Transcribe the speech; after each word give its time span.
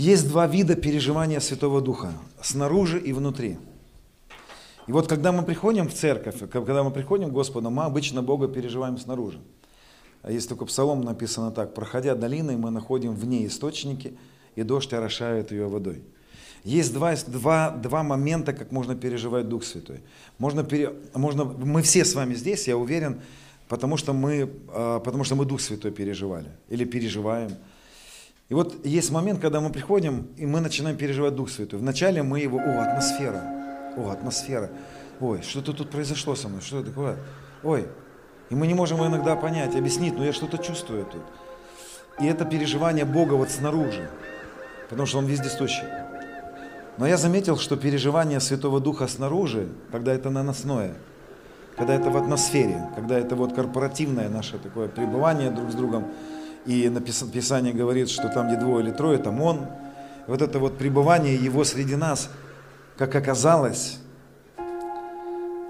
Есть 0.00 0.28
два 0.28 0.46
вида 0.46 0.76
переживания 0.76 1.40
Святого 1.40 1.82
Духа. 1.82 2.14
Снаружи 2.40 2.98
и 2.98 3.12
внутри. 3.12 3.58
И 4.86 4.92
вот 4.92 5.06
когда 5.06 5.30
мы 5.30 5.42
приходим 5.42 5.90
в 5.90 5.92
церковь, 5.92 6.36
когда 6.50 6.82
мы 6.82 6.90
приходим 6.90 7.28
к 7.28 7.32
Господу, 7.34 7.68
мы 7.68 7.84
обычно 7.84 8.22
Бога 8.22 8.48
переживаем 8.48 8.96
снаружи. 8.96 9.40
А 10.22 10.32
есть 10.32 10.48
такой 10.48 10.68
псалом 10.68 11.02
написано 11.02 11.50
так, 11.50 11.74
проходя 11.74 12.14
долиной, 12.14 12.56
мы 12.56 12.70
находим 12.70 13.14
в 13.14 13.26
ней 13.26 13.46
источники, 13.46 14.14
и 14.56 14.62
дождь 14.62 14.90
орошает 14.94 15.52
ее 15.52 15.68
водой. 15.68 16.02
Есть 16.64 16.94
два, 16.94 17.14
два, 17.26 17.68
два 17.68 18.02
момента, 18.02 18.54
как 18.54 18.72
можно 18.72 18.94
переживать 18.94 19.50
Дух 19.50 19.64
Святой. 19.64 20.00
Можно, 20.38 20.64
пере, 20.64 20.94
можно, 21.12 21.44
мы 21.44 21.82
все 21.82 22.06
с 22.06 22.14
вами 22.14 22.32
здесь, 22.32 22.68
я 22.68 22.78
уверен, 22.78 23.20
потому 23.68 23.98
что, 23.98 24.14
мы, 24.14 24.50
а, 24.68 25.00
потому 25.00 25.24
что 25.24 25.34
мы 25.34 25.44
Дух 25.44 25.60
Святой 25.60 25.90
переживали 25.90 26.48
или 26.70 26.86
переживаем. 26.86 27.50
И 28.50 28.54
вот 28.54 28.84
есть 28.84 29.12
момент, 29.12 29.40
когда 29.40 29.60
мы 29.60 29.70
приходим, 29.70 30.26
и 30.36 30.44
мы 30.44 30.60
начинаем 30.60 30.96
переживать 30.96 31.36
Дух 31.36 31.50
Святой. 31.50 31.78
Вначале 31.78 32.24
мы 32.24 32.40
его, 32.40 32.58
о, 32.58 32.82
атмосфера, 32.82 33.44
о, 33.96 34.10
атмосфера, 34.10 34.70
ой, 35.20 35.40
что-то 35.42 35.72
тут 35.72 35.90
произошло 35.90 36.34
со 36.34 36.48
мной, 36.48 36.60
что 36.60 36.80
это 36.80 36.88
такое, 36.88 37.16
ой. 37.62 37.86
И 38.50 38.56
мы 38.56 38.66
не 38.66 38.74
можем 38.74 39.06
иногда 39.06 39.36
понять, 39.36 39.76
объяснить, 39.76 40.18
но 40.18 40.24
я 40.24 40.32
что-то 40.32 40.58
чувствую 40.58 41.04
тут. 41.04 41.22
И 42.18 42.26
это 42.26 42.44
переживание 42.44 43.04
Бога 43.04 43.34
вот 43.34 43.50
снаружи, 43.50 44.10
потому 44.88 45.06
что 45.06 45.18
Он 45.18 45.26
вездесущий. 45.26 45.86
Но 46.98 47.06
я 47.06 47.16
заметил, 47.16 47.56
что 47.56 47.76
переживание 47.76 48.40
Святого 48.40 48.80
Духа 48.80 49.06
снаружи, 49.06 49.68
когда 49.92 50.12
это 50.12 50.28
наносное, 50.28 50.94
когда 51.76 51.94
это 51.94 52.10
в 52.10 52.16
атмосфере, 52.16 52.88
когда 52.96 53.16
это 53.16 53.36
вот 53.36 53.54
корпоративное 53.54 54.28
наше 54.28 54.58
такое 54.58 54.88
пребывание 54.88 55.50
друг 55.50 55.70
с 55.70 55.74
другом, 55.74 56.08
и 56.66 56.92
Писание 57.32 57.72
говорит, 57.72 58.10
что 58.10 58.28
там, 58.28 58.48
где 58.48 58.56
двое 58.56 58.84
или 58.84 58.92
трое, 58.92 59.18
там 59.18 59.40
Он. 59.40 59.66
Вот 60.26 60.42
это 60.42 60.58
вот 60.58 60.78
пребывание 60.78 61.34
Его 61.34 61.64
среди 61.64 61.96
нас, 61.96 62.30
как 62.96 63.14
оказалось, 63.14 63.98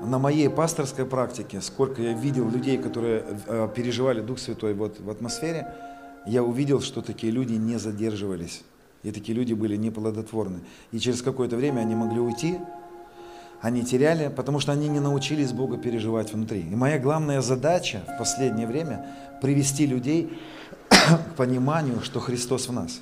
на 0.01 0.19
моей 0.19 0.49
пасторской 0.49 1.05
практике, 1.05 1.61
сколько 1.61 2.03
я 2.03 2.15
видел 2.15 2.49
людей, 2.49 2.79
которые 2.79 3.23
э, 3.47 3.69
переживали 3.75 4.21
Дух 4.21 4.39
Святой 4.39 4.73
вот 4.75 4.99
в 4.99 5.11
атмосфере, 5.11 5.69
я 6.27 6.43
увидел, 6.43 6.81
что 6.81 7.03
такие 7.03 7.31
люди 7.33 7.53
не 7.53 7.79
задерживались 7.79 8.63
и 9.03 9.13
такие 9.13 9.37
люди 9.37 9.53
были 9.53 9.77
неплодотворны. 9.77 10.61
И 10.93 10.99
через 10.99 11.23
какое-то 11.23 11.57
время 11.57 11.81
они 11.81 11.95
могли 11.95 12.19
уйти, 12.19 12.59
они 13.61 13.85
теряли, 13.85 14.33
потому 14.35 14.59
что 14.59 14.73
они 14.73 14.89
не 14.89 15.01
научились 15.01 15.53
Бога 15.53 15.77
переживать 15.77 16.33
внутри. 16.33 16.61
И 16.61 16.75
моя 16.75 16.99
главная 16.99 17.43
задача 17.43 18.03
в 18.09 18.19
последнее 18.19 18.67
время– 18.67 19.07
привести 19.41 19.87
людей 19.87 20.39
к 21.33 21.37
пониманию, 21.37 22.01
что 22.03 22.21
Христос 22.21 22.69
в 22.69 22.73
нас, 22.73 23.01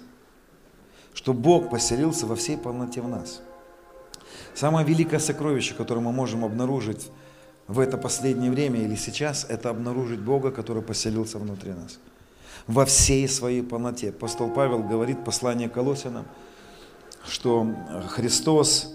что 1.15 1.33
Бог 1.33 1.71
поселился 1.71 2.27
во 2.27 2.37
всей 2.37 2.57
полноте 2.57 3.01
в 3.01 3.09
нас. 3.09 3.41
Самое 4.55 4.87
великое 4.87 5.21
сокровище, 5.21 5.75
которое 5.75 6.01
мы 6.01 6.13
можем 6.13 6.45
обнаружить 6.45 7.11
в 7.67 7.81
это 7.81 7.97
последнее 7.99 8.51
время 8.51 8.81
или 8.81 8.97
сейчас, 8.97 9.47
это 9.49 9.71
обнаружить 9.71 10.21
Бога, 10.21 10.51
который 10.51 10.83
поселился 10.83 11.39
внутри 11.39 11.73
нас– 11.73 11.99
во 12.69 12.85
всей 12.85 13.27
своей 13.29 13.63
полноте. 13.63 14.11
Апостол 14.11 14.51
Павел 14.51 14.83
говорит, 14.83 15.25
послание 15.25 15.69
Колосинам, 15.69 16.27
что 17.27 17.67
Христос, 18.09 18.95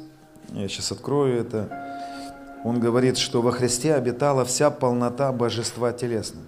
я 0.52 0.68
сейчас 0.70 0.92
открою 0.92 1.42
это, 1.42 2.30
он 2.64 2.80
говорит, 2.80 3.18
что 3.18 3.42
во 3.42 3.52
Христе 3.52 3.96
обитала 3.96 4.46
вся 4.46 4.70
полнота 4.72 5.32
божества 5.34 5.92
телесного. 5.92 6.46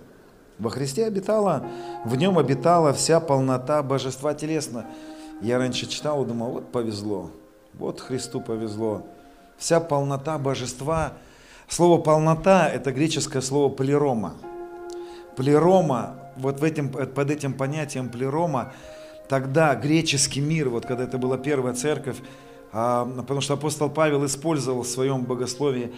Во 0.57 0.69
Христе 0.69 1.05
обитала, 1.05 1.66
в 2.05 2.16
нем 2.16 2.38
обитала 2.38 2.93
вся 2.93 3.19
полнота 3.19 3.83
божества 3.83 4.33
телесного. 4.33 4.85
Я 5.41 5.57
раньше 5.57 5.85
читал 5.85 6.23
думал, 6.23 6.51
вот 6.51 6.71
повезло, 6.71 7.29
вот 7.73 7.99
Христу 7.99 8.39
повезло. 8.39 9.05
Вся 9.57 9.79
полнота 9.79 10.38
божества. 10.38 11.13
Слово 11.67 12.01
полнота– 12.01 12.69
это 12.73 12.91
греческое 12.91 13.41
слово 13.41 13.73
плерома. 13.73 14.35
Плерома 15.35 16.15
вот 16.38 16.59
в 16.59 16.63
этим, 16.63 16.89
под 16.89 17.31
этим 17.31 17.53
понятием 17.53 18.09
плерома, 18.09 18.73
тогда 19.27 19.75
греческий 19.75 20.41
мир, 20.41 20.69
вот 20.69 20.85
когда 20.85 21.03
это 21.03 21.17
была 21.17 21.38
первая 21.38 21.73
церковь, 21.73 22.17
а, 22.71 23.05
потому 23.05 23.41
что 23.41 23.53
апостол 23.53 23.89
Павел 23.89 24.25
использовал 24.25 24.83
в 24.83 24.88
своем 24.88 25.23
богословии 25.23 25.94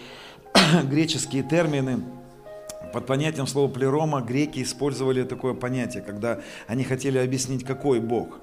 греческие 0.84 1.42
термины, 1.42 2.00
под 2.92 3.06
понятием 3.06 3.46
слова 3.46 3.70
плерома 3.70 4.20
греки 4.20 4.62
использовали 4.62 5.24
такое 5.24 5.54
понятие, 5.54 6.02
когда 6.02 6.40
они 6.66 6.84
хотели 6.84 7.18
объяснить, 7.18 7.64
какой 7.64 8.00
Бог. 8.00 8.40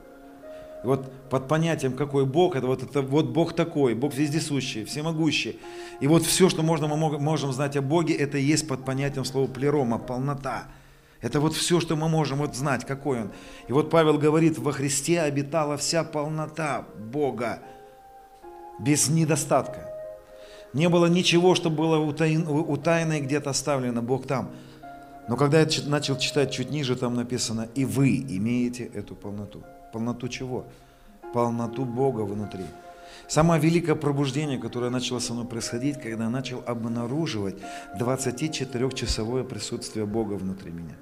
И 0.84 0.88
вот 0.88 1.12
под 1.30 1.48
понятием 1.48 1.94
какой 1.94 2.26
Бог, 2.26 2.56
это 2.56 2.68
вот, 2.68 2.84
это 2.84 3.02
вот 3.02 3.26
Бог 3.28 3.54
такой, 3.54 3.96
Бог 3.96 4.14
вездесущий, 4.14 4.86
всемогущий. 4.86 5.60
И 6.00 6.08
вот 6.08 6.24
все, 6.24 6.48
что 6.48 6.62
можно, 6.62 6.88
мы 6.88 7.20
можем 7.20 7.52
знать 7.52 7.76
о 7.76 7.82
Боге, 7.82 8.14
это 8.14 8.38
и 8.38 8.44
есть 8.44 8.68
под 8.68 8.86
понятием 8.86 9.26
слова 9.26 9.48
плерома, 9.48 9.98
полнота. 9.98 10.66
Это 11.22 11.40
вот 11.40 11.56
все, 11.56 11.80
что 11.80 11.96
мы 11.96 12.08
можем 12.08 12.38
вот 12.38 12.56
знать, 12.56 12.86
какой 12.86 13.22
Он. 13.22 13.32
И 13.68 13.74
вот 13.74 13.90
Павел 13.90 14.20
говорит, 14.20 14.60
во 14.60 14.72
Христе 14.72 15.22
обитала 15.22 15.76
вся 15.76 16.04
полнота 16.04 16.86
Бога, 17.00 17.62
без 18.80 19.10
недостатка. 19.10 19.95
Не 20.76 20.90
было 20.90 21.06
ничего, 21.06 21.56
что 21.56 21.70
было 21.70 21.98
утайно 21.98 23.14
и 23.14 23.22
где-то 23.22 23.52
оставлено, 23.52 24.02
Бог 24.02 24.28
там. 24.28 24.52
Но 25.30 25.38
когда 25.38 25.62
я 25.62 25.68
начал 25.88 26.18
читать 26.18 26.52
чуть 26.52 26.70
ниже, 26.70 26.98
там 26.98 27.16
написано, 27.16 27.70
и 27.76 27.86
вы 27.86 28.18
имеете 28.18 28.84
эту 28.84 29.16
полноту. 29.16 29.64
Полноту 29.94 30.28
чего? 30.28 30.66
Полноту 31.34 31.86
Бога 31.86 32.22
внутри. 32.22 32.66
Самое 33.30 33.62
великое 33.62 33.96
пробуждение, 33.96 34.60
которое 34.60 34.92
начало 34.92 35.20
со 35.20 35.34
мной 35.34 35.46
происходить, 35.46 35.96
когда 35.96 36.26
я 36.26 36.30
начал 36.30 36.62
обнаруживать 36.68 37.56
24-часовое 37.98 39.46
присутствие 39.46 40.06
Бога 40.06 40.34
внутри 40.34 40.72
меня. 40.72 40.96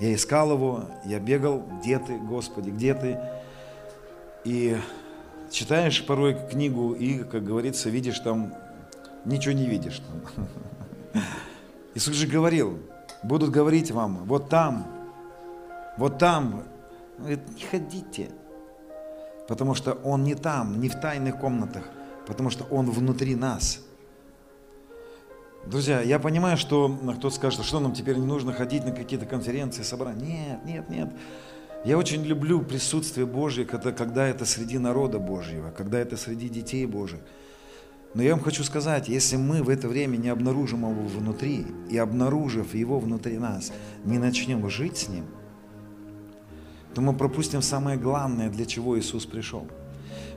Я 0.00 0.12
искал 0.12 0.50
его, 0.50 0.86
я 1.04 1.20
бегал, 1.20 1.62
где 1.78 2.00
ты, 2.00 2.18
Господи, 2.18 2.70
где 2.70 2.94
ты? 2.94 3.20
И 4.44 4.76
читаешь 5.52 6.04
порой 6.04 6.36
книгу 6.50 6.92
и, 6.92 7.22
как 7.24 7.44
говорится, 7.44 7.90
видишь 7.90 8.18
там, 8.18 8.54
ничего 9.24 9.54
не 9.54 9.66
видишь 9.66 10.00
там. 10.00 10.44
Иисус 11.94 12.14
же 12.14 12.26
говорил, 12.26 12.78
будут 13.22 13.50
говорить 13.50 13.90
вам, 13.90 14.24
вот 14.24 14.48
там, 14.48 14.86
вот 15.98 16.18
там. 16.18 16.64
Он 17.18 17.24
говорит, 17.24 17.48
не 17.54 17.62
ходите, 17.62 18.30
потому 19.46 19.74
что 19.74 19.92
Он 20.02 20.24
не 20.24 20.34
там, 20.34 20.80
не 20.80 20.88
в 20.88 20.98
тайных 20.98 21.38
комнатах, 21.38 21.84
потому 22.26 22.50
что 22.50 22.64
Он 22.64 22.90
внутри 22.90 23.36
нас– 23.36 23.80
Друзья, 25.66 26.00
я 26.00 26.18
понимаю, 26.18 26.56
что 26.56 26.88
кто-то 26.88 27.30
скажет, 27.30 27.64
что 27.64 27.78
нам 27.78 27.92
теперь 27.92 28.16
не 28.16 28.26
нужно 28.26 28.52
ходить 28.52 28.84
на 28.84 28.90
какие-то 28.90 29.26
конференции, 29.26 29.82
собрания. 29.82 30.60
Нет, 30.64 30.64
нет, 30.64 30.88
нет. 30.90 31.08
Я 31.84 31.98
очень 31.98 32.22
люблю 32.24 32.62
присутствие 32.62 33.26
Божье, 33.26 33.64
когда, 33.64 33.90
когда 33.90 34.28
это 34.28 34.44
среди 34.44 34.78
народа 34.78 35.18
Божьего, 35.18 35.70
когда 35.70 35.98
это 35.98 36.16
среди 36.16 36.48
детей 36.48 36.86
Божьих. 36.86 37.20
Но 38.14 38.22
я 38.22 38.32
вам 38.32 38.44
хочу 38.44 38.62
сказать, 38.62 39.08
если 39.08 39.36
мы 39.36 39.62
в 39.62 39.68
это 39.68 39.88
время 39.88 40.16
не 40.16 40.28
обнаружим 40.28 40.82
его 40.82 41.08
внутри, 41.08 41.66
и 41.90 41.98
обнаружив 41.98 42.74
его 42.74 43.00
внутри 43.00 43.38
нас, 43.38 43.72
не 44.04 44.18
начнем 44.18 44.68
жить 44.68 44.98
с 44.98 45.08
ним, 45.08 45.24
то 46.94 47.00
мы 47.00 47.14
пропустим 47.14 47.62
самое 47.62 47.98
главное, 47.98 48.48
для 48.48 48.66
чего 48.66 48.98
Иисус 48.98 49.26
пришел. 49.26 49.66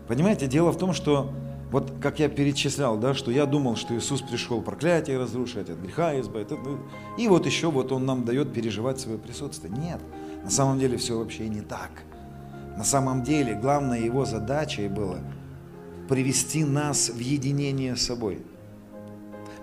Понимаете, 0.07 0.47
дело 0.47 0.71
в 0.71 0.77
том, 0.77 0.93
что 0.93 1.31
вот 1.71 1.91
как 2.01 2.19
я 2.19 2.29
перечислял, 2.29 2.97
да, 2.97 3.13
что 3.13 3.29
я 3.29 3.45
думал, 3.45 3.75
что 3.75 3.95
Иисус 3.95 4.21
пришел 4.21 4.61
проклятие 4.61 5.19
разрушить, 5.19 5.69
от 5.69 5.77
греха 5.77 6.19
избавить. 6.19 6.47
И 7.19 7.27
вот 7.27 7.45
еще 7.45 7.69
вот 7.69 7.91
Он 7.91 8.05
нам 8.05 8.23
дает 8.23 8.53
переживать 8.53 8.99
свое 8.99 9.17
присутствие. 9.17 9.73
Нет, 9.75 9.99
на 10.45 10.51
самом 10.51 10.77
деле 10.77 10.97
все 10.97 11.17
вообще 11.17 11.49
не 11.49 11.61
так. 11.61 11.89
На 12.77 12.83
самом 12.83 13.23
деле 13.23 13.55
главная 13.55 13.99
Его 13.99 14.25
задача 14.25 14.87
была 14.87 15.17
привести 16.07 16.63
нас 16.63 17.09
в 17.09 17.17
единение 17.17 17.95
с 17.95 18.03
собой. 18.03 18.43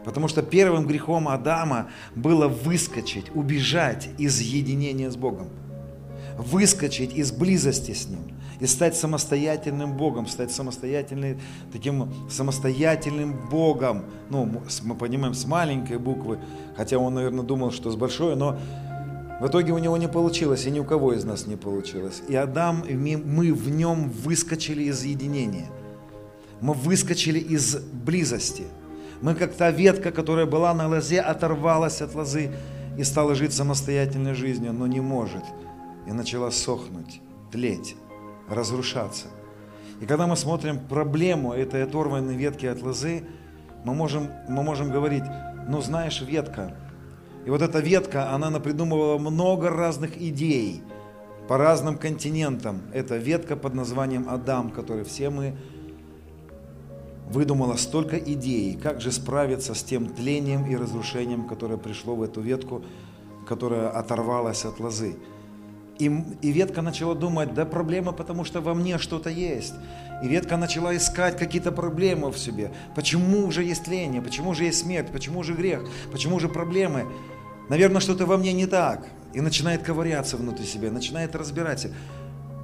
Потому 0.04 0.26
что 0.26 0.42
первым 0.42 0.88
грехом 0.88 1.28
Адама 1.28 1.88
было 2.16 2.48
выскочить, 2.48 3.26
убежать 3.36 4.08
из 4.18 4.40
единения 4.40 5.08
с 5.08 5.16
Богом. 5.16 5.50
Выскочить 6.36 7.14
из 7.14 7.30
близости 7.30 7.92
с 7.92 8.08
Ним 8.08 8.32
и 8.58 8.66
стать 8.66 8.96
самостоятельным 8.96 9.96
Богом, 9.96 10.26
стать 10.26 10.50
самостоятельным, 10.50 11.40
таким 11.72 12.12
самостоятельным 12.28 13.48
Богом. 13.48 14.06
Ну, 14.30 14.62
мы 14.82 14.94
понимаем, 14.96 15.34
с 15.34 15.46
маленькой 15.46 15.98
буквы, 15.98 16.40
хотя 16.76 16.98
он, 16.98 17.14
наверное, 17.14 17.44
думал, 17.44 17.70
что 17.70 17.90
с 17.90 17.96
большой, 17.96 18.34
но 18.34 18.58
в 19.40 19.46
итоге 19.46 19.72
у 19.72 19.78
него 19.78 19.96
не 19.96 20.08
получилось, 20.08 20.66
и 20.66 20.70
ни 20.70 20.78
у 20.78 20.84
кого 20.84 21.12
из 21.12 21.24
нас 21.24 21.46
не 21.46 21.56
получилось. 21.56 22.22
И 22.28 22.34
Адам, 22.36 22.84
мы 22.88 23.52
в 23.52 23.70
нем 23.70 24.10
выскочили 24.10 24.84
из 24.84 25.02
единения. 25.02 25.68
Мы 26.60 26.74
выскочили 26.74 27.38
из 27.38 27.76
близости. 27.76 28.64
Мы 29.20 29.34
как 29.34 29.54
та 29.54 29.70
ветка, 29.70 30.12
которая 30.12 30.46
была 30.46 30.74
на 30.74 30.88
лозе, 30.88 31.20
оторвалась 31.20 32.02
от 32.02 32.14
лозы 32.14 32.52
и 32.98 33.04
стала 33.04 33.34
жить 33.34 33.52
самостоятельной 33.52 34.34
жизнью, 34.34 34.72
но 34.72 34.86
не 34.86 35.00
может. 35.00 35.44
И 36.06 36.12
начала 36.12 36.50
сохнуть, 36.50 37.20
тлеть. 37.50 37.96
разрушаться. 38.48 39.26
И 40.00 40.06
когда 40.06 40.26
мы 40.26 40.36
смотрим 40.36 40.78
проблему 40.78 41.52
этой 41.52 41.84
оторванной 41.84 42.36
ветки 42.36 42.66
от 42.66 42.82
лозы, 42.82 43.22
мы 43.84 43.94
можем, 43.94 44.28
мы 44.48 44.62
можем 44.62 44.90
говорить, 44.90 45.24
ну 45.68 45.80
знаешь, 45.80 46.20
ветка. 46.20 46.74
И 47.44 47.50
вот 47.50 47.62
эта 47.62 47.80
ветка, 47.80 48.32
она 48.32 48.50
напридумывала 48.50 49.18
много 49.18 49.70
разных 49.70 50.20
идей 50.20 50.82
по 51.48 51.58
разным 51.58 51.98
континентам. 51.98 52.82
Это 52.92 53.16
ветка 53.16 53.56
под 53.56 53.74
названием 53.74 54.26
Адам, 54.28 54.70
который 54.70 55.04
все 55.04 55.28
мы 55.30 55.56
выдумала 57.28 57.76
столько 57.76 58.16
идей, 58.16 58.76
как 58.76 59.00
же 59.00 59.10
справиться 59.10 59.74
с 59.74 59.82
тем 59.82 60.06
тлением 60.06 60.66
и 60.66 60.76
разрушением, 60.76 61.48
которое 61.48 61.78
пришло 61.78 62.14
в 62.14 62.22
эту 62.22 62.40
ветку, 62.40 62.82
которая 63.48 63.88
оторвалась 63.88 64.64
от 64.64 64.78
лозы. 64.78 65.16
И, 65.98 66.06
и 66.42 66.52
ветка 66.52 66.82
начала 66.82 67.14
думать, 67.14 67.54
да 67.54 67.64
проблема, 67.64 68.12
потому 68.12 68.44
что 68.44 68.60
во 68.60 68.74
мне 68.74 68.98
что-то 68.98 69.30
есть. 69.30 69.74
И 70.22 70.28
ветка 70.28 70.56
начала 70.56 70.96
искать 70.96 71.36
какие-то 71.36 71.72
проблемы 71.72 72.30
в 72.30 72.38
себе. 72.38 72.72
Почему 72.94 73.50
же 73.50 73.62
есть 73.62 73.84
тление, 73.84 74.22
почему 74.22 74.54
же 74.54 74.64
есть 74.64 74.80
смерть, 74.80 75.08
почему 75.12 75.42
же 75.42 75.54
грех, 75.54 75.84
почему 76.10 76.38
же 76.38 76.48
проблемы? 76.48 77.06
Наверное, 77.68 78.00
что-то 78.00 78.26
во 78.26 78.36
мне 78.36 78.52
не 78.52 78.66
так. 78.66 79.06
И 79.32 79.40
начинает 79.40 79.82
ковыряться 79.82 80.36
внутри 80.36 80.66
себя, 80.66 80.90
начинает 80.90 81.34
разбираться. 81.34 81.90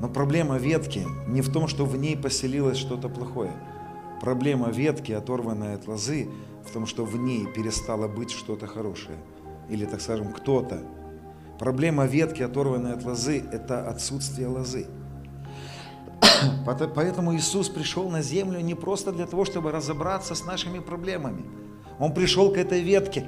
Но 0.00 0.08
проблема 0.08 0.58
ветки 0.58 1.06
не 1.26 1.40
в 1.40 1.52
том, 1.52 1.66
что 1.68 1.84
в 1.84 1.96
ней 1.96 2.16
поселилось 2.16 2.76
что-то 2.76 3.08
плохое. 3.08 3.52
Проблема 4.20 4.70
ветки, 4.70 5.12
оторванной 5.12 5.74
от 5.74 5.86
лозы, 5.86 6.28
в 6.66 6.72
том, 6.72 6.86
что 6.86 7.04
в 7.04 7.16
ней 7.16 7.46
перестало 7.46 8.08
быть 8.08 8.30
что-то 8.30 8.66
хорошее. 8.66 9.18
Или, 9.70 9.86
так 9.86 10.00
скажем, 10.00 10.32
кто-то 10.32 10.82
Проблема 11.58 12.06
ветки, 12.06 12.42
оторванной 12.42 12.92
от 12.92 13.04
лозы, 13.04 13.42
это 13.52 13.88
отсутствие 13.88 14.46
лозы. 14.46 14.86
Поэтому 16.94 17.34
Иисус 17.36 17.68
пришел 17.68 18.08
на 18.08 18.22
землю 18.22 18.60
не 18.60 18.76
просто 18.76 19.10
для 19.10 19.26
того, 19.26 19.44
чтобы 19.44 19.72
разобраться 19.72 20.36
с 20.36 20.44
нашими 20.44 20.78
проблемами. 20.78 21.44
Он 21.98 22.14
пришел 22.14 22.52
к 22.52 22.56
этой 22.56 22.80
ветке, 22.80 23.26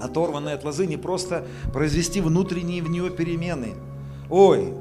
оторванной 0.00 0.54
от 0.54 0.64
лозы, 0.64 0.86
не 0.86 0.96
просто 0.96 1.46
произвести 1.72 2.20
внутренние 2.20 2.82
в 2.82 2.90
нее 2.90 3.10
перемены. 3.10 3.74
Ой, 4.30 4.74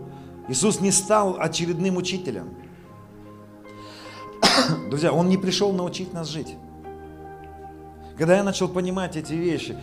Иисус 0.48 0.80
не 0.80 0.92
стал 0.92 1.38
очередным 1.40 1.98
учителем. 1.98 2.50
Друзья, 4.90 5.12
Он 5.12 5.30
не 5.30 5.38
пришел 5.38 5.74
научить 5.74 6.14
нас 6.14 6.30
жить. 6.30 6.56
Когда 8.18 8.38
я 8.38 8.44
начал 8.44 8.68
понимать 8.68 9.16
эти 9.16 9.34
вещи, 9.34 9.78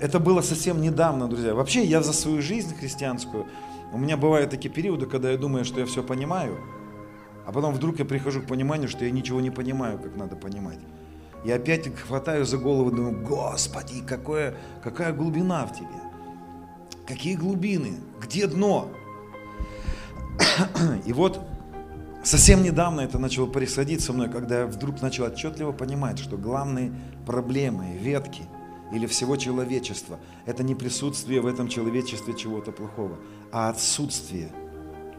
это 0.00 0.18
было 0.18 0.40
совсем 0.40 0.80
недавно, 0.80 1.28
друзья. 1.28 1.54
Вообще, 1.54 1.84
я 1.84 2.02
за 2.02 2.12
свою 2.12 2.42
жизнь 2.42 2.74
христианскую, 2.74 3.46
у 3.92 3.98
меня 3.98 4.16
бывают 4.16 4.50
такие 4.50 4.72
периоды, 4.72 5.06
когда 5.06 5.30
я 5.30 5.38
думаю, 5.38 5.64
что 5.64 5.80
я 5.80 5.86
все 5.86 6.02
понимаю, 6.02 6.58
а 7.46 7.52
потом 7.52 7.72
вдруг 7.72 7.98
я 7.98 8.04
прихожу 8.04 8.42
к 8.42 8.46
пониманию, 8.46 8.88
что 8.88 9.04
я 9.04 9.10
ничего 9.10 9.40
не 9.40 9.50
понимаю, 9.50 9.98
как 9.98 10.16
надо 10.16 10.34
понимать. 10.34 10.78
И 11.46 11.50
опять 11.52 11.94
хватаю 11.94 12.44
за 12.44 12.58
голову, 12.58 12.90
думаю, 12.90 13.24
Господи, 13.24 14.02
какое, 14.04 14.56
какая 14.82 15.12
глубина 15.12 15.64
в 15.64 15.72
тебе. 15.72 15.86
Какие 17.06 17.36
глубины, 17.36 18.00
где 18.20 18.48
дно? 18.48 18.90
И 21.06 21.12
вот 21.12 21.40
совсем 22.24 22.64
недавно 22.64 23.02
это 23.02 23.20
начало 23.20 23.46
происходить 23.46 24.00
со 24.00 24.12
мной, 24.12 24.28
когда 24.28 24.62
я 24.62 24.66
вдруг 24.66 25.00
начал 25.00 25.26
отчетливо 25.26 25.70
понимать, 25.70 26.18
что 26.18 26.36
главные 26.36 26.92
проблемы, 27.24 27.96
ветки– 27.96 28.42
или 28.92 29.06
всего 29.06 29.36
человечества. 29.36 30.18
Это 30.46 30.62
не 30.62 30.76
присутствие 30.76 31.40
в 31.40 31.46
этом 31.46 31.68
человечестве 31.68 32.34
чего-то 32.34 32.70
плохого, 32.70 33.18
а 33.50 33.68
отсутствие 33.68 34.52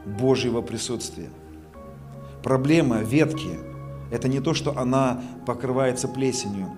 Божьего 0.06 0.62
присутствия. 0.62 1.30
Проблема 2.44 3.00
ветки– 3.00 3.60
это 4.12 4.28
не 4.28 4.40
то, 4.40 4.54
что 4.54 4.78
она 4.78 5.22
покрывается 5.46 6.08
плесенью. 6.08 6.78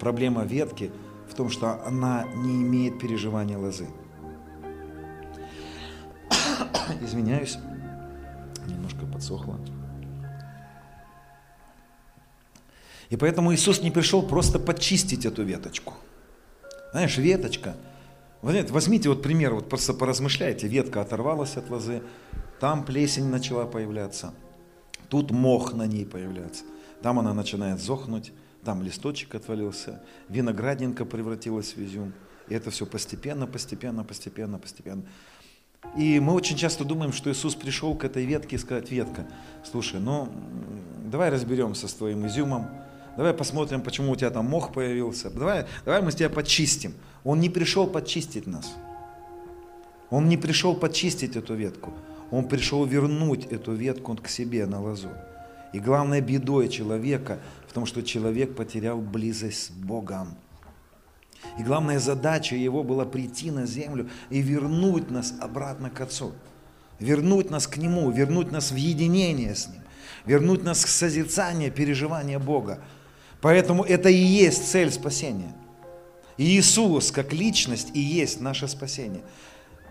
Проблема 0.00 0.44
ветки 0.44 0.90
в 1.28 1.34
том, 1.34 1.50
что 1.50 1.84
она 1.86 2.24
не 2.34 2.62
имеет 2.62 2.98
переживания 2.98 3.58
лозы. 3.58 3.86
Извиняюсь, 7.02 7.58
немножко 8.66 9.06
подсохло. 9.06 9.58
И 13.08 13.16
поэтому 13.16 13.54
Иисус 13.54 13.82
не 13.82 13.90
пришел 13.90 14.22
просто 14.22 14.58
почистить 14.58 15.24
эту 15.26 15.44
веточку– 15.44 15.94
знаешь, 16.96 17.18
веточка. 17.18 17.76
Возьмите 18.40 19.10
вот 19.10 19.22
пример, 19.22 19.52
вот 19.52 19.68
просто 19.68 19.92
поразмышляйте. 19.92 20.66
Ветка 20.66 21.02
оторвалась 21.02 21.58
от 21.58 21.68
лозы, 21.68 22.02
там 22.58 22.86
плесень 22.86 23.26
начала 23.26 23.66
появляться, 23.66 24.32
тут 25.08 25.30
мох 25.30 25.74
на 25.74 25.86
ней 25.86 26.04
появляется. 26.04 26.64
Там 27.02 27.18
она 27.18 27.34
начинает 27.34 27.80
зохнуть, 27.80 28.32
там 28.64 28.82
листочек 28.82 29.34
отвалился, 29.34 30.02
виноградинка 30.28 31.04
превратилась 31.04 31.76
в 31.76 31.84
изюм. 31.84 32.12
И 32.48 32.54
это 32.54 32.70
все 32.70 32.86
постепенно, 32.86 33.46
постепенно, 33.46 34.04
постепенно, 34.04 34.58
постепенно. 34.58 35.02
И 35.96 36.20
мы 36.20 36.32
очень 36.32 36.56
часто 36.56 36.84
думаем, 36.84 37.12
что 37.12 37.30
Иисус 37.30 37.54
пришел 37.54 37.94
к 37.94 38.04
этой 38.04 38.24
ветке 38.24 38.56
и 38.56 38.58
сказать, 38.58 38.90
ветка, 38.90 39.26
слушай, 39.64 40.00
ну 40.00 40.28
давай 41.04 41.30
разберемся 41.30 41.86
с 41.88 41.94
твоим 41.94 42.26
изюмом, 42.26 42.68
Давай 43.16 43.32
посмотрим, 43.32 43.80
почему 43.80 44.12
у 44.12 44.16
тебя 44.16 44.30
там 44.30 44.44
мох 44.44 44.72
появился. 44.72 45.30
Давай, 45.30 45.66
давай 45.84 46.02
мы 46.02 46.12
тебя 46.12 46.28
почистим. 46.28 46.94
Он 47.24 47.40
не 47.40 47.48
пришел 47.48 47.86
почистить 47.86 48.46
нас. 48.46 48.74
Он 50.10 50.28
не 50.28 50.36
пришел 50.36 50.76
почистить 50.76 51.34
эту 51.34 51.54
ветку. 51.54 51.94
Он 52.30 52.48
пришел 52.48 52.84
вернуть 52.84 53.46
эту 53.46 53.72
ветку 53.72 54.16
к 54.16 54.28
себе 54.28 54.66
на 54.66 54.80
лозу. 54.80 55.10
И 55.72 55.78
главной 55.78 56.20
бедой 56.20 56.68
человека 56.68 57.38
в 57.68 57.72
том, 57.72 57.86
что 57.86 58.02
человек 58.02 58.56
потерял 58.56 58.98
близость 58.98 59.66
с 59.66 59.70
Богом. 59.70 60.36
И 61.58 61.62
главная 61.62 61.98
задача 61.98 62.56
его 62.56 62.82
была 62.82 63.04
прийти 63.04 63.50
на 63.50 63.66
землю 63.66 64.08
и 64.30 64.40
вернуть 64.40 65.10
нас 65.10 65.34
обратно 65.40 65.90
к 65.90 66.00
Отцу. 66.00 66.32
Вернуть 66.98 67.50
нас 67.50 67.66
к 67.66 67.76
Нему, 67.76 68.10
вернуть 68.10 68.50
нас 68.50 68.72
в 68.72 68.76
единение 68.76 69.54
с 69.54 69.68
Ним, 69.68 69.82
вернуть 70.24 70.64
нас 70.64 70.84
к 70.84 70.88
созерцанию, 70.88 71.70
переживанию 71.70 72.40
Бога. 72.40 72.80
Поэтому 73.40 73.84
это 73.84 74.08
и 74.08 74.16
есть 74.16 74.70
цель 74.70 74.90
спасения. 74.90 75.54
И 76.36 76.58
Иисус 76.58 77.10
как 77.10 77.32
личность 77.32 77.90
и 77.94 78.00
есть 78.00 78.40
наше 78.40 78.68
спасение. 78.68 79.22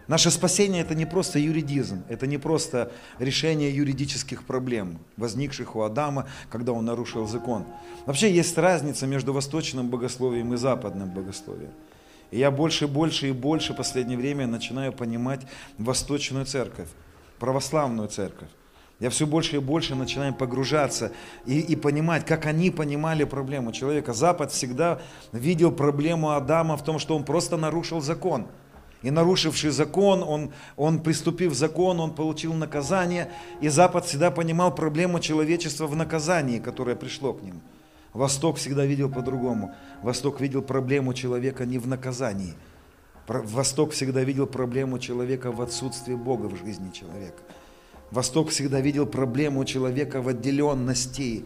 Наше 0.08 0.30
спасение 0.30 0.84
это 0.84 0.94
не 0.94 1.06
просто 1.06 1.40
юридизм, 1.40 2.04
это 2.10 2.28
не 2.28 2.38
просто 2.38 2.92
решение 3.18 3.76
юридических 3.76 4.44
проблем, 4.44 5.00
возникших 5.18 5.76
у 5.76 5.82
Адама, 5.82 6.28
когда 6.50 6.74
он 6.74 6.86
нарушил 6.86 7.28
закон. 7.28 7.66
Вообще 8.06 8.32
есть 8.32 8.56
разница 8.58 9.08
между 9.08 9.34
восточным 9.34 9.90
богословием 9.90 10.54
и 10.54 10.58
западным 10.58 11.10
богословием. 11.10 11.72
И 12.30 12.38
я 12.38 12.52
больше, 12.52 12.88
больше 12.88 13.30
и 13.30 13.32
больше 13.32 13.74
в 13.74 13.78
последнее 13.78 14.18
время 14.18 14.46
начинаю 14.46 14.94
понимать 14.94 15.42
восточную 15.80 16.46
церковь, 16.46 16.90
православную 17.40 18.08
церковь. 18.08 18.50
Я 19.00 19.10
все 19.10 19.26
больше 19.26 19.58
и 19.58 19.60
больше 19.60 19.96
начинаю 19.96 20.34
погружаться 20.34 21.12
и, 21.46 21.60
и 21.60 21.76
понимать, 21.76 22.26
как 22.26 22.46
они 22.46 22.72
понимали 22.72 23.26
проблему 23.26 23.74
человека. 23.74 24.14
Запад 24.14 24.52
всегда 24.52 25.02
видел 25.34 25.72
проблему 25.72 26.32
Адама 26.32 26.78
в 26.78 26.84
том, 26.84 27.00
что 27.00 27.16
он 27.16 27.26
просто 27.26 27.58
нарушил 27.58 28.02
закон. 28.02 28.48
И 29.06 29.12
нарушивший 29.12 29.70
закон, 29.70 30.24
он, 30.24 30.52
он 30.76 31.00
приступив 31.00 31.54
закон, 31.54 32.00
он 32.00 32.16
получил 32.16 32.56
наказание. 32.56 33.30
И 33.62 33.68
Запад 33.68 34.06
всегда 34.06 34.32
понимал 34.32 34.74
проблему 34.74 35.20
человечества 35.20 35.86
в 35.86 35.96
наказании, 35.96 36.58
которое 36.58 36.96
пришло 36.96 37.34
к 37.34 37.44
ним. 37.44 37.62
Восток 38.14 38.58
всегда 38.58 38.84
видел 38.84 39.12
по-другому. 39.12 39.76
Восток 40.02 40.42
видел 40.42 40.64
проблему 40.64 41.14
человека 41.14 41.68
не 41.68 41.78
в 41.78 41.88
наказании. 41.88 42.56
Восток 43.28 43.92
всегда 43.92 44.24
видел 44.24 44.48
проблему 44.48 44.98
человека 44.98 45.52
в 45.52 45.62
отсутствии 45.62 46.16
Бога 46.16 46.48
в 46.48 46.58
жизни 46.58 46.90
человека. 46.90 47.44
Восток 48.10 48.50
всегда 48.50 48.82
видел 48.82 49.06
проблему 49.06 49.66
человека 49.66 50.20
в 50.20 50.30
отделенности. 50.30 51.46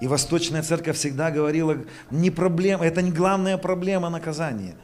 И 0.00 0.06
Восточная 0.06 0.62
Церковь 0.62 0.96
всегда 0.96 1.32
говорила, 1.32 1.76
не 2.12 2.30
проблема, 2.30 2.86
это 2.86 3.02
не 3.02 3.10
главная 3.10 3.58
проблема 3.58 4.10
наказания. 4.10 4.76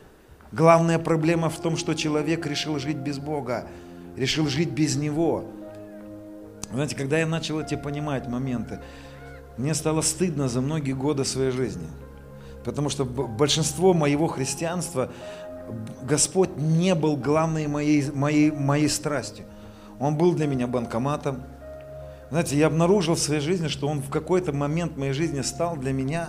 Главная 0.54 1.00
проблема 1.00 1.50
в 1.50 1.58
том, 1.58 1.76
что 1.76 1.94
человек 1.94 2.46
решил 2.46 2.78
жить 2.78 2.98
без 2.98 3.18
Бога, 3.18 3.66
решил 4.16 4.46
жить 4.46 4.70
без 4.70 4.94
Него. 4.94 5.46
Знаете, 6.72 6.94
когда 6.94 7.18
я 7.18 7.26
начал 7.26 7.58
эти 7.58 7.74
понимать 7.74 8.28
моменты, 8.28 8.78
мне 9.56 9.74
стало 9.74 10.00
стыдно 10.00 10.48
за 10.48 10.60
многие 10.60 10.92
годы 10.92 11.24
своей 11.24 11.50
жизни. 11.50 11.88
Потому 12.64 12.88
что 12.88 13.04
большинство 13.04 13.94
моего 13.94 14.28
христианства 14.28 15.10
Господь 16.02 16.56
не 16.56 16.94
был 16.94 17.16
главной 17.16 17.66
моей, 17.66 18.08
моей, 18.12 18.52
моей 18.52 18.88
страстью. 18.88 19.46
Он 19.98 20.16
был 20.16 20.34
для 20.34 20.46
меня 20.46 20.68
банкоматом. 20.68 21.42
Знаете, 22.30 22.56
я 22.56 22.68
обнаружил 22.68 23.16
в 23.16 23.18
своей 23.18 23.40
жизни, 23.40 23.66
что 23.66 23.88
он 23.88 24.00
в 24.00 24.08
какой-то 24.08 24.52
момент 24.52 24.96
моей 24.96 25.14
жизни 25.14 25.40
стал 25.40 25.76
для 25.76 25.92
меня 25.92 26.28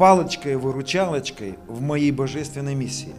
палочкой-выручалочкой 0.00 1.58
в 1.68 1.82
моей 1.82 2.10
божественной 2.10 2.74
миссии. 2.74 3.14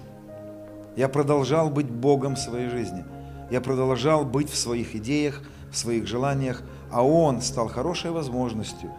Я 0.95 1.09
продолжал 1.09 1.69
быть 1.69 1.85
Богом 1.85 2.35
своей 2.35 2.69
жизни. 2.69 3.05
Я 3.51 3.61
продолжал 3.61 4.25
быть 4.25 4.49
в 4.49 4.57
своих 4.57 4.95
идеях, 4.95 5.43
в 5.71 5.77
своих 5.77 6.07
желаниях, 6.07 6.63
а 6.89 7.05
Он 7.05 7.39
стал 7.41 7.67
хорошей 7.67 8.09
возможностью 8.09 8.91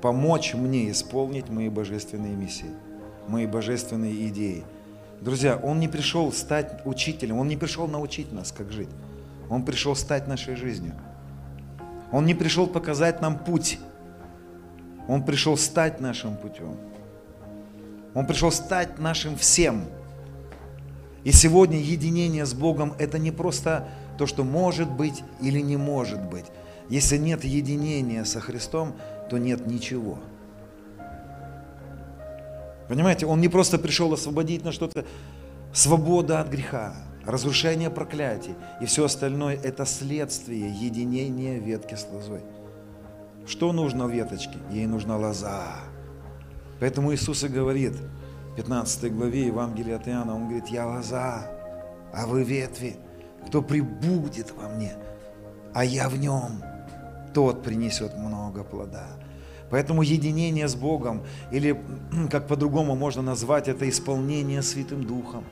помочь 0.00 0.54
мне 0.54 0.90
исполнить 0.90 1.50
мои 1.50 1.68
божественные 1.68 2.34
миссии, 2.34 2.70
мои 3.28 3.46
божественные 3.46 4.28
идеи. 4.28 4.64
Друзья, 5.20 5.60
Он 5.62 5.80
не 5.80 5.88
пришел 5.88 6.32
стать 6.32 6.80
учителем, 6.86 7.38
Он 7.38 7.46
не 7.46 7.58
пришел 7.58 7.88
научить 7.88 8.32
нас, 8.32 8.52
как 8.52 8.72
жить. 8.72 8.88
Он 9.50 9.66
пришел 9.66 9.94
стать 9.94 10.28
нашей 10.28 10.56
жизнью. 10.56 10.94
Он 12.10 12.24
не 12.24 12.34
пришел 12.34 12.66
показать 12.66 13.20
нам 13.20 13.38
путь. 13.38 13.78
Он 15.08 15.22
пришел 15.22 15.58
стать 15.58 16.00
нашим 16.00 16.38
путем. 16.38 16.78
Он 18.14 18.26
пришел 18.26 18.52
стать 18.52 18.98
нашим 18.98 19.36
всем. 19.36 19.84
И 21.24 21.32
сегодня 21.32 21.78
единение 21.78 22.44
с 22.44 22.52
Богом– 22.52 22.94
это 22.98 23.18
не 23.18 23.30
просто 23.30 23.88
то, 24.18 24.26
что 24.26 24.44
может 24.44 24.90
быть 24.90 25.22
или 25.40 25.60
не 25.60 25.76
может 25.76 26.22
быть. 26.28 26.46
Если 26.88 27.16
нет 27.16 27.44
единения 27.44 28.24
со 28.24 28.40
Христом, 28.40 28.94
то 29.30 29.38
нет 29.38 29.66
ничего. 29.66 30.18
Понимаете, 32.88 33.26
Он 33.26 33.40
не 33.40 33.48
просто 33.48 33.78
пришел 33.78 34.12
освободить 34.12 34.64
на 34.64 34.72
что-то, 34.72 35.06
свобода 35.72 36.40
от 36.40 36.48
греха, 36.48 36.94
разрушение 37.24 37.88
проклятий 37.88 38.54
и 38.80 38.86
все 38.86 39.04
остальное– 39.04 39.56
это 39.62 39.86
следствие 39.86 40.68
единения 40.68 41.58
ветки 41.58 41.94
с 41.94 42.06
лозой. 42.12 42.42
Что 43.46 43.72
нужно 43.72 44.06
веточке? 44.06 44.58
Ей 44.70 44.86
нужна 44.86 45.16
лоза. 45.16 45.91
Поэтому 46.82 47.14
Иисус 47.14 47.44
и 47.44 47.48
говорит– 47.48 47.94
15 48.56 49.12
главе 49.12 49.46
Евангелия 49.46 49.96
от 49.96 50.08
Иоанна, 50.08 50.34
он 50.34 50.44
говорит, 50.44 50.68
я 50.68 50.86
лоза, 50.86 51.50
а 52.12 52.26
вы 52.26 52.44
ветви, 52.44 52.96
кто 53.46 53.62
прибудет 53.62 54.52
во 54.52 54.68
мне, 54.68 54.92
а 55.74 55.84
я 55.84 56.08
в 56.08 56.18
нем, 56.18 56.62
тот 57.32 57.62
принесет 57.62 58.16
много 58.18 58.62
плода. 58.62 59.06
Поэтому 59.70 60.02
единение 60.02 60.68
с 60.68 60.74
Богом, 60.74 61.22
или 61.50 61.82
как 62.30 62.46
по-другому 62.46 62.94
можно 62.94 63.22
назвать 63.22 63.68
это, 63.68 63.88
исполнение 63.88 64.60
Святым 64.60 65.04
Духом. 65.04 65.44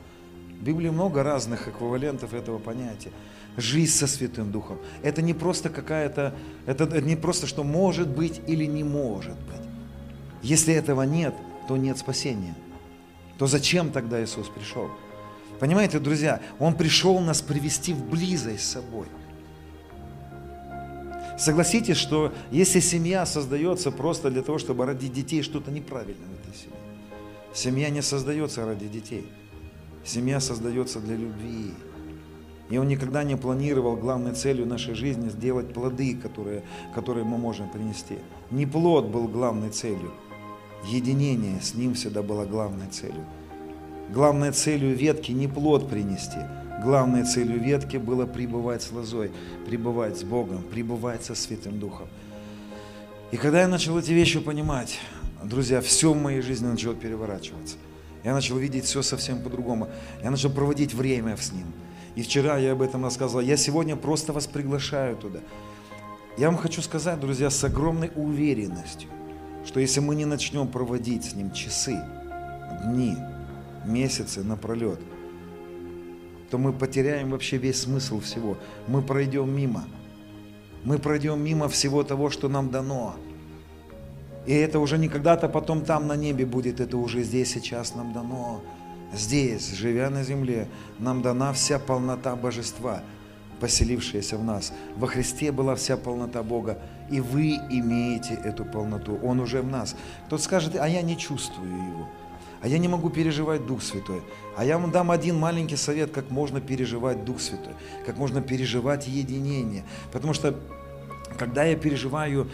В 0.59 0.63
Библии 0.63 0.91
много 0.91 1.23
разных 1.23 1.67
эквивалентов 1.67 2.35
этого 2.35 2.59
понятия. 2.59 3.09
Жизнь 3.57 3.93
со 3.93 4.05
Святым 4.05 4.51
Духом. 4.51 4.77
Это 5.01 5.23
не 5.23 5.33
просто 5.33 5.69
какая-то, 5.69 6.35
это 6.67 7.01
не 7.01 7.15
просто, 7.15 7.47
что 7.47 7.63
может 7.63 8.09
быть 8.09 8.41
или 8.45 8.65
не 8.65 8.83
может 8.83 9.37
быть. 9.39 9.70
Если 10.41 10.73
этого 10.73 11.03
нет, 11.03 11.35
то 11.67 11.77
нет 11.77 11.97
спасения 11.97 12.55
то 13.41 13.47
зачем 13.47 13.89
тогда 13.91 14.23
Иисус 14.23 14.49
пришел? 14.49 14.91
Понимаете, 15.59 15.97
друзья, 15.97 16.43
Он 16.59 16.75
пришел 16.75 17.17
нас 17.17 17.41
привести 17.41 17.91
в 17.91 18.07
близость 18.07 18.61
с 18.61 18.73
собой. 18.73 19.07
Согласитесь, 21.39 21.97
что 21.97 22.31
если 22.51 22.79
семья 22.79 23.25
создается 23.25 23.89
просто 23.89 24.29
для 24.29 24.43
того, 24.43 24.59
чтобы 24.59 24.85
родить 24.85 25.11
детей, 25.11 25.41
что-то 25.41 25.71
неправильно 25.71 26.23
в 26.27 26.47
этой 26.47 26.55
семье. 26.55 26.77
Семья 27.51 27.89
не 27.89 28.03
создается 28.03 28.63
ради 28.63 28.87
детей. 28.87 29.25
Семья 30.05 30.39
создается 30.39 30.99
для 30.99 31.15
любви. 31.15 31.73
И 32.69 32.77
он 32.77 32.87
никогда 32.87 33.23
не 33.23 33.37
планировал 33.37 33.95
главной 33.95 34.35
целью 34.35 34.67
нашей 34.67 34.93
жизни 34.93 35.29
сделать 35.29 35.73
плоды, 35.73 36.15
которые, 36.15 36.61
которые 36.93 37.23
мы 37.23 37.39
можем 37.39 37.71
принести. 37.71 38.19
Не 38.51 38.67
плод 38.67 39.07
был 39.07 39.27
главной 39.27 39.71
целью, 39.71 40.11
Единение 40.85 41.61
с 41.61 41.75
Ним 41.75 41.93
всегда 41.93 42.21
было 42.21 42.45
главной 42.45 42.87
целью. 42.87 43.25
Главной 44.09 44.51
целью 44.51 44.95
ветки 44.95 45.31
не 45.31 45.47
плод 45.47 45.89
принести. 45.89 46.39
Главной 46.83 47.23
целью 47.23 47.59
ветки 47.59 47.97
было 47.97 48.25
пребывать 48.25 48.81
с 48.81 48.91
лозой, 48.91 49.31
пребывать 49.67 50.17
с 50.17 50.23
Богом, 50.23 50.63
пребывать 50.63 51.23
со 51.23 51.35
Святым 51.35 51.79
Духом. 51.79 52.07
И 53.31 53.37
когда 53.37 53.61
я 53.61 53.67
начал 53.67 53.97
эти 53.97 54.11
вещи 54.11 54.39
понимать, 54.39 54.99
друзья, 55.43 55.79
все 55.81 56.11
в 56.11 56.21
моей 56.21 56.41
жизни 56.41 56.67
начало 56.67 56.95
переворачиваться. 56.95 57.77
Я 58.23 58.33
начал 58.33 58.57
видеть 58.57 58.85
все 58.85 59.01
совсем 59.01 59.41
по-другому. 59.41 59.89
Я 60.23 60.31
начал 60.31 60.51
проводить 60.51 60.93
время 60.93 61.37
с 61.37 61.51
Ним. 61.51 61.67
И 62.15 62.23
вчера 62.23 62.57
я 62.57 62.73
об 62.73 62.81
этом 62.81 63.03
рассказывал. 63.03 63.41
Я 63.41 63.57
сегодня 63.57 63.95
просто 63.95 64.33
вас 64.33 64.47
приглашаю 64.47 65.15
туда. 65.15 65.39
Я 66.37 66.47
вам 66.47 66.57
хочу 66.57 66.81
сказать, 66.81 67.19
друзья, 67.19 67.49
с 67.49 67.63
огромной 67.63 68.11
уверенностью, 68.15 69.09
что 69.65 69.79
если 69.79 69.99
мы 69.99 70.15
не 70.15 70.25
начнем 70.25 70.67
проводить 70.67 71.25
с 71.25 71.35
Ним 71.35 71.51
часы, 71.51 71.99
дни, 72.85 73.15
месяцы 73.85 74.43
напролет, 74.43 74.99
то 76.49 76.57
мы 76.57 76.73
потеряем 76.73 77.31
вообще 77.31 77.57
весь 77.57 77.81
смысл 77.81 78.19
всего. 78.19 78.57
Мы 78.87 79.01
пройдем 79.01 79.55
мимо. 79.55 79.85
Мы 80.83 80.97
пройдем 80.97 81.41
мимо 81.41 81.69
всего 81.69 82.03
того, 82.03 82.29
что 82.29 82.49
нам 82.49 82.69
дано. 82.69 83.15
И 84.45 84.53
это 84.53 84.79
уже 84.79 84.97
не 84.97 85.07
когда-то 85.07 85.47
потом 85.47 85.85
там 85.85 86.07
на 86.07 86.15
небе 86.15 86.45
будет, 86.45 86.79
это 86.79 86.97
уже 86.97 87.21
здесь 87.21 87.53
сейчас 87.53 87.95
нам 87.95 88.11
дано. 88.11 88.61
Здесь, 89.13 89.71
живя 89.73 90.09
на 90.09 90.23
земле, 90.23 90.67
нам 90.97 91.21
дана 91.21 91.53
вся 91.53 91.79
полнота 91.79 92.35
божества, 92.35 93.03
поселившаяся 93.59 94.37
в 94.37 94.43
нас. 94.43 94.73
Во 94.95 95.07
Христе 95.07 95.51
была 95.51 95.75
вся 95.75 95.95
полнота 95.95 96.43
Бога 96.43 96.79
и 97.11 97.19
вы 97.19 97.59
имеете 97.69 98.33
эту 98.33 98.65
полноту. 98.65 99.19
Он 99.21 99.39
уже 99.39 99.61
в 99.61 99.67
нас. 99.67 99.95
Кто-то 100.27 100.41
скажет, 100.41 100.75
а 100.75 100.87
я 100.87 101.01
не 101.01 101.17
чувствую 101.17 101.71
его, 101.71 102.09
а 102.61 102.67
я 102.67 102.77
не 102.77 102.87
могу 102.87 103.09
переживать 103.09 103.65
Дух 103.65 103.83
Святой. 103.83 104.21
А 104.55 104.63
я 104.63 104.77
вам 104.77 104.91
дам 104.91 105.11
один 105.11 105.37
маленький 105.37 105.75
совет, 105.75 106.11
как 106.11 106.31
можно 106.31 106.61
переживать 106.61 107.25
Дух 107.25 107.41
Святой, 107.41 107.73
как 108.05 108.17
можно 108.17 108.41
переживать 108.41 109.07
единение. 109.07 109.83
Потому 110.11 110.33
что 110.33 110.57
когда 111.37 111.63
я 111.65 111.75
переживаю 111.75 112.49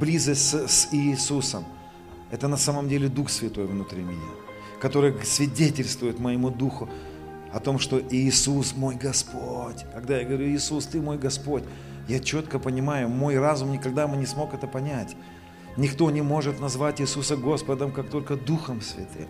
близость 0.00 0.48
с, 0.48 0.68
с 0.68 0.88
Иисусом, 0.92 1.64
это 2.30 2.48
на 2.48 2.56
самом 2.56 2.88
деле 2.88 3.08
Дух 3.08 3.30
Святой 3.30 3.66
внутри 3.66 4.02
меня, 4.02 4.30
который 4.80 5.14
свидетельствует 5.24 6.18
моему 6.18 6.50
Духу 6.50 6.88
о 7.52 7.60
том, 7.60 7.78
что 7.78 8.00
Иисус 8.10 8.74
мой 8.76 8.94
Господь. 8.96 9.84
Когда 9.92 10.18
я 10.18 10.24
говорю, 10.24 10.46
Иисус, 10.46 10.86
Ты 10.86 11.00
мой 11.00 11.18
Господь, 11.18 11.64
я 12.08 12.20
четко 12.20 12.58
понимаю, 12.58 13.08
мой 13.08 13.38
разум 13.38 13.70
никогда 13.70 14.06
бы 14.06 14.16
не 14.16 14.26
смог 14.26 14.54
это 14.54 14.66
понять. 14.66 15.14
Никто 15.76 16.10
не 16.10 16.22
может 16.22 16.58
назвать 16.58 17.00
Иисуса 17.00 17.36
Господом, 17.36 17.92
как 17.92 18.08
только 18.10 18.36
Духом 18.36 18.80
Святым. 18.80 19.28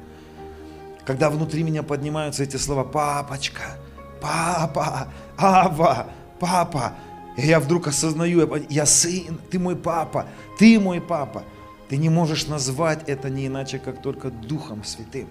Когда 1.05 1.29
внутри 1.29 1.63
меня 1.63 1.83
поднимаются 1.83 2.43
эти 2.43 2.57
слова 2.57 2.85
«папочка», 2.85 3.79
«папа», 4.21 5.09
«ава», 5.37 6.07
«папа», 6.39 6.95
и 7.37 7.47
я 7.47 7.61
вдруг 7.61 7.87
осознаю, 7.87 8.49
я 8.69 8.87
сын, 8.87 9.39
ты 9.51 9.59
мой 9.59 9.77
папа, 9.77 10.27
ты 10.59 10.81
мой 10.81 11.01
папа. 11.01 11.45
Ты 11.89 11.97
не 11.97 12.09
можешь 12.09 12.47
назвать 12.49 13.09
это 13.09 13.31
не 13.31 13.47
иначе, 13.47 13.79
как 13.79 14.03
только 14.03 14.31
Духом 14.31 14.85
Святым. 14.85 15.29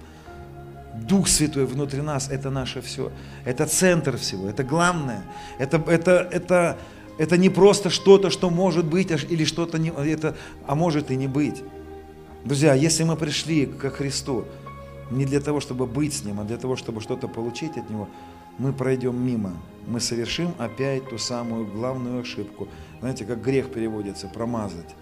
Дух 0.96 1.28
Святой 1.28 1.66
внутри 1.66 2.02
нас– 2.02 2.30
это 2.32 2.50
наше 2.50 2.82
все. 2.82 3.12
Это 3.46 3.66
центр 3.68 4.18
всего, 4.18 4.48
это 4.48 4.64
главное. 4.64 5.22
Это, 5.60 5.78
это, 5.86 6.12
это, 6.32 6.78
это 7.18 7.38
не 7.38 7.50
просто 7.50 7.90
что-то, 7.90 8.30
что 8.30 8.50
может 8.50 8.86
быть, 8.86 9.12
или 9.12 9.44
что-то 9.44 9.80
не, 9.80 9.90
это, 9.90 10.36
а 10.66 10.76
может 10.76 11.12
и 11.12 11.16
не 11.16 11.28
быть. 11.28 11.64
Друзья, 12.46 12.74
если 12.74 13.04
мы 13.04 13.16
пришли 13.16 13.66
к 13.66 13.90
Христу 13.90 14.46
не 15.10 15.26
для 15.26 15.40
того, 15.40 15.60
чтобы 15.60 15.86
быть 15.86 16.14
с 16.14 16.24
Ним, 16.24 16.40
а 16.40 16.44
для 16.44 16.58
того, 16.58 16.76
чтобы 16.76 17.02
что-то 17.02 17.28
получить 17.28 17.78
от 17.78 17.90
Него, 17.90 18.08
мы 18.58 18.74
пройдем 18.74 19.16
мимо. 19.24 19.54
Мы 19.86 20.00
совершим 20.00 20.54
опять 20.58 21.10
ту 21.10 21.18
самую 21.18 21.66
главную 21.66 22.22
ошибку. 22.22 22.68
Знаете, 23.00 23.26
как 23.26 23.42
грех 23.42 23.72
переводится, 23.72 24.28
промазать, 24.28 24.96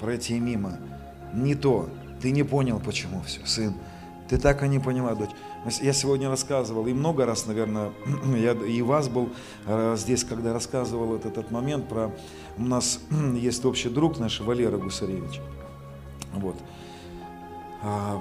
пройти 0.00 0.38
мимо. 0.38 0.78
Не 1.34 1.54
то. 1.54 1.88
Ты 2.20 2.30
не 2.30 2.42
понял, 2.42 2.80
почему 2.84 3.22
все, 3.22 3.40
сын. 3.44 3.74
Ты 4.28 4.38
так 4.38 4.62
и 4.62 4.68
не 4.68 4.78
поняла, 4.78 5.14
дочь. 5.14 5.30
Я 5.80 5.92
сегодня 5.92 6.28
рассказывал, 6.28 6.88
и 6.88 6.92
много 6.92 7.24
раз, 7.24 7.46
наверное, 7.46 7.92
я 8.36 8.52
и 8.52 8.82
вас 8.82 9.08
был 9.08 9.30
э, 9.66 9.94
здесь, 9.96 10.24
когда 10.24 10.52
рассказывал 10.52 11.14
этот, 11.14 11.38
этот 11.38 11.50
момент 11.52 11.88
про... 11.88 12.12
У 12.58 12.62
нас 12.62 12.98
есть 13.36 13.64
общий 13.64 13.88
друг 13.88 14.18
наш, 14.18 14.40
Валера 14.40 14.76
Гусаревич. 14.76 15.40
Вот. 16.34 16.56
А, 17.82 18.20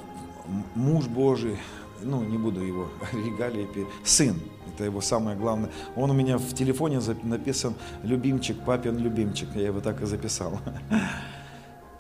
муж 0.76 1.06
Божий, 1.08 1.58
ну, 2.04 2.24
не 2.24 2.38
буду 2.38 2.62
его 2.62 2.90
регалии, 3.12 3.68
сын, 4.04 4.40
это 4.74 4.84
его 4.84 5.02
самое 5.02 5.36
главное. 5.36 5.72
Он 5.96 6.12
у 6.12 6.14
меня 6.14 6.38
в 6.38 6.54
телефоне 6.54 7.02
написан 7.24 7.74
«любимчик, 8.04 8.64
папин 8.64 9.00
любимчик», 9.00 9.50
я 9.56 9.68
его 9.68 9.82
так 9.82 10.02
и 10.02 10.06
записал. 10.06 10.60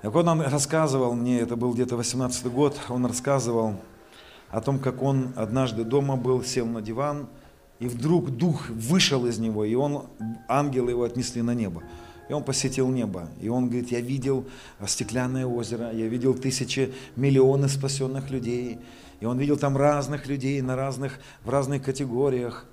Так 0.02 0.16
он 0.16 0.42
рассказывал 0.42 1.14
мне, 1.14 1.42
это 1.42 1.56
был 1.56 1.76
где-то 1.76 1.96
18 1.96 2.48
год, 2.48 2.76
он 2.90 3.06
рассказывал, 3.06 3.76
о 4.52 4.62
том, 4.62 4.80
как 4.80 5.02
он 5.02 5.34
однажды 5.36 5.84
дома 5.84 6.16
был, 6.18 6.44
сел 6.44 6.66
на 6.66 6.82
диван, 6.82 7.28
и 7.80 7.88
вдруг 7.88 8.30
дух 8.30 8.70
вышел 8.70 9.26
из 9.26 9.40
него, 9.40 9.66
и 9.66 9.74
он, 9.74 10.06
ангелы 10.48 10.92
его 10.92 11.04
отнесли 11.04 11.42
на 11.42 11.56
небо. 11.56 11.82
И 12.30 12.34
он 12.34 12.44
посетил 12.44 12.90
небо. 12.90 13.28
И 13.42 13.50
он 13.50 13.68
говорит, 13.68 13.92
я 13.92 14.00
видел 14.00 14.46
стеклянное 14.86 15.46
озеро, 15.46 15.92
я 15.92 16.08
видел 16.08 16.34
тысячи, 16.34 16.94
миллионы 17.16 17.68
спасенных 17.68 18.30
людей. 18.30 18.80
И 19.20 19.26
он 19.26 19.38
видел 19.38 19.58
там 19.58 19.76
разных 19.76 20.28
людей 20.28 20.62
на 20.62 20.76
разных, 20.76 21.20
в 21.44 21.50
разных 21.50 21.84
категориях. 21.84 22.66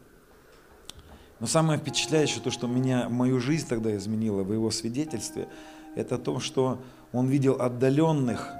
Но 1.40 1.46
самое 1.46 1.78
впечатляющее, 1.78 2.40
то, 2.42 2.50
что 2.50 2.66
меня, 2.66 3.08
мою 3.08 3.40
жизнь 3.40 3.66
тогда 3.66 3.96
изменило 3.96 4.42
в 4.42 4.52
его 4.52 4.70
свидетельстве, 4.70 5.48
это 5.96 6.18
то, 6.18 6.38
что 6.38 6.80
он 7.12 7.28
видел 7.28 7.60
отдаленных 7.60 8.52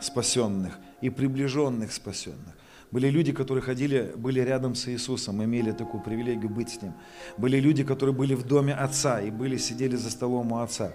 спасенных 0.00 0.78
и 1.00 1.10
приближенных 1.10 1.92
спасенных. 1.92 2.54
Были 2.90 3.08
люди, 3.08 3.32
которые 3.32 3.62
ходили, 3.62 4.12
были 4.16 4.40
рядом 4.40 4.74
с 4.74 4.88
Иисусом, 4.88 5.42
имели 5.44 5.70
такую 5.70 6.02
привилегию 6.02 6.50
быть 6.50 6.70
с 6.70 6.82
Ним. 6.82 6.94
Были 7.36 7.60
люди, 7.60 7.84
которые 7.84 8.14
были 8.14 8.34
в 8.34 8.44
доме 8.44 8.74
Отца 8.74 9.20
и 9.20 9.30
были, 9.30 9.58
сидели 9.58 9.96
за 9.96 10.10
столом 10.10 10.52
у 10.52 10.58
Отца. 10.58 10.92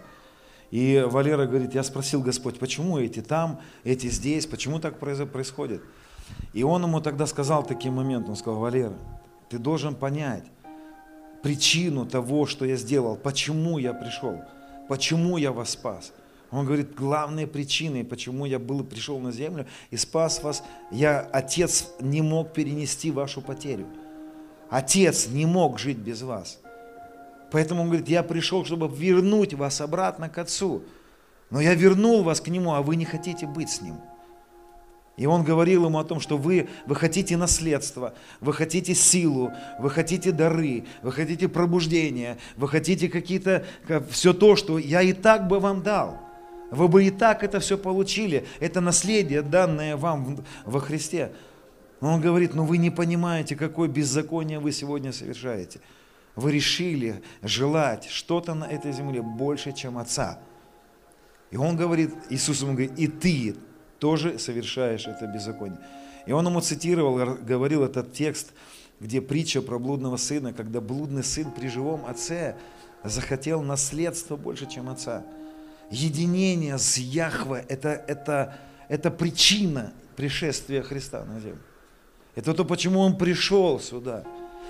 И 0.72 1.06
Валера 1.08 1.46
говорит, 1.46 1.74
я 1.74 1.84
спросил 1.84 2.22
Господь, 2.22 2.60
почему 2.60 3.00
эти 3.00 3.22
там, 3.22 3.62
эти 3.84 4.08
здесь, 4.08 4.46
почему 4.46 4.80
так 4.80 5.00
происходит? 5.00 5.82
И 6.54 6.64
он 6.64 6.84
ему 6.84 7.00
тогда 7.00 7.28
сказал 7.28 7.64
таким 7.64 7.94
момент, 7.94 8.28
он 8.28 8.36
сказал, 8.36 8.60
Валера, 8.60 8.94
ты 9.50 9.58
должен 9.58 9.96
понять 9.96 10.44
причину 11.44 12.06
того, 12.06 12.46
что 12.46 12.66
я 12.66 12.76
сделал, 12.76 13.16
почему 13.16 13.78
я 13.78 13.94
пришел, 13.94 14.42
почему 14.90 15.38
я 15.38 15.52
вас 15.52 15.70
спас. 15.70 16.12
Он 16.56 16.66
говорит, 16.66 16.96
главные 16.96 17.48
причины, 17.48 18.06
почему 18.06 18.46
я 18.46 18.60
был, 18.60 18.82
пришел 18.86 19.20
на 19.20 19.34
землю 19.34 19.66
и 19.92 19.98
спас 19.98 20.42
вас, 20.42 20.64
я, 20.90 21.20
отец 21.20 21.90
не 22.00 22.22
мог 22.22 22.54
перенести 22.54 23.12
вашу 23.12 23.42
потерю. 23.42 23.86
Отец 24.70 25.28
не 25.28 25.46
мог 25.46 25.80
жить 25.80 25.98
без 25.98 26.22
вас. 26.22 26.60
Поэтому 27.52 27.82
он 27.82 27.88
говорит, 27.88 28.08
я 28.08 28.24
пришел, 28.24 28.64
чтобы 28.64 28.88
вернуть 28.88 29.54
вас 29.54 29.82
обратно 29.82 30.30
к 30.30 30.38
Отцу. 30.38 30.84
Но 31.50 31.60
я 31.60 31.74
вернул 31.74 32.24
вас 32.24 32.40
к 32.40 32.48
Нему, 32.48 32.74
а 32.74 32.82
вы 32.82 32.96
не 32.96 33.06
хотите 33.06 33.46
быть 33.48 33.70
с 33.70 33.82
Ним. 33.82 33.98
И 35.18 35.26
он 35.26 35.44
говорил 35.44 35.86
ему 35.86 36.00
о 36.00 36.04
том, 36.04 36.22
что 36.22 36.38
вы, 36.38 36.70
вы 36.86 36.96
хотите 36.96 37.36
наследство, 37.36 38.14
вы 38.40 38.54
хотите 38.54 38.94
силу, 38.96 39.52
вы 39.80 39.90
хотите 39.90 40.32
дары, 40.32 40.86
вы 41.02 41.12
хотите 41.12 41.48
пробуждение, 41.50 42.38
вы 42.56 42.68
хотите 42.70 43.10
какие-то, 43.10 43.66
все 44.10 44.34
то, 44.34 44.56
что 44.56 44.78
я 44.78 45.02
и 45.02 45.12
так 45.12 45.48
бы 45.48 45.60
вам 45.60 45.84
дал. 45.84 46.25
Вы 46.76 46.88
бы 46.88 47.06
и 47.06 47.12
так 47.12 47.44
это 47.44 47.60
все 47.60 47.78
получили. 47.78 48.46
Это 48.60 48.82
наследие, 48.82 49.42
данное 49.42 49.96
вам 49.96 50.44
во 50.66 50.80
Христе. 50.80 51.32
Но 52.02 52.14
он 52.14 52.22
говорит, 52.22 52.54
ну 52.54 52.66
вы 52.66 52.78
не 52.78 52.92
понимаете, 52.92 53.56
какое 53.56 53.88
беззаконие 53.88 54.60
вы 54.60 54.72
сегодня 54.72 55.12
совершаете. 55.14 55.80
Вы 56.36 56.52
решили 56.52 57.24
желать 57.42 58.06
что-то 58.06 58.54
на 58.54 58.66
этой 58.66 58.92
земле 58.92 59.22
больше, 59.22 59.72
чем 59.72 59.98
Отца. 59.98 60.40
И 61.52 61.58
он 61.58 61.78
говорит, 61.78 62.14
Иисус 62.30 62.62
ему 62.62 62.74
говорит, 62.74 63.00
и 63.00 63.08
ты 63.08 63.56
тоже 64.00 64.38
совершаешь 64.38 65.08
это 65.08 65.28
беззаконие. 65.28 65.80
И 66.26 66.34
он 66.34 66.46
ему 66.46 66.60
цитировал, 66.60 67.38
говорил 67.42 67.84
этот 67.84 68.14
текст, 68.14 68.52
где 69.00 69.22
притча 69.22 69.62
про 69.62 69.80
блудного 69.80 70.18
сына, 70.18 70.52
когда 70.52 70.82
блудный 70.82 71.24
сын 71.24 71.52
при 71.52 71.68
живом 71.68 72.06
отце 72.06 72.58
захотел 73.04 73.62
наследство 73.62 74.36
больше, 74.36 74.70
чем 74.70 74.90
отца. 74.90 75.24
Единение 75.90 76.78
с 76.78 76.98
Яхве 76.98 77.66
это, 77.70 77.90
это, 77.90 78.58
это 78.88 79.12
причина 79.12 79.94
пришествия 80.16 80.82
Христа 80.82 81.24
на 81.26 81.40
землю. 81.40 81.62
Это 82.36 82.54
то, 82.54 82.66
почему 82.66 83.00
Он 83.00 83.18
пришел 83.18 83.80
сюда. 83.80 84.24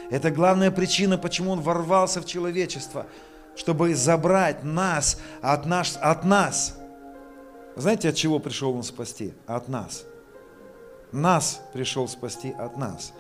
Это 0.09 0.29
главная 0.29 0.71
причина, 0.71 1.17
почему 1.17 1.51
Он 1.51 1.61
ворвался 1.61 2.21
в 2.21 2.25
человечество, 2.25 3.07
чтобы 3.55 3.95
забрать 3.95 4.63
нас 4.63 5.19
от, 5.41 5.65
наш, 5.65 5.95
от 5.97 6.25
нас. 6.25 6.77
Знаете, 7.75 8.09
от 8.09 8.15
чего 8.15 8.39
пришел 8.39 8.75
Он 8.75 8.83
спасти? 8.83 9.33
От 9.47 9.67
нас. 9.67 10.05
Нас 11.11 11.61
пришел 11.73 12.07
спасти 12.07 12.51
от 12.51 12.77
нас. 12.77 13.13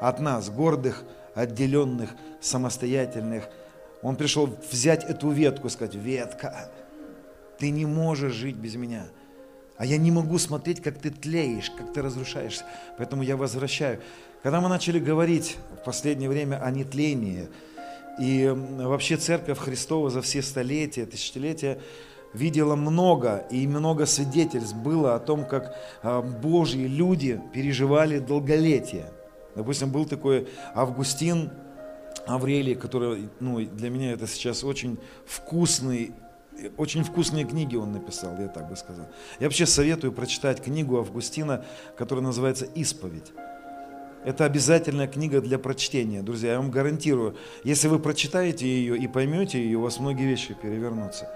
От 0.00 0.20
нас, 0.20 0.50
гордых, 0.50 1.04
отделенных, 1.34 2.10
самостоятельных. 2.40 3.48
Он 4.02 4.16
пришел 4.16 4.48
взять 4.70 5.04
эту 5.04 5.30
ветку, 5.30 5.68
сказать, 5.70 5.94
ветка, 5.94 6.70
ты 7.58 7.70
не 7.70 7.86
можешь 7.86 8.32
жить 8.32 8.56
без 8.56 8.76
меня. 8.76 9.06
А 9.76 9.86
я 9.86 9.96
не 9.96 10.10
могу 10.10 10.38
смотреть, 10.38 10.82
как 10.82 10.98
ты 10.98 11.10
тлеешь, 11.10 11.70
как 11.70 11.92
ты 11.92 12.02
разрушаешься. 12.02 12.64
Поэтому 12.96 13.22
я 13.22 13.36
возвращаю. 13.36 14.00
Когда 14.42 14.60
мы 14.60 14.68
начали 14.68 14.98
говорить 14.98 15.56
в 15.80 15.84
последнее 15.84 16.28
время 16.28 16.62
о 16.62 16.70
нетлении, 16.70 17.48
и 18.18 18.52
вообще 18.52 19.16
Церковь 19.16 19.58
Христова 19.58 20.10
за 20.10 20.22
все 20.22 20.42
столетия, 20.42 21.06
тысячелетия 21.06 21.78
видела 22.34 22.74
много, 22.74 23.44
и 23.50 23.66
много 23.66 24.06
свидетельств 24.06 24.74
было 24.74 25.14
о 25.14 25.20
том, 25.20 25.44
как 25.44 25.74
а, 26.02 26.22
Божьи 26.22 26.86
люди 26.86 27.40
переживали 27.52 28.18
долголетие. 28.18 29.06
Допустим, 29.54 29.90
был 29.90 30.04
такой 30.04 30.48
Августин 30.74 31.50
Аврелий, 32.26 32.74
который 32.74 33.28
ну, 33.40 33.64
для 33.64 33.90
меня 33.90 34.12
это 34.12 34.26
сейчас 34.26 34.62
очень 34.62 34.98
вкусный 35.26 36.12
очень 36.76 37.04
вкусные 37.04 37.44
книги 37.44 37.76
он 37.76 37.92
написал, 37.92 38.36
я 38.38 38.48
так 38.48 38.68
бы 38.68 38.76
сказал. 38.76 39.06
Я 39.38 39.46
вообще 39.46 39.66
советую 39.66 40.12
прочитать 40.12 40.62
книгу 40.62 40.98
Августина, 40.98 41.64
которая 41.96 42.24
называется 42.24 42.64
«Исповедь». 42.74 43.32
Это 44.24 44.44
обязательная 44.44 45.06
книга 45.06 45.40
для 45.40 45.58
прочтения, 45.58 46.22
друзья. 46.22 46.52
Я 46.52 46.58
вам 46.58 46.70
гарантирую, 46.70 47.36
если 47.62 47.86
вы 47.86 48.00
прочитаете 48.00 48.66
ее 48.66 48.98
и 48.98 49.06
поймете 49.06 49.62
ее, 49.62 49.78
у 49.78 49.82
вас 49.82 50.00
многие 50.00 50.26
вещи 50.26 50.54
перевернутся. 50.60 51.30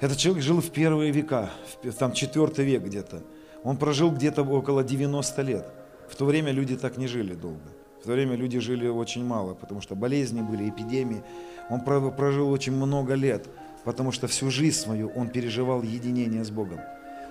Этот 0.00 0.16
человек 0.16 0.44
жил 0.44 0.60
в 0.60 0.70
первые 0.70 1.10
века, 1.10 1.50
там 1.98 2.12
четвертый 2.12 2.64
век 2.64 2.84
где-то. 2.84 3.22
Он 3.64 3.76
прожил 3.76 4.12
где-то 4.12 4.42
около 4.44 4.84
90 4.84 5.42
лет. 5.42 5.66
В 6.08 6.14
то 6.14 6.24
время 6.24 6.52
люди 6.52 6.76
так 6.76 6.96
не 6.96 7.08
жили 7.08 7.34
долго. 7.34 7.68
В 8.00 8.04
то 8.04 8.12
время 8.12 8.36
люди 8.36 8.60
жили 8.60 8.86
очень 8.86 9.24
мало, 9.24 9.54
потому 9.54 9.80
что 9.80 9.96
болезни 9.96 10.40
были, 10.40 10.68
эпидемии. 10.68 11.24
Он 11.68 11.80
прожил 11.80 12.48
очень 12.48 12.72
много 12.72 13.14
лет 13.14 13.48
потому 13.88 14.12
что 14.12 14.26
всю 14.26 14.50
жизнь 14.50 14.78
свою 14.78 15.08
он 15.16 15.30
переживал 15.30 15.82
единение 15.82 16.44
с 16.44 16.50
Богом. 16.50 16.78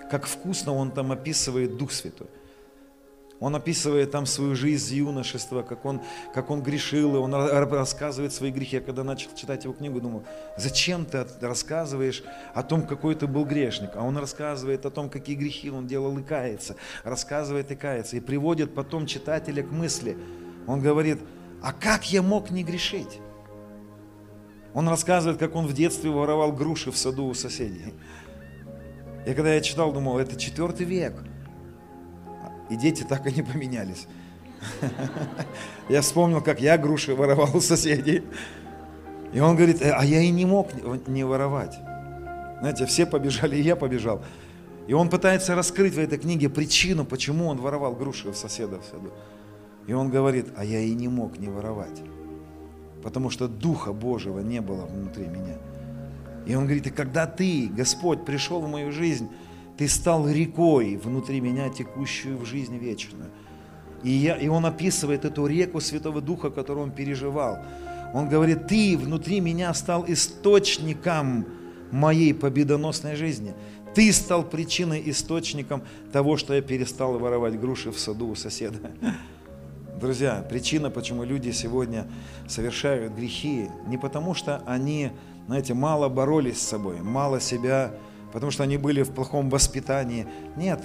Как 0.09 0.25
вкусно 0.25 0.73
он 0.73 0.89
там 0.89 1.11
описывает 1.11 1.77
Дух 1.77 1.91
Святой. 1.91 2.25
Он 3.39 3.55
описывает 3.55 4.09
там 4.09 4.25
свою 4.25 4.55
жизнь 4.55 4.95
юношества, 4.95 5.61
как 5.61 5.85
он, 5.85 6.01
как 6.33 6.49
он 6.49 6.63
грешил, 6.63 7.15
и 7.15 7.19
он 7.19 7.31
рассказывает 7.31 8.33
свои 8.33 8.49
грехи. 8.49 8.77
Я 8.77 8.81
когда 8.81 9.03
начал 9.03 9.29
читать 9.35 9.65
его 9.65 9.73
книгу, 9.75 10.01
думал, 10.01 10.23
зачем 10.57 11.05
ты 11.05 11.27
рассказываешь 11.41 12.23
о 12.55 12.63
том, 12.63 12.87
какой 12.87 13.13
ты 13.13 13.27
был 13.27 13.45
грешник? 13.45 13.91
А 13.93 14.01
он 14.01 14.17
рассказывает 14.17 14.83
о 14.87 14.89
том, 14.89 15.11
какие 15.11 15.35
грехи 15.35 15.69
он 15.69 15.85
делал 15.85 16.17
и 16.17 16.23
кается, 16.23 16.75
рассказывает 17.03 17.69
и 17.69 17.75
кается, 17.75 18.17
и 18.17 18.19
приводит 18.19 18.73
потом 18.73 19.05
читателя 19.05 19.61
к 19.61 19.69
мысли. 19.69 20.17
Он 20.65 20.81
говорит, 20.81 21.19
а 21.61 21.71
как 21.71 22.11
я 22.11 22.23
мог 22.23 22.49
не 22.49 22.63
грешить? 22.63 23.19
Он 24.73 24.87
рассказывает, 24.87 25.39
как 25.39 25.55
он 25.55 25.65
в 25.65 25.73
детстве 25.73 26.09
воровал 26.09 26.51
груши 26.51 26.91
в 26.91 26.97
саду 26.97 27.25
у 27.25 27.33
соседей. 27.33 27.93
И 29.25 29.33
когда 29.33 29.53
я 29.53 29.61
читал, 29.61 29.91
думал, 29.91 30.19
это 30.19 30.35
четвертый 30.35 30.85
век. 30.85 31.15
И 32.69 32.75
дети 32.75 33.03
так 33.03 33.25
и 33.27 33.33
не 33.33 33.41
поменялись. 33.41 34.07
Я 35.89 36.01
вспомнил, 36.01 36.41
как 36.41 36.59
я 36.59 36.77
груши 36.77 37.13
воровал 37.13 37.55
у 37.55 37.61
соседей. 37.61 38.23
И 39.31 39.39
он 39.39 39.55
говорит, 39.55 39.81
а 39.81 40.03
я 40.03 40.21
и 40.21 40.29
не 40.29 40.45
мог 40.45 40.69
не 41.07 41.23
воровать. 41.23 41.77
Знаете, 42.59 42.85
все 42.87 43.05
побежали, 43.05 43.55
и 43.55 43.61
я 43.61 43.75
побежал. 43.75 44.23
И 44.87 44.93
он 44.93 45.09
пытается 45.09 45.53
раскрыть 45.53 45.93
в 45.93 45.99
этой 45.99 46.17
книге 46.17 46.49
причину, 46.49 47.05
почему 47.05 47.47
он 47.47 47.57
воровал 47.57 47.93
груши 47.93 48.29
у 48.29 48.33
соседа 48.33 48.79
в 48.79 48.85
саду. 48.85 49.13
И 49.85 49.93
он 49.93 50.09
говорит, 50.09 50.47
а 50.57 50.65
я 50.65 50.79
и 50.79 50.93
не 50.93 51.07
мог 51.07 51.37
не 51.37 51.49
воровать 51.49 52.01
потому 53.03 53.29
что 53.29 53.47
Духа 53.47 53.93
Божьего 53.93 54.39
не 54.39 54.61
было 54.61 54.85
внутри 54.85 55.27
меня. 55.27 55.57
И 56.45 56.55
он 56.55 56.63
говорит, 56.63 56.87
и 56.87 56.91
когда 56.91 57.27
ты, 57.27 57.67
Господь, 57.67 58.25
пришел 58.25 58.61
в 58.61 58.69
мою 58.69 58.91
жизнь, 58.91 59.29
ты 59.77 59.87
стал 59.87 60.27
рекой 60.27 60.97
внутри 60.97 61.41
меня, 61.41 61.69
текущую 61.69 62.37
в 62.37 62.45
жизнь 62.45 62.77
вечную. 62.77 63.29
И, 64.03 64.09
я, 64.09 64.35
и 64.37 64.47
он 64.47 64.65
описывает 64.65 65.25
эту 65.25 65.45
реку 65.45 65.81
Святого 65.81 66.21
Духа, 66.21 66.49
которую 66.49 66.85
он 66.85 66.91
переживал. 66.91 67.59
Он 68.13 68.29
говорит, 68.29 68.67
ты 68.67 68.97
внутри 68.97 69.39
меня 69.39 69.73
стал 69.73 70.05
источником 70.07 71.45
моей 71.91 72.33
победоносной 72.33 73.15
жизни. 73.15 73.53
Ты 73.93 74.11
стал 74.13 74.43
причиной, 74.43 75.03
источником 75.09 75.83
того, 76.11 76.37
что 76.37 76.53
я 76.53 76.61
перестал 76.61 77.17
воровать 77.17 77.59
груши 77.59 77.91
в 77.91 77.99
саду 77.99 78.29
у 78.29 78.35
соседа. 78.35 78.79
Друзья, 79.99 80.45
причина, 80.47 80.91
почему 80.91 81.23
люди 81.23 81.49
сегодня 81.49 82.05
совершают 82.47 83.13
грехи, 83.13 83.67
не 83.87 83.97
потому 83.97 84.35
что 84.35 84.61
они, 84.67 85.09
знаете, 85.47 85.73
мало 85.73 86.07
боролись 86.07 86.61
с 86.61 86.67
собой, 86.67 87.01
мало 87.01 87.39
себя, 87.39 87.93
потому 88.31 88.51
что 88.51 88.61
они 88.61 88.77
были 88.77 89.01
в 89.01 89.09
плохом 89.11 89.49
воспитании. 89.49 90.27
Нет. 90.55 90.83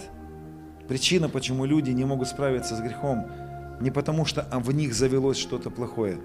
Причина, 0.89 1.29
почему 1.29 1.67
люди 1.67 1.91
не 1.91 2.07
могут 2.07 2.29
справиться 2.29 2.75
с 2.75 2.81
грехом, 2.81 3.27
не 3.83 3.91
потому 3.91 4.25
что 4.25 4.49
в 4.51 4.73
них 4.73 4.95
завелось 4.95 5.37
что-то 5.37 5.69
плохое. 5.69 6.19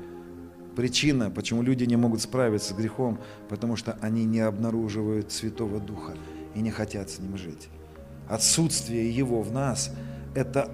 Причина, 0.78 1.30
почему 1.30 1.64
люди 1.64 1.84
не 1.84 1.98
могут 1.98 2.22
справиться 2.22 2.74
с 2.74 2.78
грехом, 2.78 3.20
потому 3.50 3.76
что 3.76 3.98
они 4.00 4.24
не 4.24 4.40
обнаруживают 4.40 5.34
Святого 5.34 5.82
Духа 5.82 6.14
и 6.56 6.62
не 6.62 6.72
хотят 6.72 7.10
с 7.10 7.20
Ним 7.20 7.38
жить. 7.38 7.68
Отсутствие 8.30 9.12
Его 9.12 9.42
в 9.42 9.52
нас– 9.52 9.92
это 10.36 10.72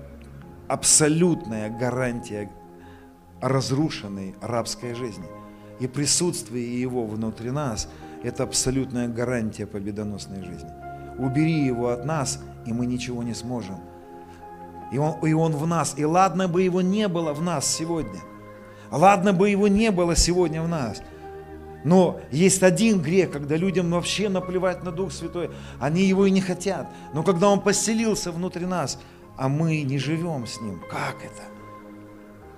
абсолютная 0.73 1.69
гарантия 1.69 2.49
разрушенной 3.41 4.35
рабской 4.41 4.95
жизни. 4.95 5.27
и 5.79 5.87
присутствие 5.87 6.81
Его 6.81 7.05
внутри 7.05 7.51
нас– 7.51 7.89
это 8.23 8.43
абсолютная 8.43 9.07
гарантия 9.07 9.67
победоносной 9.67 10.43
жизни. 10.43 10.69
Убери 11.19 11.65
Его 11.65 11.89
от 11.89 12.05
нас, 12.05 12.39
и 12.65 12.73
мы 12.73 12.85
ничего 12.85 13.21
не 13.21 13.33
сможем. 13.35 13.79
И 14.91 14.97
он, 14.97 15.19
и 15.23 15.33
он 15.33 15.51
в 15.51 15.67
нас. 15.67 15.93
И 15.97 16.05
ладно 16.05 16.47
бы 16.47 16.61
Его 16.63 16.81
не 16.81 17.07
было 17.07 17.33
в 17.33 17.41
нас 17.41 17.67
сегодня. 17.67 18.21
Ладно 18.89 19.33
бы 19.33 19.49
Его 19.49 19.67
не 19.67 19.91
было 19.91 20.15
сегодня 20.15 20.63
в 20.63 20.67
нас– 20.67 21.03
но 21.83 22.21
есть 22.31 22.63
один 22.63 23.01
грех, 23.01 23.31
когда 23.31 23.57
людям 23.57 23.91
вообще 23.91 24.29
наплевать 24.29 24.83
на 24.83 24.91
Дух 24.91 25.11
Святой. 25.11 25.51
Они 25.79 26.03
его 26.03 26.25
и 26.25 26.31
не 26.31 26.41
хотят. 26.41 26.87
Но 27.13 27.23
когда 27.23 27.49
Он 27.49 27.59
поселился 27.59 28.31
внутри 28.31 28.65
нас, 28.65 28.99
а 29.37 29.49
мы 29.49 29.81
не 29.81 29.97
живем 29.97 30.45
с 30.45 30.61
Ним, 30.61 30.81
как 30.89 31.23
это? 31.23 31.43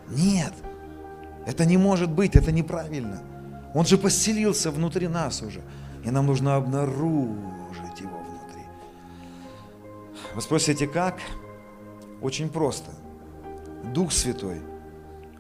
Нет, 0.10 0.54
это 1.46 1.66
не 1.66 1.78
может 1.78 2.12
быть, 2.12 2.36
это 2.36 2.52
неправильно. 2.52 3.22
Он 3.74 3.86
же 3.86 3.98
поселился 3.98 4.72
внутри 4.72 5.08
нас 5.08 5.42
уже. 5.42 5.62
И 6.04 6.12
нам 6.12 6.28
нужно 6.28 6.56
обнаружить 6.56 8.00
Его 8.00 8.18
внутри. 8.18 8.62
Вы 10.36 10.42
спросите, 10.42 10.88
как? 10.88 11.20
Очень 12.22 12.50
просто. 12.50 12.92
Дух 13.94 14.12
Святой, 14.12 14.62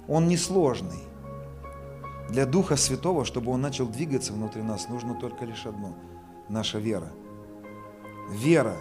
Он 0.08 0.28
несложный. 0.28 1.04
Для 2.30 2.46
Духа 2.46 2.76
Святого, 2.76 3.26
чтобы 3.26 3.52
Он 3.52 3.62
начал 3.62 3.88
двигаться 3.88 4.34
внутри 4.34 4.64
нас, 4.64 4.90
нужно 4.90 5.16
только 5.16 5.46
лишь 5.46 5.66
одно– 5.66 5.96
наша 6.50 6.80
вера. 6.80 7.12
Вера 8.32 8.76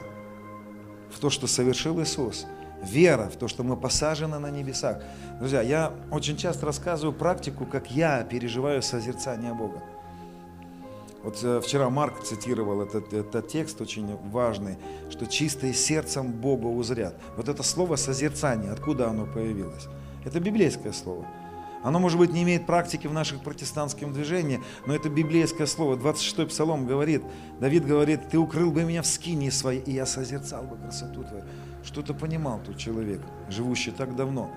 в 1.14 1.20
то, 1.20 1.31
что 1.31 1.46
совершил 1.46 2.00
Иисус. 2.03 2.46
Вера 2.83 3.31
в 3.31 3.37
то, 3.37 3.48
что 3.48 3.62
мы 3.62 3.77
посажены 3.77 4.38
на 4.38 4.50
небесах. 4.50 5.03
Друзья, 5.38 5.62
я 5.62 5.92
очень 6.11 6.37
часто 6.37 6.66
рассказываю 6.66 7.14
практику, 7.14 7.64
как 7.64 7.90
я 7.90 8.22
переживаю 8.24 8.83
созерцание 8.83 9.55
Бога. 9.55 9.83
Вот 11.22 11.42
э, 11.42 11.61
вчера 11.62 11.88
Марк 11.88 12.22
цитировал 12.22 12.83
этот, 12.83 13.14
этот 13.14 13.48
текст 13.48 13.81
очень 13.81 14.14
важный, 14.31 14.77
что 15.09 15.27
чистые 15.27 15.72
сердцем 15.72 16.31
Бога 16.31 16.66
узрят. 16.66 17.14
Вот 17.37 17.48
это 17.48 17.62
слово 17.62 17.96
созерцание, 17.96 18.70
откуда 18.70 19.09
оно 19.09 19.24
появилось? 19.24 19.87
Это 20.27 20.38
библейское 20.38 20.92
слово. 20.92 21.27
Оно, 21.84 21.98
может 21.98 22.18
быть, 22.18 22.32
не 22.32 22.42
имеет 22.44 22.64
практики 22.64 23.06
в 23.06 23.12
наших 23.12 23.42
протестантском 23.42 24.14
движении, 24.14 24.62
но 24.86 24.94
это 24.94 25.10
библейское 25.10 25.66
слово. 25.66 25.96
26-й 25.96 26.46
псалом 26.46 26.86
говорит, 26.86 27.22
Давид 27.60 27.84
говорит, 27.86 28.30
ты 28.30 28.38
укрыл 28.38 28.72
бы 28.72 28.84
меня 28.84 29.02
в 29.02 29.06
скине 29.06 29.50
своей, 29.50 29.82
и 29.82 29.92
я 29.92 30.06
созерцал 30.06 30.64
бы 30.64 30.78
красоту 30.78 31.22
твою. 31.22 31.44
Что-то 31.84 32.14
понимал 32.14 32.60
тот 32.64 32.78
человек, 32.78 33.20
живущий 33.50 33.90
так 33.90 34.16
давно. 34.16 34.50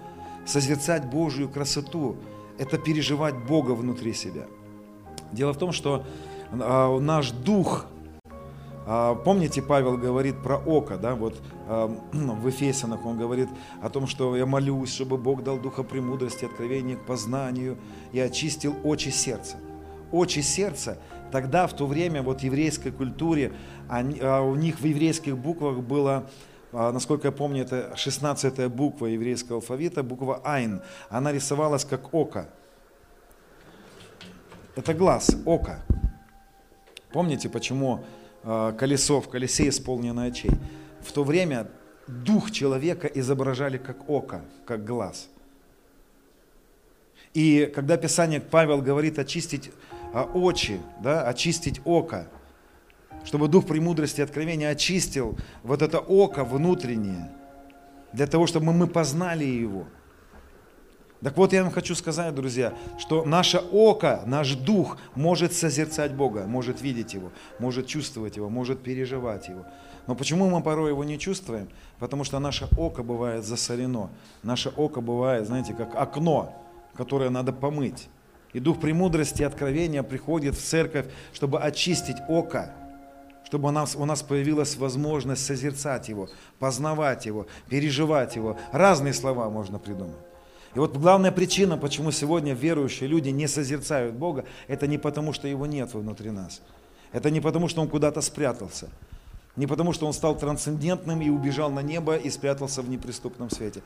Созерцать 0.46 1.06
Божью 1.10 1.50
красоту– 1.50 2.16
это 2.58 2.78
переживать 2.78 3.36
Бога 3.36 3.72
внутри 3.72 4.14
себя. 4.14 4.46
Дело 5.34 5.52
в 5.52 5.58
том, 5.58 5.74
что 5.74 6.06
а, 6.54 6.98
наш 6.98 7.32
дух 7.32 7.88
помните, 9.16 9.62
Павел 9.62 9.98
говорит 9.98 10.42
про 10.42 10.58
око, 10.58 10.98
да, 10.98 11.14
вот 11.14 11.42
а, 11.68 11.88
в 12.14 12.48
Ефесянах 12.48 13.06
он 13.06 13.18
говорит 13.18 13.50
о 13.82 13.90
том, 13.90 14.08
что 14.08 14.38
я 14.38 14.46
молюсь, 14.46 14.94
чтобы 14.94 15.18
Бог 15.18 15.44
дал 15.44 15.60
духа 15.60 15.84
премудрости, 15.84 16.46
откровения 16.46 16.96
к 16.96 17.06
познанию 17.06 17.78
и 18.14 18.20
очистил 18.22 18.78
очи 18.86 19.10
сердца. 19.10 19.58
Очи 20.14 20.40
сердца, 20.40 20.98
тогда 21.34 21.68
в 21.68 21.74
то 21.74 21.86
время 21.86 22.22
вот 22.24 22.40
в 22.40 22.44
еврейской 22.44 22.92
культуре, 22.92 23.52
а, 23.90 24.42
у 24.42 24.56
них 24.56 24.80
в 24.80 24.86
еврейских 24.86 25.38
буквах 25.38 25.80
было 25.80 26.30
насколько 26.72 27.30
я 27.30 27.32
помню, 27.32 27.64
это 27.64 27.96
16 27.96 28.68
буква 28.68 29.08
еврейского 29.08 29.56
алфавита, 29.56 30.04
буква 30.04 30.42
Айн. 30.44 30.82
Она 31.10 31.32
рисовалась 31.32 31.86
как 31.86 32.14
око. 32.14 32.50
Это 34.76 34.94
глаз, 34.94 35.36
око. 35.46 35.82
Помните, 37.12 37.50
почему 37.50 38.04
колесо, 38.44 39.22
в 39.22 39.30
колесе 39.30 39.70
исполнено 39.70 40.24
очей. 40.24 40.52
В 41.02 41.12
то 41.12 41.24
время 41.24 41.68
дух 42.08 42.52
человека 42.52 43.08
изображали 43.08 43.78
как 43.78 44.10
око, 44.10 44.42
как 44.66 44.86
глаз. 44.86 45.30
И 47.34 47.72
когда 47.74 47.98
Писание 47.98 48.42
Павел 48.42 48.82
говорит 48.82 49.20
очистить 49.20 49.72
а, 50.14 50.24
очи, 50.24 50.80
да, 51.04 51.28
очистить 51.28 51.82
око, 51.86 52.28
чтобы 53.26 53.48
дух 53.48 53.68
премудрости 53.68 54.22
и 54.22 54.24
откровения 54.24 54.70
очистил 54.70 55.38
вот 55.64 55.82
это 55.82 56.00
око 56.00 56.44
внутреннее, 56.44 57.32
для 58.14 58.26
того, 58.26 58.48
чтобы 58.48 58.74
мы 58.74 58.88
познали 58.88 59.46
его– 59.46 59.86
так 61.22 61.36
вот, 61.36 61.52
я 61.52 61.64
вам 61.64 61.72
хочу 61.72 61.96
сказать, 61.96 62.34
друзья, 62.36 62.74
что 63.00 63.26
наше 63.26 63.58
око, 63.58 64.22
наш 64.28 64.54
дух 64.54 64.98
может 65.16 65.54
созерцать 65.54 66.14
Бога, 66.14 66.46
может 66.46 66.82
видеть 66.82 67.16
Его, 67.16 67.32
может 67.58 67.88
чувствовать 67.88 68.38
Его, 68.38 68.50
может 68.50 68.84
переживать 68.84 69.48
Его. 69.48 69.66
Но 70.06 70.14
почему 70.14 70.48
мы 70.50 70.62
порой 70.62 70.92
Его 70.92 71.04
не 71.04 71.18
чувствуем? 71.18 71.70
Потому 71.98 72.24
что 72.24 72.38
наше 72.38 72.68
око 72.78 73.02
бывает 73.02 73.46
засорено. 73.46 74.10
Наше 74.44 74.70
око 74.70 75.02
бывает, 75.02 75.48
знаете, 75.48 75.74
как 75.74 75.96
окно, 75.96 76.54
которое 76.94 77.32
надо 77.32 77.52
помыть. 77.52 78.10
И 78.54 78.60
Дух 78.60 78.80
премудрости 78.80 79.42
и 79.42 79.46
откровения 79.46 80.04
приходит 80.04 80.56
в 80.56 80.64
церковь, 80.64 81.08
чтобы 81.34 81.60
очистить 81.60 82.18
око, 82.30 82.74
чтобы 83.44 83.70
у 83.70 83.72
нас, 83.72 83.96
у 83.96 84.06
нас 84.06 84.22
появилась 84.22 84.78
возможность 84.78 85.46
созерцать 85.46 86.10
Его, 86.10 86.30
познавать 86.60 87.26
Его, 87.26 87.48
переживать 87.70 88.36
Его. 88.36 88.56
Разные 88.72 89.14
слова 89.14 89.50
можно 89.50 89.80
придумать. 89.80 90.27
И 90.78 90.80
вот 90.80 90.96
главная 90.96 91.32
причина, 91.32 91.76
почему 91.76 92.12
сегодня 92.12 92.54
верующие 92.54 93.10
люди 93.10 93.30
не 93.30 93.48
созерцают 93.48 94.14
Бога, 94.14 94.46
это 94.68 94.86
не 94.86 95.00
потому, 95.00 95.34
что 95.34 95.48
Его 95.48 95.66
нет 95.66 95.92
внутри 95.96 96.30
нас. 96.30 96.62
Это 97.12 97.32
не 97.32 97.42
потому, 97.42 97.68
что 97.68 97.82
Он 97.82 97.90
куда-то 97.90 98.22
спрятался. 98.22 98.88
Не 99.56 99.66
потому, 99.66 99.92
что 99.92 100.06
Он 100.06 100.14
стал 100.14 100.38
трансцендентным 100.38 101.20
и 101.24 101.30
убежал 101.30 101.72
на 101.72 101.80
небо 101.80 102.16
и 102.16 102.30
спрятался 102.30 102.84
в 102.84 102.90
неприступном 102.90 103.50
свете. 103.50 103.82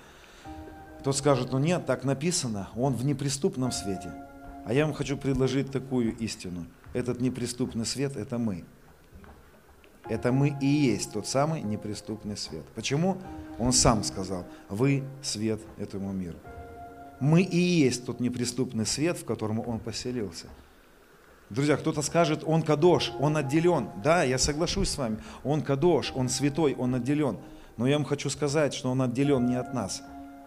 Кто 0.99 1.13
скажет, 1.13 1.54
ну 1.54 1.60
нет, 1.60 1.86
так 1.86 2.04
написано, 2.04 2.67
Он 2.75 2.93
в 2.93 3.06
неприступном 3.06 3.71
свете. 3.71 4.12
А 4.65 4.73
я 4.73 4.86
вам 4.86 4.93
хочу 4.93 5.15
предложить 5.15 5.71
такую 5.71 6.13
истину. 6.17 6.65
Этот 6.91 7.21
неприступный 7.21 7.86
свет– 7.86 8.15
это 8.17 8.38
мы. 8.38 8.65
Это 10.10 10.34
мы 10.34 10.58
и 10.60 10.65
есть 10.67 11.13
тот 11.13 11.25
самый 11.25 11.62
неприступный 11.62 12.36
свет. 12.36 12.65
Почему? 12.75 13.17
Он 13.60 13.71
сам 13.71 14.04
сказал, 14.04 14.45
вы 14.67 15.06
свет 15.21 15.62
этому 15.77 16.12
миру. 16.12 16.36
Мы 17.22 17.44
и 17.44 17.58
есть 17.58 18.08
тот 18.08 18.20
неприступный 18.20 18.88
свет, 18.88 19.16
в 19.16 19.26
котором 19.26 19.60
Он 19.60 19.78
поселился. 19.78 20.48
Друзья, 21.52 21.78
кто-то 21.78 22.02
скажет, 22.02 22.44
Он 22.44 22.64
кадош, 22.64 23.12
Он 23.20 23.38
отделен. 23.38 23.90
Да, 24.04 24.24
я 24.24 24.40
соглашусь 24.40 24.90
с 24.90 24.98
вами. 24.98 25.20
Он 25.44 25.62
кадош, 25.62 26.14
Он 26.16 26.30
святой, 26.30 26.74
Он 26.74 26.96
отделен. 26.96 27.38
Но 27.78 27.86
я 27.86 27.98
вам 27.98 28.06
хочу 28.06 28.32
сказать, 28.32 28.74
что 28.74 28.90
Он 28.90 29.04
отделен 29.04 29.46
не 29.46 29.56
от 29.56 29.72
нас. 29.72 30.02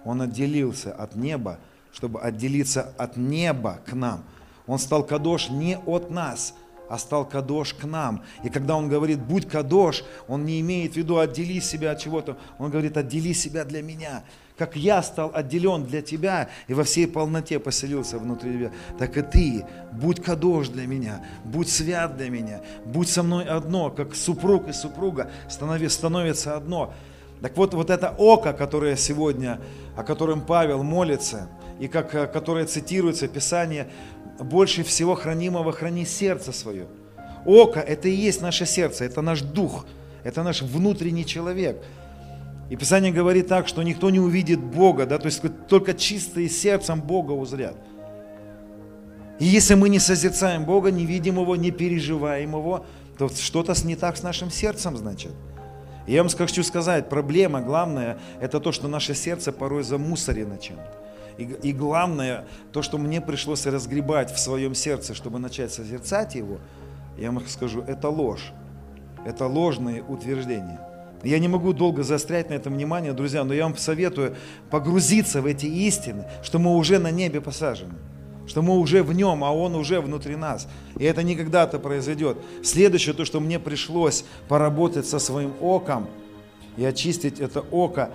Он 0.05 0.21
отделился 0.21 0.93
от 0.93 1.15
неба, 1.15 1.61
чтобы 1.93 2.21
отделиться 2.21 2.93
от 2.99 3.17
неба 3.17 3.79
к 3.87 3.93
нам. 3.93 4.25
Он 4.67 4.81
стал 4.81 5.07
кадош 5.07 5.51
не 5.51 5.79
от 5.79 6.11
нас, 6.11 6.55
а 6.89 6.99
стал 6.99 7.25
кадош 7.25 7.75
к 7.75 7.85
нам. 7.85 8.25
И 8.43 8.49
когда 8.49 8.75
он 8.75 8.89
говорит, 8.89 9.23
будь 9.23 9.49
кадош, 9.49 10.03
он 10.27 10.45
не 10.45 10.61
имеет 10.61 10.95
в 10.95 10.97
виду 10.97 11.19
отдели 11.19 11.61
себя 11.61 11.93
от 11.93 12.01
чего-то. 12.01 12.37
Он 12.59 12.71
говорит, 12.71 12.97
отдели 12.97 13.33
себя 13.33 13.65
для 13.65 13.81
меня 13.81 14.25
как 14.57 14.77
я 14.77 15.03
стал 15.03 15.33
отделен 15.35 15.85
для 15.85 16.01
тебя 16.01 16.49
и 16.69 16.75
во 16.75 16.85
всей 16.85 17.09
полноте 17.09 17.59
поселился 17.59 18.19
внутри 18.19 18.53
тебя, 18.53 18.73
так 18.99 19.17
и 19.17 19.23
ты 19.23 19.67
будь 19.93 20.23
кадош 20.23 20.69
для 20.69 20.87
меня, 20.87 21.25
будь 21.45 21.69
свят 21.69 22.17
для 22.17 22.31
меня, 22.31 22.61
будь 22.85 23.09
со 23.09 23.23
мной 23.23 23.45
одно, 23.47 23.90
как 23.90 24.14
супруг 24.14 24.69
и 24.69 24.73
супруга 24.73 25.31
станови, 25.49 25.88
становится 25.88 26.57
одно. 26.57 26.95
Так 27.40 27.57
вот, 27.57 27.75
вот 27.75 27.90
это 27.90 28.14
око, 28.17 28.53
которое 28.53 28.97
сегодня, 28.97 29.61
о 29.97 30.05
котором 30.05 30.40
Павел 30.40 30.83
молится, 30.85 31.49
и 31.81 31.88
как, 31.88 32.14
э, 32.14 32.27
которое 32.27 32.64
цитируется 32.64 33.27
в 33.27 33.33
Писании, 33.33 33.87
больше 34.38 34.85
всего 34.85 35.17
хранимого 35.17 35.73
храни 35.73 36.07
сердце 36.07 36.53
свое. 36.53 36.87
Око– 37.45 37.81
это 37.81 38.09
и 38.09 38.12
есть 38.12 38.40
наше 38.40 38.67
сердце, 38.67 39.05
это 39.05 39.21
наш 39.21 39.43
дух, 39.43 39.85
это 40.23 40.45
наш 40.45 40.62
внутренний 40.62 41.27
человек– 41.27 41.83
и 42.70 42.77
Писание 42.77 43.12
говорит 43.12 43.48
так, 43.48 43.68
что 43.68 43.83
никто 43.83 44.11
не 44.11 44.20
увидит 44.20 44.61
Бога, 44.61 45.07
да, 45.07 45.18
то 45.18 45.27
есть 45.27 45.42
только 45.68 45.94
чистые 45.94 46.48
сердцем 46.48 47.00
Бога 47.00 47.33
узрят. 47.33 47.77
И 49.38 49.44
если 49.44 49.74
мы 49.74 49.88
не 49.88 49.98
созерцаем 49.98 50.64
Бога, 50.64 50.90
не 50.90 51.05
видим 51.05 51.38
Его, 51.40 51.57
не 51.57 51.70
переживаем 51.70 52.50
Его, 52.50 52.87
то 53.18 53.29
что-то 53.29 53.74
не 53.85 53.96
так 53.96 54.16
с 54.16 54.22
нашим 54.22 54.50
сердцем, 54.50 54.96
значит. 54.96 55.33
И 56.07 56.12
я 56.12 56.22
вам 56.22 56.31
хочу 56.31 56.62
сказать, 56.62 57.09
проблема 57.09 57.61
главная, 57.61 58.18
это 58.40 58.61
то, 58.61 58.72
что 58.72 58.88
наше 58.88 59.14
сердце 59.14 59.53
порой 59.53 59.83
замусорено 59.83 60.59
чем-то. 60.59 61.05
И, 61.38 61.44
и 61.68 61.72
главное, 61.72 62.46
то, 62.72 62.83
что 62.83 62.96
мне 62.98 63.20
пришлось 63.20 63.66
разгребать 63.66 64.33
в 64.33 64.38
своем 64.38 64.74
сердце, 64.74 65.14
чтобы 65.14 65.38
начать 65.38 65.72
созерцать 65.72 66.35
его, 66.35 66.59
я 67.18 67.31
вам 67.31 67.46
скажу, 67.48 67.83
это 67.83 68.09
ложь. 68.09 68.53
Это 69.27 69.46
ложные 69.46 70.03
утверждения. 70.03 70.79
Я 71.25 71.39
не 71.39 71.49
могу 71.49 71.73
долго 71.73 72.03
заострять 72.03 72.51
на 72.51 72.55
этом 72.55 72.75
внимание, 72.75 73.13
друзья, 73.13 73.45
но 73.45 73.55
я 73.55 73.65
вам 73.65 73.77
советую 73.77 74.37
погрузиться 74.71 75.41
в 75.41 75.47
эти 75.47 75.67
истины, 75.67 76.27
что 76.43 76.59
мы 76.59 76.77
уже 76.77 76.99
на 76.99 77.11
небе 77.11 77.41
посажены. 77.41 77.95
что 78.47 78.61
мы 78.61 78.77
уже 78.79 79.03
в 79.03 79.13
нем, 79.15 79.43
а 79.43 79.53
он 79.53 79.75
уже 79.75 80.01
внутри 80.01 80.37
нас. 80.37 80.69
И 80.99 81.05
это 81.05 81.23
не 81.23 81.35
когда-то 81.35 81.79
произойдет. 81.79 82.37
Следующее, 82.63 83.15
то, 83.15 83.25
что 83.25 83.41
мне 83.41 83.59
пришлось 83.59 84.25
поработать 84.49 85.07
со 85.07 85.19
своим 85.19 85.55
оком 85.61 86.09
и 86.77 86.85
очистить 86.85 87.41
это 87.41 87.61
око, 87.61 88.11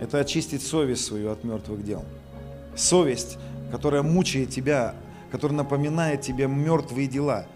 это 0.00 0.18
очистить 0.18 0.62
совесть 0.62 1.04
свою 1.04 1.32
от 1.32 1.42
мертвых 1.42 1.84
дел. 1.84 2.04
Совесть, 2.76 3.38
которая 3.72 4.02
мучает 4.02 4.50
тебя, 4.50 4.94
которая 5.32 5.56
напоминает 5.56 6.20
тебе 6.20 6.46
мертвые 6.46 7.08
дела. 7.08 7.46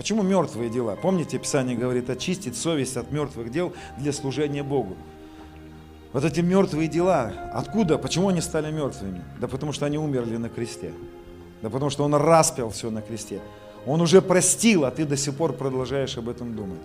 Почему 0.00 0.22
мертвые 0.22 0.70
дела? 0.70 0.96
Помните, 0.96 1.36
Писание 1.36 1.76
говорит, 1.76 2.08
очистить 2.08 2.56
совесть 2.56 2.96
от 2.96 3.12
мертвых 3.12 3.50
дел 3.50 3.74
для 3.98 4.14
служения 4.14 4.62
Богу. 4.62 4.96
Вот 6.14 6.24
эти 6.24 6.40
мертвые 6.40 6.88
дела, 6.88 7.50
откуда, 7.52 7.98
почему 7.98 8.30
они 8.30 8.40
стали 8.40 8.72
мертвыми? 8.72 9.22
Да 9.38 9.46
потому 9.46 9.72
что 9.72 9.84
они 9.84 9.98
умерли 9.98 10.38
на 10.38 10.48
кресте. 10.48 10.94
Да 11.60 11.68
потому 11.68 11.90
что 11.90 12.04
Он 12.04 12.14
распял 12.14 12.70
все 12.70 12.88
на 12.88 13.02
кресте. 13.02 13.42
Он 13.84 14.00
уже 14.00 14.22
простил, 14.22 14.86
а 14.86 14.90
ты 14.90 15.04
до 15.04 15.18
сих 15.18 15.34
пор 15.34 15.52
продолжаешь 15.52 16.16
об 16.16 16.30
этом 16.30 16.56
думать. 16.56 16.80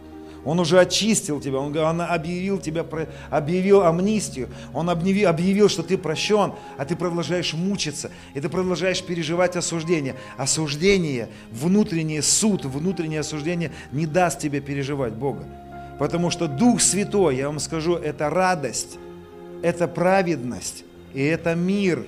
Он 0.45 0.59
уже 0.59 0.79
очистил 0.79 1.41
тебя, 1.41 1.57
он, 1.57 1.75
он 1.75 2.01
объявил 2.01 2.59
тебя, 2.59 2.85
объявил 3.31 3.81
амнистию, 3.81 4.49
он 4.73 4.91
объявил, 4.91 5.27
объявил, 5.27 5.69
что 5.69 5.81
ты 5.81 5.97
прощен, 5.97 6.53
а 6.77 6.85
ты 6.85 6.95
продолжаешь 6.95 7.53
мучиться, 7.53 8.11
и 8.35 8.39
ты 8.39 8.47
продолжаешь 8.47 9.03
переживать 9.03 9.55
осуждение. 9.55 10.15
Осуждение, 10.37 11.29
внутренний 11.51 12.21
суд, 12.21 12.63
внутреннее 12.63 13.21
осуждение 13.21 13.71
не 13.91 14.05
даст 14.05 14.39
тебе 14.39 14.61
переживать 14.61 15.13
Бога. 15.13 15.45
Потому 15.97 16.29
что 16.29 16.47
Дух 16.47 16.79
Святой, 16.79 17.37
я 17.37 17.47
вам 17.47 17.57
скажу, 17.57 17.95
это 17.95 18.29
радость, 18.29 18.99
это 19.63 19.87
праведность 19.87 20.83
и 21.15 21.23
это 21.23 21.55
мир. 21.55 22.05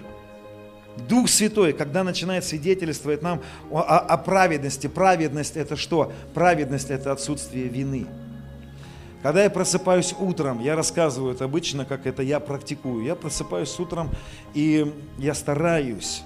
Дух 1.09 1.27
Святой, 1.27 1.73
когда 1.73 2.03
начинает 2.03 2.43
свидетельствовать 2.43 3.23
нам 3.23 3.41
о, 3.71 3.79
о, 3.79 3.99
о 3.99 4.17
праведности, 4.17 4.85
праведность 4.85 5.57
это 5.57 5.75
что? 5.75 6.11
Праведность 6.35 6.91
это 6.91 7.11
отсутствие 7.11 7.67
вины. 7.67 8.05
Когда 9.27 9.43
я 9.43 9.49
просыпаюсь 9.49 10.15
утром, 10.17 10.61
я 10.61 10.73
рассказываю 10.77 11.33
это 11.33 11.43
обычно, 11.43 11.83
как 11.83 12.07
это 12.07 12.23
я 12.23 12.39
практикую. 12.39 13.03
Я 13.03 13.13
просыпаюсь 13.13 13.77
утром 13.77 14.09
и 14.53 14.95
я 15.17 15.33
стараюсь 15.33 16.23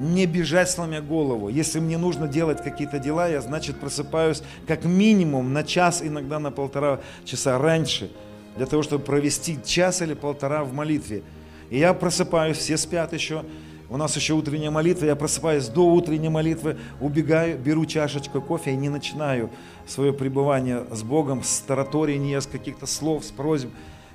не 0.00 0.26
бежать 0.26 0.68
сломя 0.68 1.00
голову. 1.00 1.48
Если 1.48 1.78
мне 1.78 1.96
нужно 1.96 2.26
делать 2.26 2.60
какие-то 2.60 2.98
дела, 2.98 3.28
я, 3.28 3.40
значит, 3.40 3.78
просыпаюсь 3.78 4.42
как 4.66 4.84
минимум 4.84 5.52
на 5.52 5.62
час, 5.62 6.02
иногда 6.02 6.40
на 6.40 6.50
полтора 6.50 6.98
часа 7.24 7.56
раньше– 7.56 8.10
для 8.56 8.66
того, 8.66 8.82
чтобы 8.82 9.04
провести 9.04 9.56
час 9.64 10.02
или 10.02 10.14
полтора 10.14 10.64
в 10.64 10.72
молитве. 10.72 11.22
И 11.70 11.78
я 11.78 11.94
просыпаюсь, 11.94 12.56
все 12.56 12.76
спят 12.76 13.12
еще, 13.12 13.44
у 13.90 13.96
нас 13.96 14.14
еще 14.16 14.34
утренняя 14.34 14.70
молитва, 14.70 15.06
я 15.06 15.16
просыпаюсь 15.16 15.68
до 15.68 15.90
утренней 15.90 16.28
молитвы, 16.28 16.78
убегаю, 17.00 17.58
беру 17.58 17.86
чашечку 17.86 18.42
кофе 18.42 18.72
и 18.72 18.76
не 18.76 18.90
начинаю 18.90 19.50
свое 19.86 20.12
пребывание 20.12 20.84
с 20.90 21.02
Богом, 21.02 21.42
с 21.42 21.60
таратория, 21.60 22.40
с 22.40 22.46
каких-то 22.46 22.86
слов, 22.86 23.24
с 23.24 23.30
просьб. 23.30 23.70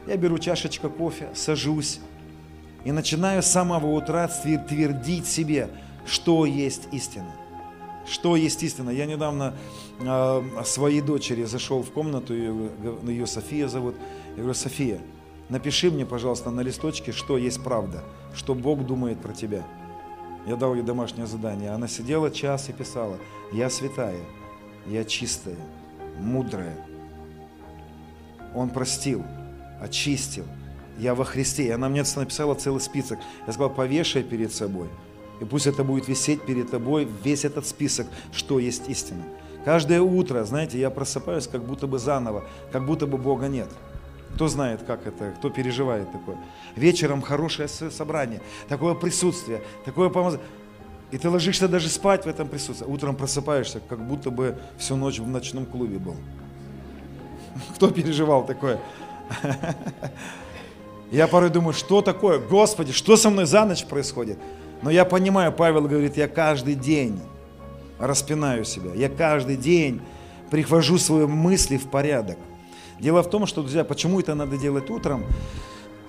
Я 0.05 0.15
беру 0.17 0.37
чашечку 0.37 0.89
кофе, 0.89 1.29
сажусь 1.33 1.99
и 2.83 2.91
начинаю 2.91 3.41
с 3.41 3.47
самого 3.47 3.87
утра 3.87 4.27
твердить 4.27 5.25
себе, 5.25 5.69
что 6.05 6.45
есть 6.45 6.87
истина. 6.91 7.31
Что 8.05 8.35
есть 8.35 8.61
истина. 8.61 8.89
Я 8.89 9.05
недавно 9.05 9.55
э, 9.99 10.41
своей 10.65 11.01
дочери 11.01 11.45
зашел 11.45 11.81
в 11.81 11.91
комнату, 11.91 12.33
ее, 12.35 12.69
ее 13.07 13.25
София 13.25 13.67
зовут, 13.69 13.95
я 14.35 14.43
говорю, 14.43 14.53
София, 14.53 14.99
напиши 15.49 15.91
мне, 15.91 16.05
пожалуйста, 16.05 16.51
на 16.51 16.61
листочке, 16.61 17.11
что 17.11 17.37
есть 17.37 17.63
правда, 17.63 18.03
что 18.35 18.55
Бог 18.55 18.85
думает 18.85 19.19
про 19.19 19.33
тебя. 19.33 19.63
Я 20.45 20.55
дал 20.55 20.75
ей 20.75 20.83
домашнее 20.83 21.27
задание. 21.27 21.71
Она 21.71 21.87
сидела 21.87 22.29
час 22.29 22.69
и 22.69 22.73
писала, 22.73 23.17
я 23.51 23.69
святая, 23.69 24.19
я 24.85 25.05
чистая, 25.05 25.57
мудрая. 26.19 26.75
Он 28.53 28.69
простил, 28.69 29.23
очистил. 29.81 30.45
Я 30.99 31.15
во 31.15 31.25
Христе. 31.25 31.63
И 31.63 31.71
она 31.71 31.89
мне 31.89 32.03
написала 32.15 32.53
целый 32.55 32.81
список. 32.81 33.19
Я 33.47 33.53
сказал, 33.53 33.71
повешай 33.71 34.23
перед 34.23 34.53
собой. 34.53 34.87
И 35.41 35.45
пусть 35.45 35.65
это 35.65 35.83
будет 35.83 36.07
висеть 36.07 36.45
перед 36.45 36.69
тобой, 36.69 37.07
весь 37.23 37.45
этот 37.45 37.65
список, 37.65 38.07
что 38.31 38.59
есть 38.59 38.87
истина. 38.89 39.23
Каждое 39.65 40.01
утро, 40.01 40.43
знаете, 40.43 40.79
я 40.79 40.89
просыпаюсь 40.89 41.47
как 41.47 41.63
будто 41.63 41.87
бы 41.87 41.97
заново, 41.97 42.43
как 42.71 42.85
будто 42.85 43.07
бы 43.07 43.17
Бога 43.17 43.47
нет. 43.47 43.69
Кто 44.35 44.47
знает, 44.47 44.81
как 44.83 45.05
это, 45.05 45.31
кто 45.37 45.49
переживает 45.49 46.11
такое. 46.11 46.37
Вечером 46.75 47.21
хорошее 47.21 47.67
собрание, 47.67 48.41
такое 48.67 48.95
присутствие, 48.95 49.61
такое 49.85 50.09
помазание. 50.09 50.45
И 51.11 51.17
ты 51.19 51.29
ложишься 51.29 51.67
даже 51.67 51.89
спать 51.89 52.25
в 52.25 52.27
этом 52.27 52.47
присутствии. 52.47 52.87
Утром 52.87 53.15
просыпаешься, 53.15 53.79
как 53.87 53.99
будто 53.99 54.31
бы 54.31 54.57
всю 54.79 54.95
ночь 54.95 55.19
в 55.19 55.27
ночном 55.27 55.67
клубе 55.67 55.99
был. 55.99 56.15
Кто 57.75 57.91
переживал 57.91 58.45
такое? 58.45 58.79
Я 61.11 61.27
порой 61.27 61.51
думаю, 61.51 61.73
что 61.73 62.01
такое? 62.01 62.39
Господи, 62.39 62.91
что 62.91 63.15
со 63.15 63.29
мной 63.29 63.45
за 63.45 63.65
ночь 63.65 63.85
происходит? 63.85 64.39
Но 64.81 64.89
я 64.89 65.05
понимаю, 65.05 65.53
Павел 65.53 65.83
говорит, 65.83 66.17
я 66.17 66.27
каждый 66.27 66.73
день 66.73 67.21
распинаю 67.99 68.65
себя. 68.65 68.95
Я 68.95 69.09
каждый 69.09 69.55
день 69.55 70.01
прихожу 70.49 70.97
свои 70.97 71.27
мысли 71.27 71.77
в 71.77 71.87
порядок. 71.89 72.37
Дело 72.99 73.23
в 73.23 73.29
том, 73.29 73.45
что, 73.45 73.61
друзья, 73.61 73.83
почему 73.83 74.19
это 74.19 74.35
надо 74.35 74.57
делать 74.57 74.89
утром? 74.89 75.25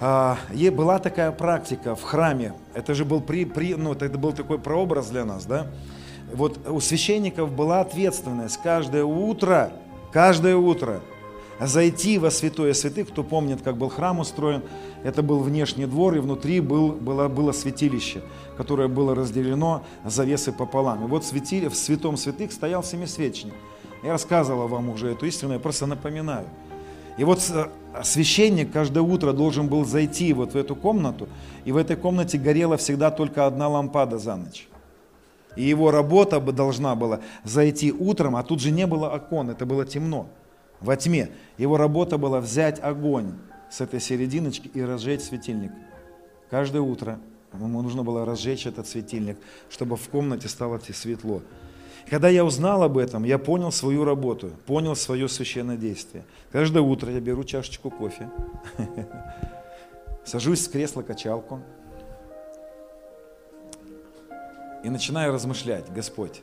А, 0.01 0.39
была 0.73 0.99
такая 0.99 1.33
практика 1.33 1.95
в 1.95 2.03
храме. 2.03 2.55
Это 2.75 2.95
же 2.95 3.05
был, 3.05 3.21
при, 3.21 3.45
при, 3.45 3.75
ну, 3.75 3.93
это 3.93 4.09
был 4.19 4.33
такой 4.33 4.59
прообраз 4.59 5.09
для 5.09 5.25
нас, 5.25 5.47
да? 5.47 5.69
Вот 6.33 6.69
у 6.69 6.81
священников 6.81 7.53
была 7.53 7.81
ответственность 7.81 8.59
каждое 8.63 9.05
утро, 9.05 9.73
каждое 10.13 10.57
утро 10.57 11.01
зайти 11.61 12.19
во 12.19 12.31
святое 12.31 12.75
святых, 12.75 13.09
кто 13.09 13.23
помнит, 13.23 13.63
как 13.63 13.77
был 13.77 13.89
храм 13.89 14.19
устроен, 14.19 14.63
это 15.05 15.23
был 15.23 15.39
внешний 15.41 15.87
двор, 15.87 16.17
и 16.17 16.19
внутри 16.19 16.61
был, 16.61 16.93
было, 16.93 17.29
было 17.29 17.53
святилище, 17.53 18.23
которое 18.57 18.89
было 18.89 19.15
разделено 19.15 19.85
завесы 20.05 20.51
пополам. 20.53 21.05
И 21.05 21.07
вот 21.07 21.25
светили, 21.25 21.69
в 21.69 21.77
святом 21.77 22.17
святых 22.17 22.53
стоял 22.53 22.83
семисвечник. 22.83 23.55
Я 24.03 24.13
рассказывал 24.13 24.67
вам 24.67 24.91
уже 24.91 25.13
эту 25.13 25.27
истину, 25.27 25.53
я 25.53 25.59
просто 25.61 25.87
напоминаю– 25.87 26.47
и 27.17 27.25
вот 27.25 27.41
э, 27.51 27.69
священник 28.03 28.73
каждое 28.73 29.03
утро 29.03 29.33
должен 29.33 29.69
был 29.69 29.85
зайти 29.85 30.33
вот 30.33 30.55
в 30.55 30.57
эту 30.57 30.75
комнату, 30.75 31.29
и 31.65 31.73
в 31.73 31.77
этой 31.77 31.97
комнате 31.97 32.39
горела 32.39 32.77
всегда 32.77 33.11
только 33.11 33.47
одна 33.47 33.69
лампада 33.69 34.19
за 34.19 34.37
ночь. 34.37 34.69
И 35.57 35.63
его 35.63 35.93
работа 35.93 36.41
бы 36.41 36.53
должна 36.53 36.97
была 36.97 37.21
зайти 37.45 37.93
утром, 37.93 38.35
а 38.35 38.43
тут 38.43 38.61
же 38.61 38.73
не 38.73 38.87
было 38.87 39.09
окон, 39.09 39.51
это 39.51 39.65
было 39.67 39.87
темно, 39.87 40.27
во 40.81 40.97
тьме. 40.97 41.31
Его 41.59 41.77
работа 41.77 42.19
была 42.19 42.41
взять 42.41 42.83
огонь 42.83 43.33
с 43.71 43.81
этой 43.81 44.01
серединочки 44.01 44.69
и 44.75 44.83
разжечь 44.83 45.23
светильник. 45.23 45.71
Каждое 46.51 46.83
утро 46.83 47.21
ему 47.53 47.83
нужно 47.83 48.03
было 48.03 48.25
разжечь 48.25 48.67
этот 48.67 48.89
светильник, 48.89 49.37
чтобы 49.71 49.97
в 49.97 50.09
комнате 50.09 50.49
стало 50.49 50.81
светло. 50.93 51.43
Когда 52.09 52.29
я 52.29 52.45
узнал 52.45 52.83
об 52.83 52.99
этом, 52.99 53.25
я 53.25 53.39
понял 53.39 53.73
свою 53.73 54.05
работу, 54.05 54.51
понял 54.67 54.95
свое 54.95 55.29
священное 55.29 55.77
действие. 55.77 56.25
Каждое 56.53 56.83
утро 56.83 57.11
я 57.11 57.21
беру 57.21 57.45
чашечку 57.45 57.91
кофе, 57.91 58.31
сажусь 60.25 60.67
в 60.69 60.71
кресло-качалку 60.71 61.61
и 64.83 64.91
начинаю 64.91 65.33
размышлять, 65.33 65.91
Господь, 65.93 66.43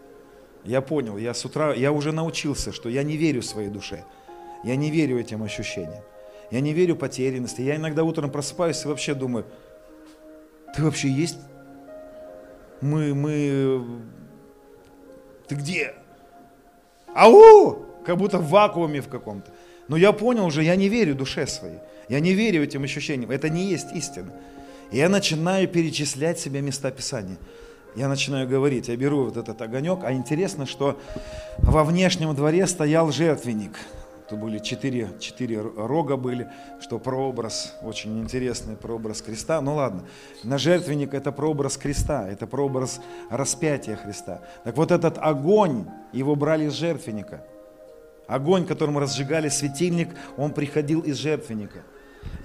я 0.63 0.82
понял, 0.82 1.17
я 1.17 1.34
с 1.34 1.45
утра, 1.45 1.74
я 1.74 1.91
уже 1.91 2.12
научился, 2.12 2.71
что 2.71 2.89
я 2.89 3.04
не 3.04 3.17
верю 3.17 3.43
своей 3.43 3.69
душе, 3.69 4.04
я 4.63 4.76
не 4.76 4.89
верю 4.89 5.19
этим 5.19 5.43
ощущениям, 5.43 6.04
я 6.50 6.60
не 6.60 6.74
верю 6.74 6.95
потерянности. 6.95 7.62
Я 7.62 7.78
иногда 7.78 8.04
утром 8.04 8.30
просыпаюсь 8.30 8.84
и 8.84 8.88
вообще 8.88 9.13
думаю, 9.13 9.45
ты 10.76 10.84
вообще 10.84 11.10
есть? 11.10 11.38
Мы, 12.82 13.13
мы 13.13 13.86
ты 15.52 15.56
где? 15.56 15.94
Ау! 17.14 17.86
Как 18.06 18.18
будто 18.18 18.38
в 18.38 18.48
вакууме 18.48 19.02
в 19.02 19.10
каком-то. 19.10 19.52
Но 19.90 19.98
я 19.98 20.14
понял 20.14 20.46
уже, 20.46 20.64
я 20.64 20.78
не 20.78 20.88
верю 20.88 21.14
душе 21.14 21.46
своей. 21.46 21.80
Я 22.08 22.22
не 22.22 22.34
верю 22.34 22.64
этим 22.64 22.84
ощущениям. 22.86 23.32
Это 23.32 23.50
не 23.50 23.66
есть 23.66 23.92
истина. 23.94 24.32
И 24.92 24.98
я 24.98 25.10
начинаю 25.10 25.68
перечислять 25.68 26.40
себе 26.40 26.62
места 26.62 26.90
Писания. 26.90 27.36
Я 27.98 28.08
начинаю 28.08 28.48
говорить, 28.48 28.88
я 28.88 28.96
беру 28.96 29.26
вот 29.26 29.36
этот 29.36 29.62
огонек, 29.62 30.06
а 30.06 30.14
интересно, 30.14 30.66
что 30.66 30.98
во 31.58 31.84
внешнем 31.84 32.34
дворе 32.34 32.66
стоял 32.66 33.12
жертвенник. 33.12 33.78
Тут 34.32 34.39
были 34.39 34.60
четыре, 34.60 35.10
четыре 35.20 35.60
рога 35.60 36.15
были, 36.15 36.50
что 36.80 37.00
прообраз, 37.00 37.76
очень 37.82 38.17
интересный 38.17 38.78
прообраз 38.78 39.22
креста. 39.22 39.60
Ну 39.60 39.76
ладно, 39.76 40.06
на 40.46 40.58
жертвенник 40.58 41.13
это 41.13 41.34
прообраз 41.34 41.76
креста, 41.76 42.30
это 42.30 42.48
прообраз 42.48 43.02
распятия 43.30 43.98
Христа. 43.98 44.39
Так 44.63 44.78
вот 44.78 44.91
этот 44.91 45.17
огонь, 45.17 45.86
его 46.13 46.38
брали 46.38 46.67
из 46.67 46.74
жертвенника. 46.76 47.46
Огонь, 48.26 48.65
которым 48.65 49.00
разжигали 49.00 49.50
светильник, 49.50 50.15
он 50.38 50.54
приходил 50.54 51.02
из 51.02 51.17
жертвенника. 51.17 51.84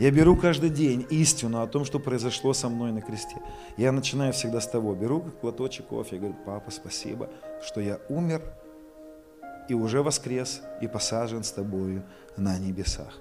Я 0.01 0.11
беру 0.11 0.37
каждый 0.37 0.71
день 0.71 1.07
истину 1.11 1.63
о 1.63 1.69
том, 1.69 1.85
что 1.85 2.01
произошло 2.01 2.53
со 2.53 2.69
мной 2.69 2.91
на 2.91 3.01
кресте. 3.01 3.37
Я 3.77 3.93
начинаю 3.93 4.33
всегда 4.33 4.61
с 4.61 4.67
того. 4.67 4.93
Беру 4.97 5.25
глоточек 5.41 5.87
кофе 5.87 6.17
и 6.17 6.19
говорю, 6.19 6.37
папа, 6.45 6.73
спасибо, 6.73 7.31
что 7.63 7.81
я 7.81 8.01
умер 8.09 8.43
и 9.69 9.75
уже 9.75 10.03
воскрес 10.03 10.63
и 10.81 10.87
посажен 10.87 11.45
с 11.45 11.53
тобою 11.53 12.03
на 12.37 12.59
небесах. 12.59 13.19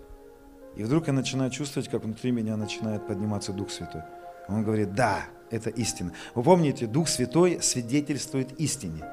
И 0.76 0.84
вдруг 0.84 1.08
я 1.08 1.14
начинаю 1.14 1.52
чувствовать, 1.52 1.90
как 1.90 2.04
внутри 2.04 2.32
меня 2.32 2.58
начинает 2.58 3.08
подниматься 3.08 3.54
Дух 3.54 3.72
Святой. 3.72 4.02
Он 4.48 4.64
говорит, 4.64 4.94
да, 4.94 5.26
это 5.50 5.70
истина. 5.70 6.12
Вы 6.34 6.44
помните, 6.44 6.86
Дух 6.86 7.08
Святой 7.08 7.60
свидетельствует 7.62 8.60
истине. 8.60 9.06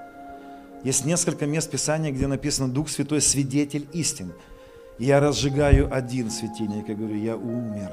Есть 0.83 1.05
несколько 1.05 1.47
мест 1.47 1.71
Писания, 1.71 2.11
где 2.11 2.27
написано 2.27 2.73
Дух 2.73 2.88
Святой 2.88 3.21
свидетель 3.21 3.87
истины. 3.92 4.33
Я 4.99 5.21
разжигаю 5.21 5.92
один 5.92 6.31
светильник 6.31 6.88
и 6.88 6.95
говорю, 6.95 7.16
я 7.16 7.37
умер, 7.37 7.90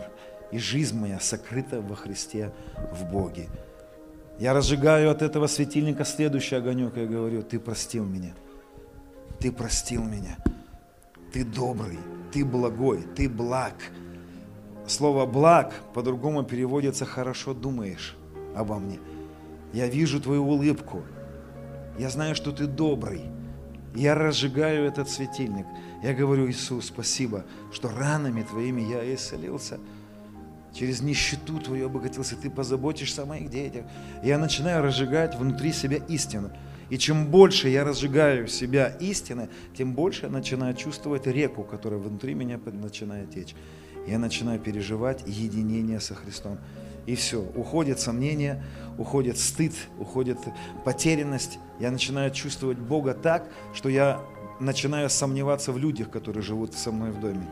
и 0.52 0.58
жизнь 0.58 0.98
моя 1.00 1.20
сокрыта 1.20 1.82
во 1.82 1.96
Христе 1.96 2.52
в 2.92 3.06
Боге. 3.06 3.48
Я 4.40 4.54
разжигаю 4.54 5.12
от 5.12 5.22
этого 5.22 5.48
светильника 5.48 6.06
следующий 6.06 6.56
огонек 6.56 6.98
и 6.98 7.06
говорю, 7.06 7.44
ты 7.44 7.60
простил 7.60 8.06
меня, 8.06 8.34
ты 9.40 9.52
простил 9.52 10.04
меня, 10.04 10.38
ты 11.32 11.44
добрый, 11.44 12.00
ты 12.32 12.46
благой, 12.46 13.04
ты 13.16 13.30
благ. 13.30 13.76
Слово 14.88 15.26
«благ» 15.26 15.74
по-другому 15.94 16.44
переводится 16.44 17.06
«хорошо 17.06 17.54
думаешь» 17.54 18.18
обо 18.56 18.80
мне. 18.80 19.00
Я 19.72 19.88
вижу 19.88 20.20
твою 20.20 20.48
улыбку. 20.48 21.04
Я 22.00 22.10
знаю, 22.10 22.34
что 22.34 22.52
ты 22.52 22.66
добрый. 22.66 23.22
Я 23.94 24.16
разжигаю 24.16 24.86
этот 24.86 25.10
светильник. 25.10 25.66
Я 26.02 26.14
говорю, 26.14 26.50
Иисус, 26.50 26.88
спасибо, 26.88 27.46
что 27.72 27.90
ранами 27.90 28.44
Твоими 28.44 28.82
я 28.82 29.14
исцелился. 29.14 29.80
Через 30.74 31.02
нищету 31.02 31.60
Твою 31.60 31.88
обогатился. 31.88 32.36
Ты 32.36 32.50
позаботишься 32.50 33.24
о 33.24 33.26
моих 33.26 33.50
детях. 33.50 33.86
Я 34.24 34.38
начинаю 34.38 34.84
разжигать 34.84 35.36
внутри 35.36 35.72
себя 35.72 35.98
истину. 36.08 36.52
И 36.90 36.98
чем 36.98 37.28
больше 37.28 37.70
я 37.70 37.84
разжигаю 37.84 38.48
себя 38.48 38.88
истины, 39.00 39.50
тем 39.78 39.94
больше 39.94 40.26
я 40.26 40.32
начинаю 40.32 40.74
чувствовать 40.74 41.28
реку, 41.28 41.64
которая 41.64 42.00
внутри 42.00 42.34
меня 42.34 42.60
начинает 42.66 43.32
течь. 43.32 43.56
Я 44.08 44.18
начинаю 44.18 44.60
переживать 44.60 45.24
единение 45.28 46.00
со 46.00 46.16
Христом. 46.16 46.58
И 47.06 47.16
все, 47.16 47.42
уходит 47.56 48.00
сомнение, 48.00 48.64
уходит 48.98 49.38
стыд, 49.38 49.74
уходит 50.00 50.38
потерянность. 50.84 51.60
Я 51.80 51.92
начинаю 51.92 52.32
чувствовать 52.32 52.78
Бога 52.78 53.14
так, 53.14 53.48
что 53.74 53.90
я 53.90 54.22
начинаю 54.60 55.10
сомневаться 55.10 55.72
в 55.72 55.78
людях, 55.78 56.10
которые 56.10 56.44
живут 56.44 56.74
со 56.74 56.92
мной 56.92 57.12
в 57.12 57.20
доме. 57.20 57.46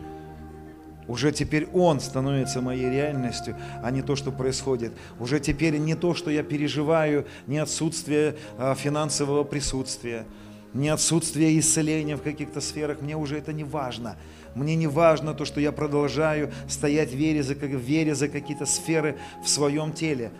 Уже 1.07 1.31
теперь 1.31 1.67
Он 1.73 1.99
становится 1.99 2.61
моей 2.61 2.89
реальностью, 2.89 3.55
а 3.81 3.91
не 3.91 4.01
то, 4.01 4.15
что 4.15 4.31
происходит. 4.31 4.93
Уже 5.19 5.39
теперь 5.39 5.77
не 5.77 5.95
то, 5.95 6.13
что 6.13 6.29
я 6.29 6.43
переживаю, 6.43 7.25
не 7.47 7.59
отсутствие 7.59 8.35
а, 8.57 8.75
финансового 8.75 9.43
присутствия, 9.43 10.25
не 10.73 10.89
отсутствие 10.89 11.57
исцеления 11.59 12.17
в 12.17 12.21
каких-то 12.21 12.59
сферах. 12.59 13.01
Мне 13.01 13.15
уже 13.15 13.37
это 13.37 13.53
не 13.53 13.63
важно. 13.63 14.17
Мне 14.53 14.75
не 14.75 14.87
важно 14.87 15.33
то, 15.33 15.45
что 15.45 15.61
я 15.61 15.71
продолжаю 15.71 16.51
стоять 16.67 17.11
в 17.11 17.15
вере 17.15 17.41
за, 17.41 17.55
в 17.55 17.63
вере 17.63 18.13
за 18.13 18.27
какие-то 18.27 18.65
сферы 18.65 19.17
в 19.43 19.47
своем 19.47 19.93
теле. 19.93 20.31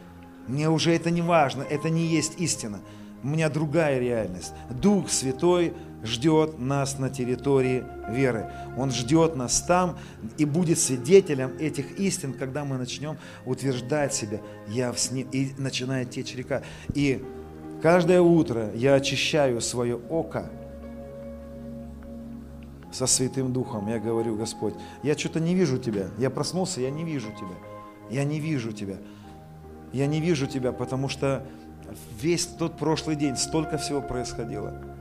Мне 0.47 0.69
уже 0.69 0.93
это 0.93 1.11
не 1.11 1.21
важно. 1.21 1.63
Это 1.69 1.89
не 1.89 2.05
есть 2.05 2.33
истина. 2.39 2.81
У 3.23 3.27
меня 3.27 3.49
другая 3.49 3.99
реальность. 3.99 4.53
Дух 4.69 5.09
Святой 5.09 5.73
ждет 6.03 6.59
нас 6.59 6.99
на 6.99 7.09
территории 7.09 7.83
веры. 8.09 8.51
Он 8.77 8.91
ждет 8.91 9.35
нас 9.35 9.61
там 9.61 9.97
и 10.37 10.45
будет 10.45 10.79
свидетелем 10.79 11.51
этих 11.59 11.99
истин, 11.99 12.33
когда 12.33 12.65
мы 12.65 12.77
начнем 12.77 13.17
утверждать 13.45 14.13
себя. 14.13 14.41
Я 14.67 14.93
с 14.93 15.11
ним, 15.11 15.27
и 15.31 15.51
начинает 15.57 16.11
течь 16.11 16.35
река. 16.35 16.61
И 16.93 17.23
каждое 17.81 18.21
утро 18.21 18.71
я 18.75 18.93
очищаю 18.95 19.61
свое 19.61 19.95
око 19.95 20.51
со 22.91 23.07
Святым 23.07 23.53
Духом. 23.53 23.87
Я 23.87 23.99
говорю, 23.99 24.35
Господь, 24.35 24.73
я 25.03 25.17
что-то 25.17 25.39
не 25.39 25.55
вижу 25.55 25.77
Тебя. 25.77 26.07
Я 26.17 26.29
проснулся, 26.29 26.81
я 26.81 26.89
не 26.89 27.03
вижу 27.03 27.29
Тебя. 27.31 27.55
Я 28.09 28.23
не 28.23 28.39
вижу 28.39 28.71
Тебя. 28.71 28.97
Я 29.93 30.07
не 30.07 30.21
вижу 30.21 30.47
Тебя, 30.47 30.71
потому 30.71 31.09
что 31.09 31.45
весь 32.21 32.45
тот 32.45 32.77
прошлый 32.77 33.15
день 33.15 33.35
столько 33.35 33.77
всего 33.77 34.01
происходило. 34.01 34.96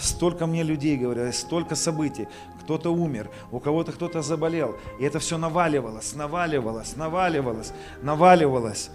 Столько 0.00 0.46
мне 0.46 0.62
людей 0.62 0.96
говорили, 0.96 1.30
столько 1.30 1.74
событий. 1.74 2.26
Кто-то 2.62 2.90
умер, 2.90 3.30
у 3.52 3.60
кого-то 3.60 3.92
кто-то 3.92 4.22
заболел. 4.22 4.76
И 4.98 5.04
это 5.04 5.18
все 5.18 5.36
наваливалось, 5.36 6.14
наваливалось, 6.14 6.96
наваливалось, 6.96 7.72
наваливалось. 8.02 8.90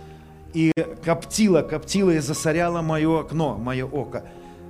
И 0.54 0.72
коптило, 1.04 1.62
коптило 1.62 2.12
и 2.12 2.20
засоряло 2.20 2.82
мое 2.82 3.20
окно, 3.20 3.58
мое 3.58 3.86
око. 3.86 4.24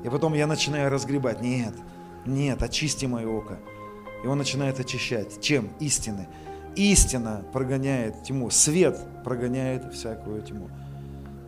И 0.04 0.10
потом 0.10 0.34
я 0.34 0.48
начинаю 0.48 0.90
разгребать. 0.90 1.42
Нет, 1.42 1.74
нет, 2.26 2.62
очисти 2.62 3.06
мое 3.06 3.28
око. 3.28 3.60
И 4.24 4.28
он 4.28 4.38
начинает 4.38 4.80
очищать. 4.80 5.40
Чем? 5.42 5.70
Истины. 5.80 6.28
Истина 6.76 7.44
прогоняет 7.54 8.24
тьму. 8.24 8.50
Свет 8.50 9.00
прогоняет 9.24 9.94
всякую 9.94 10.42
тьму. 10.42 10.70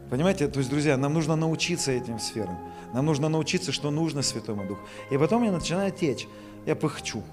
Понимаете, 0.09 0.47
то 0.47 0.59
есть, 0.59 0.69
друзья, 0.69 0.95
нам 0.95 1.13
нужно 1.13 1.35
научиться 1.35 1.91
этим 1.91 2.19
сферам. 2.19 2.57
Нам 2.93 3.05
нужно 3.05 3.29
научиться, 3.29 3.71
что 3.71 3.91
нужно 3.91 4.21
Святому 4.21 4.65
Духу. 4.65 4.81
И 5.09 5.17
потом 5.17 5.43
я 5.43 5.51
начинаю 5.51 5.91
течь. 5.91 6.27
Я 6.65 6.75
пыхчу. 6.75 7.23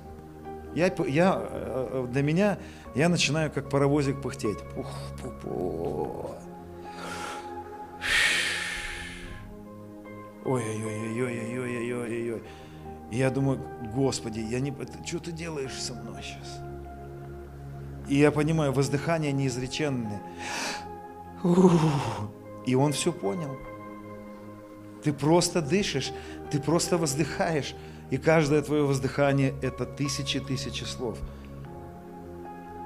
Я, 0.75 0.93
я, 1.07 1.40
э, 1.40 2.05
э, 2.05 2.07
для 2.11 2.23
меня 2.23 2.59
я 2.95 3.09
начинаю 3.09 3.51
как 3.51 3.71
паровозик 3.71 4.21
пыхтеть. 4.21 4.59
Пух, 4.75 4.90
пух, 5.21 5.33
пух. 5.40 6.31
Ой-ой-ой-ой-ой-ой-ой-ой. 10.45 12.43
И 13.11 13.17
я 13.17 13.31
думаю, 13.31 13.61
Господи, 13.95 14.40
я 14.40 14.61
не, 14.61 14.75
что 15.07 15.19
ты 15.21 15.33
делаешь 15.33 15.81
со 15.81 15.95
мной 15.95 16.23
сейчас? 16.23 16.61
И 18.09 18.17
я 18.17 18.31
понимаю, 18.31 18.73
воздыхание 18.73 19.33
неизреченное. 19.33 20.21
И 22.67 22.75
он 22.75 22.93
все 22.93 23.12
понял. 23.12 23.57
Ты 25.05 25.12
просто 25.12 25.61
дышишь, 25.61 26.12
ты 26.51 26.59
просто 26.59 26.97
воздыхаешь. 26.97 27.75
И 28.11 28.17
каждое 28.17 28.62
твое 28.62 28.85
воздыхание– 28.85 29.55
это 29.62 29.85
тысячи-тысячи 29.85 30.85
слов. 30.85 31.19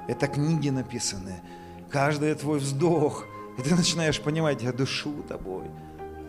Это 0.09 0.27
книги 0.27 0.69
написанные. 0.69 1.41
Каждый 1.91 2.35
твой 2.35 2.59
вздох. 2.59 3.25
И 3.57 3.63
ты 3.63 3.75
начинаешь 3.75 4.21
понимать, 4.21 4.63
я 4.63 4.73
дышу 4.73 5.23
тобой, 5.29 5.65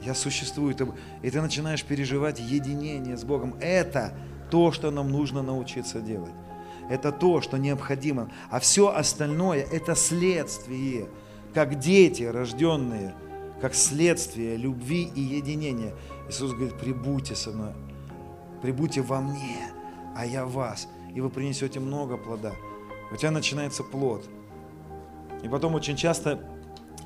я 0.04 0.14
существую 0.14 0.76
тобой. 0.76 0.96
И 1.24 1.30
ты 1.30 1.42
начинаешь 1.42 1.84
переживать 1.84 2.40
единение 2.40 3.18
с 3.18 3.24
Богом. 3.24 3.56
Это 3.60 4.14
то, 4.52 4.72
что 4.72 4.92
нам 4.92 5.12
нужно 5.12 5.42
научиться 5.42 6.02
делать. 6.02 6.34
Это 6.90 7.12
то, 7.12 7.42
что 7.42 7.58
необходимо. 7.58 8.32
А 8.50 8.60
все 8.60 8.94
остальное– 8.94 9.64
это 9.72 9.96
следствие. 9.96 11.08
Как 11.54 11.80
дети, 11.80 12.24
рожденные– 12.24 13.16
как 13.62 13.76
следствие 13.76 14.58
любви 14.58 15.10
и 15.16 15.22
единения. 15.22 15.94
Иисус 16.28 16.54
говорит, 16.54 16.78
прибудьте 16.78 17.36
со 17.36 17.52
мной, 17.52 17.74
прибудьте 18.62 19.02
во 19.02 19.20
мне, 19.22 19.72
а 20.16 20.26
я 20.26 20.46
вас, 20.46 20.88
и 21.14 21.22
вы 21.22 21.30
принесете 21.30 21.80
много 21.80 22.18
плода. 22.18 22.54
У 23.12 23.16
тебя 23.16 23.32
начинается 23.32 23.84
плод. 23.84 24.30
И 25.44 25.48
потом 25.48 25.76
очень 25.76 25.96
часто, 25.96 26.40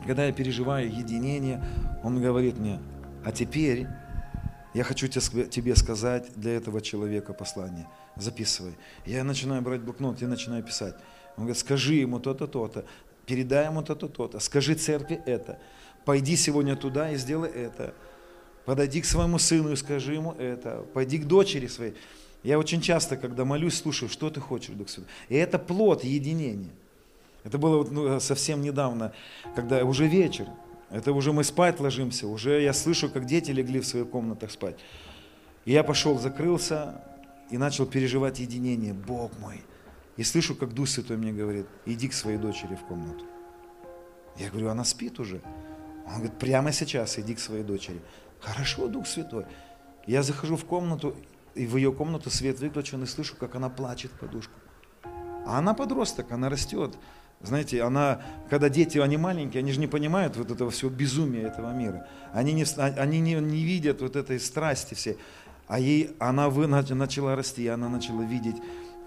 когда 0.05 0.25
я 0.25 0.33
переживаю 0.33 0.91
единение, 0.91 1.63
Он 2.03 2.21
говорит 2.21 2.57
мне, 2.57 2.79
а 3.23 3.31
теперь 3.31 3.87
я 4.73 4.83
хочу 4.83 5.08
тебе 5.08 5.75
сказать 5.75 6.31
для 6.35 6.56
этого 6.56 6.81
человека 6.81 7.31
послание. 7.33 7.87
Записывай. 8.15 8.73
Я 9.06 9.23
начинаю 9.23 9.62
брать 9.62 9.81
блокнот, 9.81 10.21
я 10.21 10.27
начинаю 10.27 10.63
писать. 10.63 10.95
Он 11.37 11.43
говорит, 11.43 11.58
скажи 11.58 11.93
ему 11.93 12.19
то-то, 12.19 12.47
то-то, 12.47 12.85
передай 13.25 13.65
ему 13.65 13.83
то-то, 13.83 14.08
то-то, 14.08 14.39
скажи 14.39 14.75
церкви 14.75 15.21
это 15.25 15.60
пойди 16.06 16.35
сегодня 16.35 16.75
туда 16.75 17.12
и 17.12 17.17
сделай 17.17 17.49
это. 17.49 17.93
Подойди 18.65 19.01
к 19.01 19.06
своему 19.06 19.39
сыну 19.39 19.73
и 19.73 19.75
скажи 19.75 20.13
ему 20.13 20.33
это. 20.33 20.85
Пойди 20.93 21.17
к 21.17 21.25
дочери 21.25 21.67
своей. 21.67 21.95
Я 22.43 22.60
очень 22.60 22.81
часто, 22.81 23.17
когда 23.17 23.45
молюсь, 23.45 23.75
слушаю, 23.75 24.10
что 24.10 24.29
ты 24.29 24.39
хочешь, 24.39 24.75
Дух 24.75 24.89
Святой. 24.89 25.10
И 25.29 25.35
это 25.35 25.60
плод 25.60 26.04
единения. 26.04 26.71
Это 27.43 27.58
было 27.58 27.77
вот, 27.77 27.91
ну, 27.91 28.19
совсем 28.19 28.62
недавно, 28.62 29.13
когда 29.56 29.83
уже 29.83 30.08
вечер. 30.08 30.47
Это 30.89 31.12
уже 31.12 31.33
мы 31.33 31.43
спать 31.43 31.79
ложимся, 31.79 32.27
уже 32.27 32.62
я 32.62 32.71
слышу, 32.71 33.10
как 33.10 33.25
дети 33.25 33.51
легли 33.51 33.79
в 33.79 33.85
своих 33.85 34.10
комнатах 34.10 34.51
спать. 34.51 34.77
И 35.65 35.71
я 35.71 35.83
пошел, 35.83 36.19
закрылся 36.19 37.01
и 37.49 37.58
начал 37.58 37.85
переживать 37.85 38.39
единение. 38.39 38.93
Бог 38.93 39.31
мой. 39.39 39.62
И 40.17 40.23
слышу, 40.23 40.54
как 40.56 40.73
Дух 40.73 40.87
Святой 40.87 41.17
мне 41.17 41.31
говорит, 41.31 41.65
иди 41.85 42.08
к 42.08 42.13
своей 42.13 42.37
дочери 42.37 42.75
в 42.75 42.85
комнату. 42.87 43.25
Я 44.37 44.49
говорю, 44.49 44.69
она 44.69 44.83
спит 44.83 45.19
уже. 45.19 45.41
Он 46.06 46.13
говорит, 46.13 46.37
прямо 46.37 46.71
сейчас 46.71 47.17
иди 47.19 47.35
к 47.35 47.39
своей 47.39 47.63
дочери. 47.63 48.01
Хорошо, 48.39 48.87
Дух 48.87 49.08
Святой. 49.08 49.45
Я 50.06 50.21
захожу 50.21 50.58
в 50.58 50.65
комнату, 50.65 51.15
и 51.56 51.65
в 51.65 51.77
ее 51.77 51.93
комнату 51.93 52.29
свет 52.29 52.60
выключен, 52.60 53.04
и 53.04 53.06
слышу, 53.06 53.35
как 53.35 53.56
она 53.56 53.69
плачет 53.69 54.12
подушку. 54.12 54.54
А 55.45 55.60
она 55.60 55.73
подросток, 55.73 56.31
она 56.31 56.49
растет. 56.49 56.97
Знаете, 57.41 57.83
она, 57.83 58.21
когда 58.49 58.69
дети, 58.69 58.97
они 58.97 59.17
маленькие, 59.17 59.60
они 59.60 59.71
же 59.71 59.79
не 59.79 59.87
понимают 59.87 60.37
вот 60.37 60.51
этого 60.51 60.71
всего 60.71 60.89
безумия 60.89 61.47
этого 61.47 61.73
мира. 61.73 62.08
Они 62.33 62.54
не, 62.54 62.65
они 62.77 63.19
не, 63.19 63.33
не 63.35 63.63
видят 63.63 64.01
вот 64.01 64.15
этой 64.15 64.39
страсти 64.39 64.93
всей. 64.93 65.17
А 65.67 65.79
ей, 65.79 66.15
она 66.19 66.49
вы, 66.49 66.67
начала 66.67 67.35
расти, 67.35 67.67
она 67.67 67.89
начала 67.89 68.21
видеть 68.21 68.58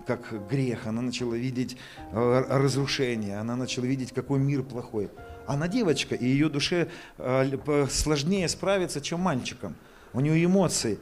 как 0.06 0.48
грех, 0.48 0.86
она 0.86 1.02
начала 1.02 1.34
видеть 1.34 1.76
э, 2.12 2.44
разрушение, 2.48 3.38
она 3.38 3.56
начала 3.56 3.84
видеть, 3.84 4.12
какой 4.12 4.38
мир 4.38 4.62
плохой. 4.62 5.10
Она 5.46 5.68
девочка, 5.68 6.14
и 6.14 6.24
ее 6.24 6.48
душе 6.48 6.88
э, 7.18 7.86
сложнее 7.90 8.48
справиться, 8.48 9.00
чем 9.00 9.20
мальчикам. 9.20 9.74
У 10.12 10.20
нее 10.20 10.44
эмоции. 10.44 10.98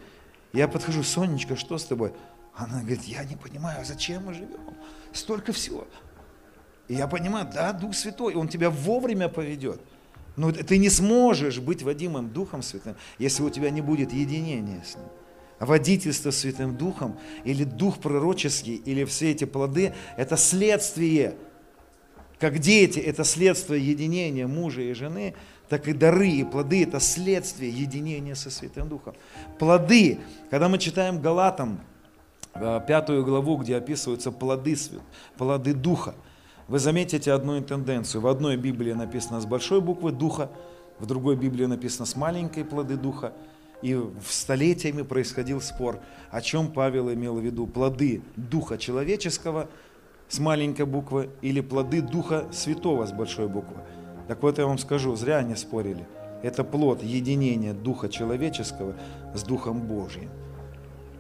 Я 0.53 0.69
подхожу, 0.69 1.03
Сонечка, 1.03 1.57
что 1.57 1.79
с 1.79 1.85
тобой? 1.85 2.13
Она 2.55 2.81
говорит, 2.81 3.05
я 3.05 3.25
не 3.25 3.37
понимаю, 3.37 3.85
зачем 3.85 4.27
мы 4.27 4.35
живем? 4.35 4.61
Столько 5.13 5.53
всего. 5.53 5.87
И 6.89 6.95
я 6.95 7.09
понимаю, 7.09 7.49
да, 7.53 7.73
Дух 7.73 7.95
Святой, 7.95 8.35
Он 8.35 8.49
тебя 8.49 8.71
вовремя 8.71 9.29
поведет. 9.29 9.81
Но 10.37 10.53
ты 10.53 10.79
не 10.79 10.91
сможешь 10.91 11.59
быть 11.59 11.83
водимым 11.83 12.31
Духом 12.31 12.63
Святым, 12.63 12.97
если 13.19 13.43
у 13.43 13.51
тебя 13.51 13.71
не 13.71 13.81
будет 13.81 14.13
единения 14.13 14.83
с 14.83 14.97
Ним. 14.97 15.07
Водительство 15.61 16.31
Святым 16.31 16.77
Духом 16.77 17.17
или 17.45 17.65
Дух 17.65 17.99
пророческий, 17.99 18.75
или 18.75 19.05
все 19.05 19.31
эти 19.31 19.45
плоды– 19.45 19.95
это 20.17 20.37
следствие. 20.37 21.37
Как 22.41 22.59
дети– 22.59 22.99
это 23.01 23.25
следствие 23.25 23.87
единения 23.87 24.47
мужа 24.47 24.83
и 24.83 24.93
жены, 24.93 25.35
так 25.69 25.89
и 25.89 25.93
дары 25.93 26.29
и 26.29 26.45
плоды– 26.45 26.83
это 26.85 26.99
следствие 27.01 27.71
единения 27.71 28.35
со 28.35 28.51
Святым 28.51 28.89
Духом. 28.89 29.15
Плоды, 29.59 30.19
когда 30.51 30.69
мы 30.69 30.79
читаем 30.79 31.21
Галатам, 31.21 31.81
э, 32.55 32.81
пятую 32.87 33.25
главу, 33.25 33.57
где 33.57 33.77
описываются 33.77 34.33
плоды, 34.33 34.77
плоды 35.39 35.73
Духа, 35.73 36.15
вы 36.67 36.79
заметите 36.81 37.33
одну 37.33 37.61
тенденцию. 37.63 38.23
В 38.23 38.27
одной 38.27 38.57
Библии 38.57 38.93
написано 38.93 39.41
с 39.41 39.47
большой 39.47 39.81
буквы 39.81 40.11
Духа, 40.11 40.51
в 40.99 41.07
другой 41.07 41.37
Библии 41.37 41.67
написано 41.67 42.07
с 42.07 42.17
маленькой 42.17 42.65
плоды 42.65 42.97
Духа– 42.97 43.33
и 43.85 44.03
столетиями 44.27 45.03
происходил 45.03 45.61
спор, 45.61 46.01
о 46.31 46.41
чем 46.41 46.73
Павел 46.73 47.13
имел 47.13 47.37
в 47.37 47.45
виду. 47.45 47.67
Плоды 47.67 48.23
Духа 48.35 48.79
Человеческого 48.79 49.69
с 50.27 50.39
маленькой 50.39 50.87
буквы 50.87 51.29
или 51.43 51.61
плоды 51.61 52.01
Духа 52.01 52.47
Святого 52.51 53.05
с 53.05 53.13
большой 53.13 53.47
буквы. 53.47 53.77
Так 54.27 54.43
вот 54.43 54.57
я 54.57 54.67
вам 54.67 54.79
скажу, 54.79 55.15
зря 55.17 55.37
они 55.37 55.55
спорили. 55.55 56.07
Это 56.43 56.65
плод 56.65 57.03
единения 57.03 57.75
Духа 57.75 58.09
Человеческого 58.09 58.95
с 59.35 59.43
Духом 59.43 59.83
Божьим. 59.83 60.31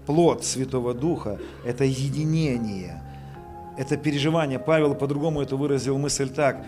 Плод 0.07 0.43
Святого 0.43 0.95
Духа– 0.95 1.39
это 1.67 1.85
единение, 1.85 3.03
это 3.77 3.99
переживание. 3.99 4.59
Павел 4.59 4.95
по-другому 4.95 5.43
это 5.43 5.57
выразил 5.57 5.99
мысль 5.99 6.31
так. 6.31 6.65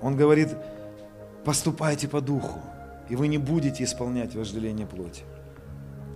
Он 0.00 0.16
говорит, 0.16 0.50
поступайте 1.44 2.06
по 2.06 2.20
Духу 2.20 2.60
и 3.08 3.16
вы 3.16 3.28
не 3.28 3.38
будете 3.38 3.84
исполнять 3.84 4.34
вожделение 4.34 4.86
плоти. 4.86 5.22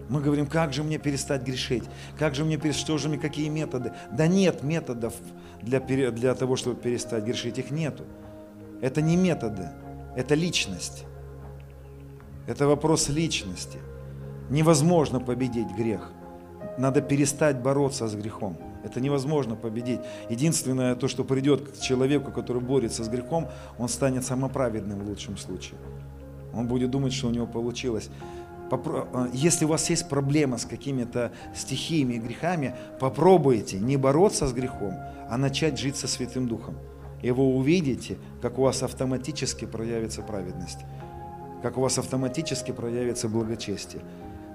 Мы 0.09 0.21
говорим, 0.21 0.47
как 0.47 0.73
же 0.73 0.83
мне 0.83 0.99
перестать 0.99 1.43
грешить? 1.43 1.85
Как 2.19 2.35
же 2.35 2.45
мне? 2.45 2.59
Что 2.73 2.99
же 2.99 3.09
мне, 3.09 3.17
какие 3.17 3.49
методы? 3.49 3.93
Да 4.11 4.27
нет 4.27 4.65
методов 4.65 5.15
для, 5.63 5.81
для 5.81 6.35
того, 6.35 6.57
чтобы 6.57 6.75
перестать 6.81 7.25
грешить. 7.25 7.59
Их 7.59 7.71
нету. 7.71 8.05
Это 8.81 9.03
не 9.03 9.17
методы, 9.17 9.69
это 10.17 10.35
личность. 10.35 11.05
Это 12.47 12.67
вопрос 12.67 13.09
личности. 13.09 13.79
Невозможно 14.49 15.21
победить 15.21 15.69
грех. 15.77 16.11
Надо 16.77 17.03
перестать 17.03 17.61
бороться 17.63 18.09
с 18.09 18.15
грехом. 18.15 18.59
Это 18.83 19.01
невозможно 19.01 19.55
победить. 19.55 20.01
Единственное, 20.31 20.97
то, 20.97 21.07
что 21.07 21.23
придет 21.23 21.69
к 21.69 21.81
человеку, 21.81 22.33
который 22.33 22.63
борется 22.63 23.05
с 23.05 23.09
грехом, 23.09 23.49
он 23.79 23.89
станет 23.89 24.25
самоправедным 24.25 24.99
в 25.01 25.09
лучшем 25.09 25.37
случае. 25.37 25.79
Он 26.53 26.67
будет 26.67 26.91
думать, 26.91 27.13
что 27.13 27.29
у 27.29 27.31
него 27.31 27.47
получилось. 27.47 28.11
А, 28.71 29.29
если 29.33 29.65
у 29.65 29.69
вас 29.69 29.91
есть 29.91 30.09
проблема 30.09 30.59
с 30.59 30.65
какими-то 30.65 31.33
стихиями 31.55 32.15
и 32.15 32.19
грехами, 32.19 32.75
попробуйте 32.99 33.79
не 33.79 33.97
бороться 33.97 34.47
с 34.47 34.53
грехом, 34.53 34.95
а 35.29 35.37
начать 35.37 35.79
жить 35.79 35.97
со 35.97 36.09
Святым 36.09 36.47
Духом. 36.47 36.77
И 37.23 37.31
вы 37.31 37.45
увидите, 37.45 38.17
как 38.41 38.59
у 38.59 38.63
вас 38.63 38.83
автоматически 38.83 39.67
проявится 39.67 40.23
праведность, 40.23 40.79
как 41.63 41.77
у 41.77 41.83
вас 41.83 41.99
автоматически 41.99 42.73
проявится 42.73 43.29
благочестие. 43.29 44.03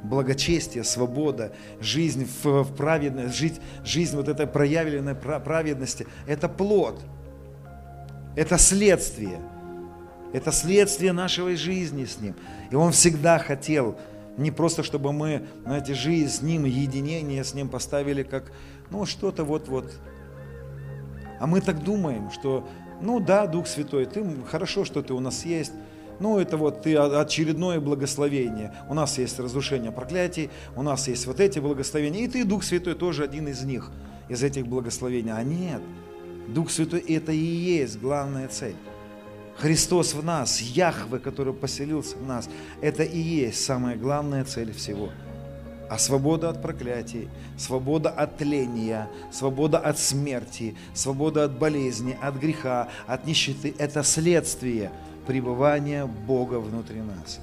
Благочестие, 0.03 0.83
свобода, 0.83 1.51
жизнь 1.79 2.27
в, 2.43 2.63
в 2.63 2.75
праведности, 2.75 3.35
жизнь, 3.35 3.59
жизнь 3.83 4.15
вот 4.15 4.27
этой 4.27 4.45
проявленной 4.45 5.15
праведности– 5.15 6.05
это 6.27 6.47
плод, 6.47 7.03
это 8.35 8.57
следствие– 8.57 9.39
это 10.35 10.51
следствие 10.51 11.13
нашей 11.13 11.55
жизни 11.55 12.03
с 12.03 12.19
Ним. 12.19 12.35
И 12.69 12.75
Он 12.75 12.91
всегда 12.91 13.39
хотел, 13.39 13.97
не 14.37 14.51
просто 14.51 14.83
чтобы 14.83 15.13
мы, 15.13 15.47
знаете, 15.63 15.93
жизнь 15.93 16.29
с 16.29 16.41
Ним, 16.41 16.65
единение 16.65 17.41
с 17.41 17.53
Ним 17.53 17.69
поставили 17.69 18.23
как, 18.23 18.51
ну, 18.91 19.05
что-то 19.05 19.45
вот-вот. 19.45 19.93
А 21.39 21.47
мы 21.47 21.61
так 21.61 21.81
думаем, 21.81 22.31
что, 22.31 22.67
ну 23.01 23.21
да, 23.21 23.47
Дух 23.47 23.65
Святой, 23.65 24.07
ты 24.07 24.25
хорошо, 24.45 24.83
что 24.83 25.01
ты 25.01 25.13
у 25.13 25.21
нас 25.21 25.45
есть, 25.45 25.71
ну, 26.19 26.37
это 26.37 26.57
вот 26.57 26.81
ты 26.81 26.97
очередное 26.97 27.79
благословение. 27.79 28.73
У 28.89 28.93
нас 28.93 29.17
есть 29.17 29.39
разрушение 29.39 29.93
проклятий, 29.93 30.49
у 30.75 30.81
нас 30.81 31.07
есть 31.07 31.27
вот 31.27 31.39
эти 31.39 31.59
благословения, 31.59 32.25
и 32.25 32.27
ты, 32.27 32.43
Дух 32.43 32.65
Святой, 32.65 32.95
тоже 32.95 33.23
один 33.23 33.47
из 33.47 33.63
них, 33.63 33.89
из 34.27 34.43
этих 34.43 34.67
благословений. 34.67 35.31
А 35.31 35.43
нет, 35.43 35.81
Дух 36.49 36.71
Святой– 36.71 36.99
это 37.07 37.31
и 37.31 37.37
есть 37.37 38.01
главная 38.01 38.49
цель. 38.49 38.75
Христос 39.57 40.13
в 40.13 40.23
нас, 40.23 40.59
Яхве, 40.59 41.19
который 41.19 41.53
поселился 41.53 42.17
в 42.17 42.27
нас, 42.27 42.49
это 42.81 43.03
и 43.03 43.19
есть 43.19 43.63
самая 43.63 43.95
главная 43.95 44.43
цель 44.43 44.73
всего. 44.73 45.09
А 45.89 45.97
свобода 45.97 46.49
от 46.49 46.61
проклятий, 46.61 47.29
свобода 47.57 48.09
от 48.09 48.37
тления, 48.37 49.07
свобода 49.31 49.77
от 49.77 49.99
смерти, 49.99 50.75
свобода 50.93 51.45
от 51.45 51.57
болезни, 51.57 52.17
от 52.21 52.35
греха, 52.35 52.89
от 53.07 53.25
нищеты– 53.27 53.73
это 53.77 54.03
следствие 54.03 54.91
пребывания 55.27 56.05
Бога 56.05 56.59
внутри 56.59 57.01
нас. 57.01 57.39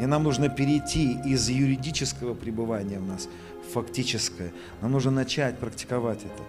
И 0.00 0.06
нам 0.06 0.24
нужно 0.24 0.48
перейти 0.48 1.18
из 1.24 1.48
юридического 1.48 2.34
пребывания 2.34 2.98
в 2.98 3.06
нас 3.06 3.28
в 3.68 3.72
фактическое. 3.72 4.52
Нам 4.80 4.92
нужно 4.92 5.10
начать 5.10 5.58
практиковать 5.58 6.20
это. 6.20 6.42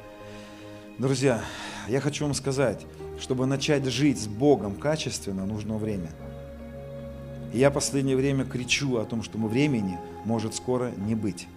Друзья, 0.97 1.41
я 1.87 1.99
хочу 1.99 2.25
вам 2.25 2.33
сказать, 2.33 2.85
чтобы 3.19 3.45
начать 3.45 3.85
жить 3.85 4.19
с 4.19 4.27
Богом 4.27 4.75
качественно, 4.75 5.45
нужно 5.45 5.77
время. 5.77 6.09
И 7.53 7.59
я 7.59 7.71
последнее 7.71 8.15
время 8.15 8.45
кричу 8.45 8.97
о 8.97 9.05
том, 9.05 9.23
что 9.23 9.37
времени 9.37 9.97
может 10.25 10.55
скоро 10.55 10.91
не 10.97 11.15
быть. 11.15 11.47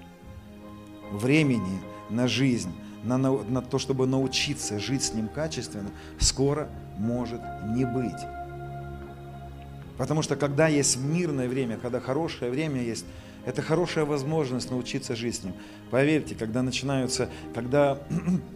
Времени 1.10 1.80
на 2.08 2.28
жизнь, 2.28 2.72
на, 3.04 3.18
на, 3.18 3.32
на 3.32 3.62
то, 3.62 3.78
чтобы 3.78 4.06
научиться 4.06 4.78
жить 4.78 5.02
с 5.02 5.12
Ним 5.12 5.28
качественно, 5.28 5.90
скоро 6.18 6.68
может 6.98 7.40
не 7.74 7.84
быть. 7.84 8.20
Потому 9.98 10.22
что 10.22 10.36
когда 10.36 10.68
есть 10.68 10.96
мирное 10.96 11.48
время, 11.48 11.76
когда 11.76 12.00
хорошее 12.00 12.50
время 12.50 12.82
есть, 12.82 13.04
это 13.44 13.60
хорошая 13.60 14.04
возможность 14.04 14.70
научиться 14.70 15.14
жить 15.14 15.36
с 15.36 15.42
Ним. 15.42 15.54
Поверьте, 15.90 16.34
когда 16.34 16.62
начинаются, 16.62 17.28
когда 17.54 17.98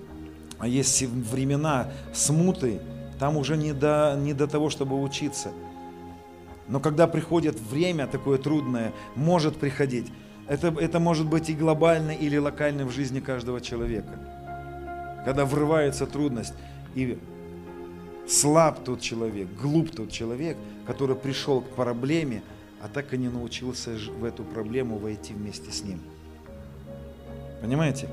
есть 0.65 1.03
времена 1.03 1.91
смуты, 2.15 2.81
там 3.19 3.37
уже 3.37 3.57
не 3.57 3.73
до, 3.73 4.17
не 4.19 4.33
до 4.35 4.47
того, 4.47 4.71
чтобы 4.71 5.01
учиться. 5.01 5.51
Но 6.69 6.81
когда 6.81 7.07
приходит 7.07 7.61
время 7.61 8.07
такое 8.07 8.39
трудное, 8.39 8.93
может 9.15 9.57
приходить, 9.57 10.13
это, 10.49 10.69
это 10.69 11.01
может 11.01 11.27
быть 11.27 11.49
и 11.49 11.55
глобально, 11.55 12.11
или 12.11 12.37
локально 12.37 12.85
в 12.85 12.91
жизни 12.91 13.21
каждого 13.21 13.61
человека. 13.61 14.19
Когда 15.25 15.45
врывается 15.45 16.07
трудность, 16.07 16.55
и 16.95 17.19
слаб 18.29 18.85
тот 18.85 19.01
человек, 19.01 19.49
глуп 19.61 19.91
тот 19.91 20.11
человек, 20.11 20.57
который 20.87 21.17
пришел 21.17 21.61
к 21.61 21.69
проблеме, 21.71 22.43
а 22.83 22.89
так 22.89 23.13
и 23.15 23.19
не 23.19 23.29
научился 23.29 23.97
в 24.19 24.25
эту 24.25 24.45
проблему 24.45 24.99
войти 24.99 25.33
вместе 25.33 25.71
с 25.71 25.83
ним. 25.83 26.01
Понимаете? 27.61 28.09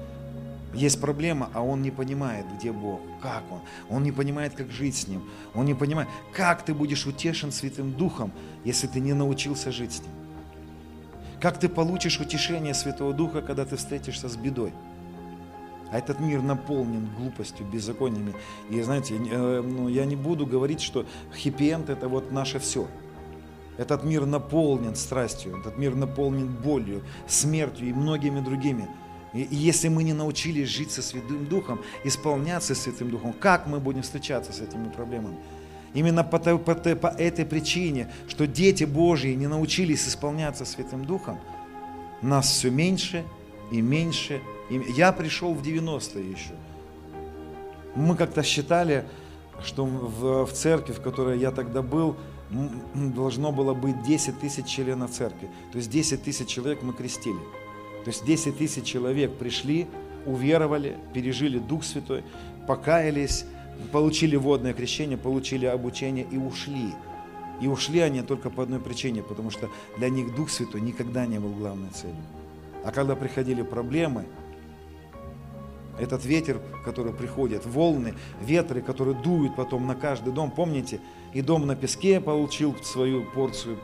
Есть 0.74 1.00
проблема, 1.00 1.50
а 1.54 1.62
он 1.62 1.82
не 1.82 1.92
понимает, 1.92 2.46
где 2.58 2.72
Бог, 2.72 3.00
как 3.22 3.44
Он. 3.52 3.60
Он 3.90 4.04
не 4.04 4.12
понимает, 4.12 4.56
как 4.56 4.72
жить 4.72 4.96
с 4.96 5.08
Ним. 5.08 5.24
Он 5.54 5.66
не 5.66 5.76
понимает, 5.76 6.10
как 6.34 6.66
ты 6.66 6.74
будешь 6.74 7.06
утешен 7.06 7.52
Святым 7.52 7.94
Духом, 7.94 8.32
если 8.64 8.88
ты 8.88 9.00
не 9.00 9.14
научился 9.14 9.72
жить 9.72 9.94
с 9.94 10.00
Ним. 10.00 10.12
Как 11.40 11.60
ты 11.60 11.70
получишь 11.70 12.20
утешение 12.20 12.74
Святого 12.74 13.14
Духа, 13.14 13.42
когда 13.42 13.66
ты 13.66 13.76
встретишься 13.76 14.30
с 14.30 14.36
бедой. 14.36 14.74
А 15.92 16.00
этот 16.00 16.20
мир 16.20 16.42
наполнен 16.42 17.08
глупостью, 17.18 17.68
беззакониями. 17.68 18.34
И 18.72 18.82
знаете, 18.82 19.16
э, 19.16 19.62
ну, 19.62 19.90
я 19.90 20.06
не 20.06 20.16
буду 20.16 20.48
говорить, 20.48 20.82
что 20.82 21.06
хэппи-энд 21.34 21.92
это 21.92 22.08
вот 22.08 22.32
наше 22.32 22.58
все. 22.58 22.88
Этот 23.78 24.04
мир 24.04 24.26
наполнен 24.26 24.96
страстью, 24.96 25.60
этот 25.60 25.78
мир 25.78 25.94
наполнен 25.94 26.48
болью, 26.48 27.04
смертью 27.28 27.90
и 27.90 27.94
многими 27.94 28.40
другими 28.40 28.88
И, 29.34 29.48
если 29.52 29.88
мы 29.88 30.04
не 30.04 30.14
научились 30.14 30.70
жить 30.70 30.92
со 30.92 31.02
Святым 31.02 31.46
Духом, 31.46 31.82
исполняться 32.04 32.76
Святым 32.76 33.10
Духом, 33.10 33.34
как 33.34 33.68
мы 33.68 33.80
будем 33.80 34.04
встречаться 34.04 34.54
с 34.54 34.62
этими 34.62 34.90
проблемами? 34.90 35.38
Именно 35.94 36.24
по, 36.24 36.40
по, 36.40 36.76
по 36.76 37.08
этой 37.08 37.46
причине, 37.46 38.12
что 38.28 38.48
дети 38.48 38.84
Божьи 38.84 39.34
не 39.34 39.48
научились 39.48 40.08
исполняться 40.08 40.66
Святым 40.66 41.06
Духом, 41.06 41.40
нас 42.22 42.50
все 42.50 42.70
меньше 42.70 43.24
и 43.72 43.82
меньше. 43.82 44.42
И... 44.70 44.82
Я 44.96 45.12
пришел 45.12 45.54
в 45.54 45.62
90-е 45.62 46.32
еще. 46.32 46.54
Мы 47.96 48.16
как-то 48.16 48.42
считали, 48.42 49.06
что 49.64 49.86
в, 49.86 50.46
в 50.46 50.54
церкви, 50.54 50.94
в 50.94 51.02
которой 51.02 51.40
я 51.40 51.52
тогда 51.52 51.82
был, 51.82 52.16
должно 52.94 53.52
было 53.52 53.74
быть 53.74 54.02
10 54.04 54.40
тысяч 54.40 54.66
членов 54.66 55.12
церкви. 55.12 55.50
То 55.72 55.78
есть 55.78 55.90
10 55.90 56.24
тысяч 56.24 56.48
человек 56.48 56.82
мы 56.82 56.94
крестили. 56.94 57.40
То 58.04 58.10
есть 58.10 58.26
10 58.26 58.58
тысяч 58.58 58.86
человек 58.86 59.34
пришли, 59.34 59.88
уверовали, 60.26 60.98
пережили 61.14 61.60
Дух 61.60 61.84
Святой, 61.84 62.24
покаялись, 62.68 63.46
получили 63.92 64.36
водное 64.36 64.74
крещение, 64.74 65.18
получили 65.18 65.66
обучение 65.66 66.26
и 66.30 66.38
ушли. 66.38 66.94
И 67.62 67.68
ушли 67.68 68.00
они 68.00 68.22
только 68.22 68.50
по 68.50 68.64
одной 68.64 68.80
причине, 68.80 69.24
потому 69.24 69.50
что 69.50 69.70
для 69.98 70.10
них 70.10 70.36
Дух 70.36 70.50
Святой 70.50 70.82
никогда 70.82 71.26
не 71.26 71.40
был 71.40 71.52
главной 71.52 71.90
целью. 71.90 72.16
А 72.84 72.92
когда 72.92 73.16
приходили 73.16 73.62
проблемы, 73.62 74.26
этот 76.00 76.26
ветер, 76.26 76.60
который 76.84 77.14
приходит, 77.14 77.66
волны, 77.66 78.16
ветры, 78.42 78.82
которые 78.82 79.16
дуют 79.16 79.56
потом 79.56 79.86
на 79.88 79.96
каждый 79.96 80.34
дом, 80.34 80.52
помните, 80.52 81.00
и 81.34 81.42
дом 81.42 81.68
на 81.68 81.76
песке 81.76 82.20
получил 82.20 82.76
свою 82.84 83.24
порцию 83.24 83.78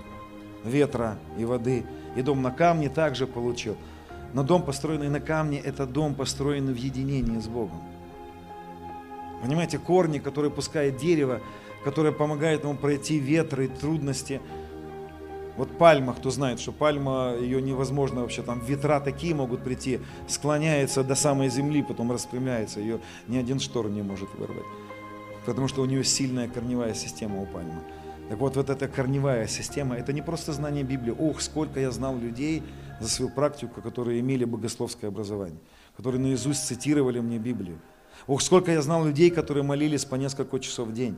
ветра 0.63 1.17
и 1.37 1.45
воды, 1.45 1.85
и 2.15 2.21
дом 2.21 2.41
на 2.41 2.51
камне 2.51 2.89
также 2.89 3.27
получил. 3.27 3.77
Но 4.33 4.43
дом, 4.43 4.63
построенный 4.63 5.09
на 5.09 5.19
камне, 5.19 5.59
это 5.59 5.85
дом, 5.85 6.15
построенный 6.15 6.73
в 6.73 6.77
единении 6.77 7.39
с 7.39 7.47
Богом. 7.47 7.81
Понимаете, 9.41 9.79
корни, 9.79 10.19
которые 10.19 10.51
пускает 10.51 10.97
дерево, 10.97 11.41
которое 11.83 12.11
помогает 12.11 12.63
ему 12.63 12.75
пройти 12.75 13.19
ветры, 13.19 13.67
трудности. 13.67 14.41
Вот 15.55 15.77
пальма, 15.77 16.13
кто 16.13 16.29
знает, 16.29 16.59
что 16.59 16.71
пальма, 16.71 17.35
ее 17.39 17.61
невозможно 17.61 18.21
вообще, 18.21 18.43
там 18.43 18.59
ветра 18.59 18.99
такие 18.99 19.35
могут 19.35 19.63
прийти, 19.63 19.99
склоняется 20.27 21.03
до 21.03 21.15
самой 21.15 21.49
земли, 21.49 21.83
потом 21.83 22.11
распрямляется, 22.11 22.79
ее 22.79 22.99
ни 23.27 23.37
один 23.37 23.59
штор 23.59 23.89
не 23.89 24.01
может 24.01 24.29
вырвать. 24.35 24.65
Потому 25.45 25.67
что 25.67 25.81
у 25.81 25.85
нее 25.85 26.03
сильная 26.03 26.47
корневая 26.47 26.93
система 26.93 27.41
у 27.41 27.45
пальмы. 27.45 27.81
Так 28.29 28.37
вот, 28.37 28.55
вот 28.55 28.69
эта 28.69 28.87
корневая 28.87 29.47
система, 29.47 29.95
это 29.95 30.13
не 30.13 30.21
просто 30.21 30.53
знание 30.53 30.83
Библии. 30.83 31.15
Ох, 31.17 31.41
сколько 31.41 31.79
я 31.79 31.91
знал 31.91 32.15
людей 32.15 32.63
за 32.99 33.07
свою 33.07 33.31
практику, 33.31 33.81
которые 33.81 34.19
имели 34.19 34.45
богословское 34.45 35.09
образование, 35.09 35.59
которые 35.95 36.21
наизусть 36.21 36.65
цитировали 36.65 37.19
мне 37.19 37.37
Библию. 37.37 37.79
Ох, 38.27 38.41
сколько 38.41 38.71
я 38.71 38.81
знал 38.81 39.05
людей, 39.05 39.29
которые 39.29 39.63
молились 39.63 40.05
по 40.05 40.15
несколько 40.15 40.59
часов 40.59 40.89
в 40.89 40.93
день. 40.93 41.17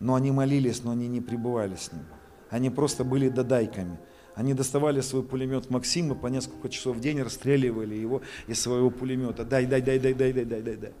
Но 0.00 0.14
они 0.14 0.30
молились, 0.30 0.82
но 0.82 0.92
они 0.92 1.08
не 1.08 1.20
пребывали 1.20 1.76
с 1.76 1.92
ним. 1.92 2.04
Они 2.50 2.70
просто 2.70 3.04
были 3.04 3.28
додайками. 3.28 3.98
Они 4.34 4.54
доставали 4.54 5.00
свой 5.00 5.24
пулемет 5.24 5.68
Максима 5.70 6.14
по 6.14 6.28
несколько 6.28 6.68
часов 6.68 6.96
в 6.96 7.00
день, 7.00 7.20
расстреливали 7.20 7.96
его 7.96 8.22
из 8.46 8.60
своего 8.60 8.90
пулемета. 8.90 9.44
Дай, 9.44 9.66
дай, 9.66 9.82
дай, 9.82 9.98
дай, 9.98 10.14
дай, 10.14 10.32
дай, 10.32 10.44
дай, 10.44 10.62
дай, 10.62 10.76
дай. 10.76 10.92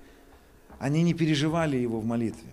Они 0.80 1.02
не 1.02 1.14
переживали 1.14 1.76
его 1.76 2.00
в 2.00 2.04
молитве. 2.04 2.50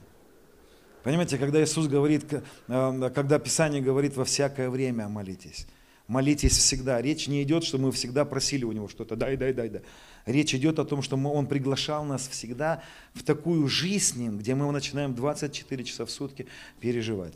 Понимаете, 1.03 1.37
когда 1.37 1.63
Иисус 1.63 1.87
говорит, 1.87 2.25
э, 2.67 3.09
когда 3.13 3.39
Писание 3.39 3.81
говорит 3.81 4.15
во 4.15 4.25
всякое 4.25 4.69
время 4.69 5.07
молитесь, 5.07 5.67
молитесь 6.07 6.57
всегда. 6.57 7.01
Речь 7.01 7.27
не 7.27 7.43
идет, 7.43 7.63
что 7.63 7.77
мы 7.77 7.91
всегда 7.91 8.25
просили 8.25 8.63
у 8.63 8.71
Него 8.71 8.87
что-то, 8.87 9.15
дай, 9.15 9.37
дай, 9.37 9.53
дай, 9.53 9.69
дай. 9.69 9.81
Речь 10.25 10.53
идет 10.53 10.79
о 10.79 10.85
том, 10.85 11.01
что 11.01 11.17
мы, 11.17 11.31
Он 11.31 11.47
приглашал 11.47 12.03
нас 12.03 12.27
всегда 12.27 12.81
в 13.13 13.23
такую 13.23 13.67
жизнь 13.67 14.05
с 14.05 14.15
Ним, 14.15 14.37
где 14.37 14.55
мы 14.55 14.71
начинаем 14.71 15.15
24 15.15 15.83
часа 15.83 16.05
в 16.05 16.11
сутки 16.11 16.47
переживать. 16.79 17.35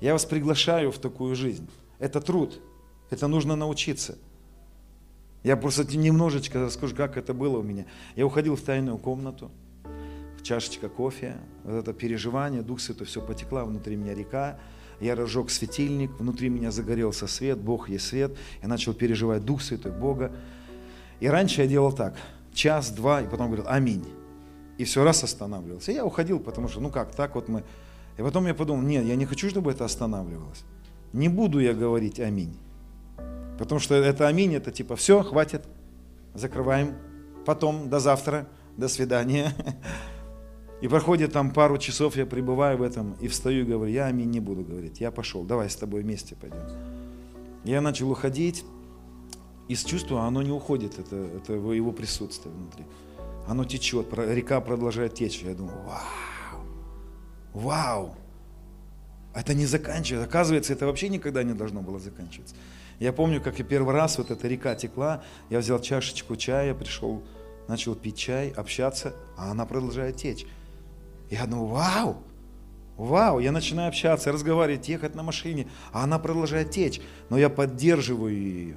Я 0.00 0.12
вас 0.12 0.24
приглашаю 0.24 0.92
в 0.92 0.98
такую 0.98 1.34
жизнь. 1.34 1.68
Это 1.98 2.20
труд, 2.20 2.60
это 3.10 3.26
нужно 3.26 3.56
научиться. 3.56 4.16
Я 5.42 5.56
просто 5.56 5.84
немножечко 5.96 6.60
расскажу, 6.60 6.94
как 6.94 7.16
это 7.16 7.32
было 7.32 7.58
у 7.58 7.62
меня. 7.62 7.86
Я 8.16 8.26
уходил 8.26 8.56
в 8.56 8.60
тайную 8.60 8.98
комнату, 8.98 9.50
в 10.38 10.42
чашечка 10.42 10.88
кофе, 10.88 11.36
вот 11.64 11.74
это 11.74 11.92
переживание, 11.92 12.62
Дух 12.62 12.80
Святой, 12.80 13.06
все 13.06 13.20
потекла 13.20 13.64
внутри 13.64 13.96
меня 13.96 14.14
река, 14.14 14.58
я 15.00 15.14
разжег 15.14 15.50
светильник, 15.50 16.10
внутри 16.18 16.48
меня 16.48 16.70
загорелся 16.70 17.26
свет, 17.26 17.58
Бог 17.58 17.88
есть 17.88 18.06
свет, 18.06 18.36
я 18.62 18.68
начал 18.68 18.94
переживать 18.94 19.44
Дух 19.44 19.62
Святой, 19.62 19.92
Бога. 19.92 20.32
И 21.20 21.28
раньше 21.28 21.62
я 21.62 21.68
делал 21.68 21.92
так, 21.92 22.16
час, 22.52 22.90
два, 22.90 23.22
и 23.22 23.28
потом 23.28 23.46
говорил 23.46 23.66
«Аминь». 23.68 24.04
И 24.76 24.84
все 24.84 25.02
раз 25.02 25.24
останавливался. 25.24 25.90
И 25.90 25.94
я 25.94 26.04
уходил, 26.04 26.38
потому 26.38 26.68
что, 26.68 26.80
ну 26.80 26.90
как, 26.90 27.14
так 27.14 27.34
вот 27.34 27.48
мы... 27.48 27.64
И 28.16 28.22
потом 28.22 28.46
я 28.46 28.54
подумал, 28.54 28.82
нет, 28.82 29.04
я 29.04 29.16
не 29.16 29.26
хочу, 29.26 29.48
чтобы 29.48 29.70
это 29.70 29.84
останавливалось. 29.84 30.64
Не 31.12 31.28
буду 31.28 31.58
я 31.60 31.74
говорить 31.74 32.20
«Аминь». 32.20 32.56
Потому 33.58 33.80
что 33.80 33.94
это 33.94 34.28
«Аминь» 34.28 34.54
это 34.54 34.70
типа 34.70 34.94
«все, 34.96 35.22
хватит, 35.22 35.64
закрываем, 36.34 36.94
потом, 37.44 37.88
до 37.88 38.00
завтра, 38.00 38.46
до 38.76 38.88
свидания». 38.88 39.52
И 40.80 40.88
проходит 40.88 41.32
там 41.32 41.50
пару 41.50 41.76
часов, 41.78 42.16
я 42.16 42.24
пребываю 42.24 42.78
в 42.78 42.82
этом 42.82 43.14
и 43.20 43.26
встаю 43.26 43.62
и 43.62 43.64
говорю, 43.64 43.92
я 43.92 44.06
аминь 44.06 44.30
не 44.30 44.40
буду 44.40 44.62
говорить, 44.62 45.00
я 45.00 45.10
пошел, 45.10 45.42
давай 45.42 45.68
с 45.68 45.76
тобой 45.76 46.02
вместе 46.02 46.36
пойдем. 46.36 46.60
Я 47.64 47.80
начал 47.80 48.10
уходить, 48.10 48.64
и 49.66 49.74
с 49.74 49.84
чувства 49.84 50.24
оно 50.24 50.42
не 50.42 50.52
уходит, 50.52 50.98
это, 50.98 51.16
это 51.16 51.52
его 51.54 51.92
присутствие 51.92 52.54
внутри. 52.54 52.84
Оно 53.48 53.64
течет, 53.64 54.06
река 54.12 54.60
продолжает 54.60 55.14
течь. 55.14 55.42
Я 55.42 55.54
думаю, 55.54 55.78
вау, 55.84 56.64
вау, 57.54 58.14
это 59.34 59.54
не 59.54 59.66
заканчивается. 59.66 60.28
Оказывается, 60.28 60.72
это 60.72 60.86
вообще 60.86 61.08
никогда 61.08 61.42
не 61.42 61.54
должно 61.54 61.80
было 61.80 61.98
заканчиваться. 61.98 62.54
Я 63.00 63.12
помню, 63.12 63.40
как 63.40 63.58
я 63.58 63.64
первый 63.64 63.94
раз 63.94 64.18
вот 64.18 64.30
эта 64.30 64.48
река 64.48 64.74
текла, 64.74 65.22
я 65.50 65.58
взял 65.58 65.80
чашечку 65.80 66.36
чая, 66.36 66.74
пришел, 66.74 67.22
начал 67.68 67.94
пить 67.94 68.16
чай, 68.16 68.50
общаться, 68.50 69.14
а 69.36 69.50
она 69.50 69.66
продолжает 69.66 70.16
течь. 70.16 70.46
Я 71.30 71.46
думаю, 71.46 71.66
вау, 71.66 72.22
вау, 72.96 73.38
я 73.38 73.52
начинаю 73.52 73.88
общаться, 73.88 74.32
разговаривать, 74.32 74.88
ехать 74.88 75.14
на 75.14 75.22
машине, 75.22 75.68
а 75.92 76.04
она 76.04 76.18
продолжает 76.18 76.70
течь, 76.70 77.00
но 77.28 77.38
я 77.38 77.50
поддерживаю 77.50 78.36
ее. 78.36 78.76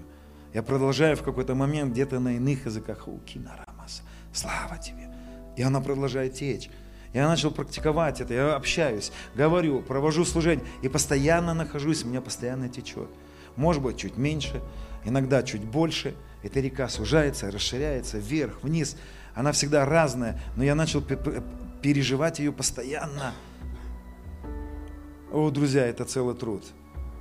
Я 0.54 0.64
продолжаю 0.64 1.16
в 1.16 1.24
какой-то 1.24 1.56
момент 1.56 1.94
где-то 1.94 2.20
на 2.20 2.36
иных 2.36 2.66
языках, 2.66 3.08
Укинарамас, 3.08 4.04
слава 4.34 4.78
тебе. 4.78 5.10
И 5.56 5.62
она 5.62 5.80
продолжает 5.80 6.34
течь. 6.34 6.70
Я 7.14 7.28
начал 7.28 7.52
практиковать 7.52 8.22
это, 8.22 8.34
я 8.34 8.56
общаюсь, 8.56 9.12
говорю, 9.36 9.82
провожу 9.82 10.24
служение 10.24 10.66
и 10.82 10.88
постоянно 10.88 11.54
нахожусь, 11.54 12.04
у 12.04 12.08
меня 12.08 12.22
постоянно 12.22 12.70
течет. 12.70 13.10
Может 13.56 13.82
быть, 13.82 13.98
чуть 13.98 14.18
меньше, 14.18 14.62
иногда 15.04 15.44
чуть 15.44 15.64
больше. 15.64 16.16
Эта 16.42 16.60
река 16.60 16.88
сужается, 16.88 17.52
расширяется 17.52 18.18
вверх, 18.18 18.64
вниз. 18.64 18.98
Она 19.36 19.52
всегда 19.52 19.86
разная, 19.86 20.42
но 20.56 20.64
я 20.64 20.74
начал 20.74 21.02
переживать 21.82 22.40
ее 22.40 22.52
постоянно. 22.52 23.34
О, 25.32 25.50
друзья, 25.50 25.86
это 25.86 26.06
целый 26.06 26.36
труд. 26.36 26.64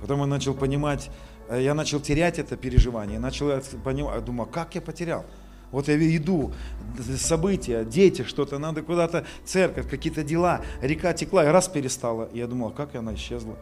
Потом 0.01 0.19
я 0.21 0.25
начал 0.25 0.53
понимать, 0.53 1.09
э, 1.47 1.61
я 1.61 1.73
начал 1.73 1.99
терять 1.99 2.39
это 2.39 2.57
переживание, 2.57 3.19
начал 3.19 3.61
понимать, 3.83 4.25
думаю, 4.25 4.49
«А 4.49 4.53
как 4.53 4.75
я 4.75 4.81
потерял? 4.81 5.25
Вот 5.71 5.87
я 5.87 5.95
иду, 6.17 6.51
события, 7.17 7.85
дети, 7.85 8.23
что-то, 8.23 8.59
надо 8.59 8.81
куда-то, 8.81 9.25
церковь, 9.45 9.89
какие-то 9.89 10.23
дела, 10.23 10.61
река 10.81 11.13
текла, 11.13 11.45
и 11.45 11.47
раз 11.47 11.69
перестала. 11.69 12.29
Я 12.33 12.47
думал, 12.47 12.69
«А 12.69 12.71
как 12.71 12.95
она 12.95 13.15
исчезла? 13.15 13.55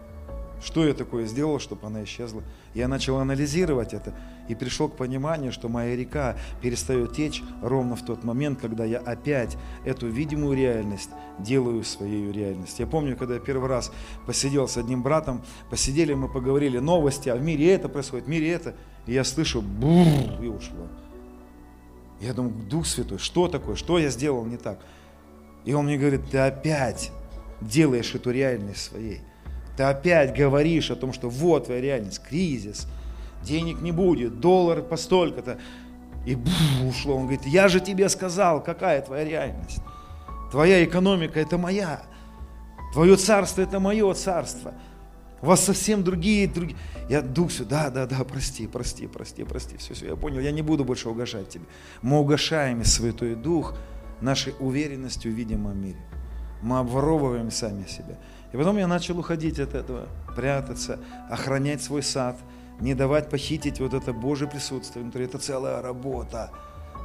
Что 0.61 0.85
я 0.85 0.93
такое 0.93 1.25
сделал, 1.25 1.59
чтобы 1.59 1.87
она 1.87 2.03
исчезла? 2.03 2.43
Я 2.73 2.87
начал 2.87 3.17
анализировать 3.17 3.93
это 3.93 4.13
и 4.49 4.55
пришел 4.55 4.89
к 4.89 4.97
пониманию, 4.97 5.53
что 5.53 5.69
моя 5.69 5.95
река 5.95 6.35
перестает 6.61 7.13
течь 7.13 7.41
ровно 7.61 7.95
в 7.95 8.03
тот 8.03 8.23
момент, 8.23 8.59
когда 8.59 8.83
я 8.83 8.99
опять 8.99 9.57
эту 9.85 10.07
видимую 10.07 10.57
реальность 10.57 11.09
делаю 11.39 11.83
своей 11.83 12.29
реальностью. 12.31 12.85
Я 12.85 12.91
помню, 12.91 13.15
когда 13.15 13.35
я 13.35 13.39
первый 13.39 13.69
раз 13.69 13.91
посидел 14.25 14.67
с 14.67 14.75
одним 14.75 15.01
братом, 15.01 15.43
посидели, 15.69 16.13
мы 16.13 16.27
поговорили 16.27 16.79
новости, 16.79 17.29
а 17.29 17.35
в 17.35 17.41
мире 17.41 17.71
это 17.73 17.87
происходит, 17.87 18.25
в 18.25 18.29
мире 18.29 18.51
это, 18.51 18.75
и 19.05 19.13
я 19.13 19.23
слышу, 19.23 19.61
бур, 19.61 20.07
и 20.41 20.47
ушло. 20.47 20.87
Я 22.19 22.33
думаю, 22.33 22.53
Дух 22.69 22.85
Святой, 22.85 23.17
что 23.17 23.47
такое, 23.47 23.77
что 23.77 23.97
я 23.97 24.09
сделал 24.09 24.43
не 24.45 24.57
так? 24.57 24.79
И 25.63 25.73
он 25.73 25.85
мне 25.85 25.97
говорит, 25.97 26.29
ты 26.29 26.37
опять 26.37 27.11
делаешь 27.61 28.13
эту 28.13 28.31
реальность 28.31 28.83
своей. 28.83 29.21
Ты 29.79 29.83
опять 29.83 30.35
говоришь 30.35 30.91
о 30.91 30.97
том, 30.97 31.13
что 31.13 31.29
вот 31.29 31.67
твоя 31.67 31.79
реальность, 31.79 32.21
кризис, 32.21 32.85
денег 33.41 33.79
не 33.79 33.93
будет, 33.93 34.41
доллар 34.41 34.81
по 34.81 34.97
столько-то. 34.97 35.57
И 36.25 36.35
бух, 36.35 36.51
ушло. 36.85 37.15
Он 37.15 37.21
говорит, 37.21 37.45
я 37.45 37.69
же 37.69 37.79
тебе 37.79 38.09
сказал, 38.09 38.61
какая 38.61 39.01
твоя 39.01 39.23
реальность. 39.23 39.79
Твоя 40.51 40.83
экономика– 40.83 41.39
это 41.39 41.57
моя. 41.57 42.01
Твое 42.91 43.15
царство– 43.15 43.61
это 43.61 43.79
мое 43.79 44.13
царство. 44.15 44.73
У 45.41 45.45
вас 45.45 45.63
совсем 45.63 46.03
другие, 46.03 46.49
другие. 46.49 46.77
Я 47.09 47.21
дух 47.21 47.49
все, 47.49 47.63
да, 47.63 47.89
да, 47.89 48.05
да, 48.05 48.25
прости, 48.25 48.67
прости, 48.67 49.07
прости, 49.07 49.45
прости, 49.45 49.77
все, 49.77 49.93
все, 49.93 50.07
я 50.07 50.17
понял, 50.17 50.41
я 50.41 50.51
не 50.51 50.61
буду 50.61 50.83
больше 50.83 51.07
угошать 51.07 51.47
тебе. 51.47 51.63
Мы 52.01 52.19
угошаем 52.19 52.83
Святой 52.83 53.35
Дух 53.35 53.75
нашей 54.19 54.55
уверенностью 54.59 55.31
в 55.31 55.35
видимом 55.35 55.81
мире. 55.81 56.01
Мы 56.61 56.79
обворовываем 56.79 57.49
сами 57.49 57.85
себя. 57.85 58.17
И 58.51 58.57
потом 58.57 58.77
я 58.77 58.87
начал 58.87 59.19
уходить 59.19 59.59
от 59.59 59.75
этого, 59.75 60.07
прятаться, 60.35 60.99
охранять 61.29 61.81
свой 61.83 62.01
сад, 62.01 62.37
не 62.79 62.95
давать 62.95 63.29
похитить 63.29 63.79
вот 63.79 63.93
это 63.93 64.13
Божье 64.13 64.47
присутствие 64.47 65.03
внутри. 65.03 65.25
Это 65.25 65.37
целая 65.37 65.81
работа. 65.81 66.51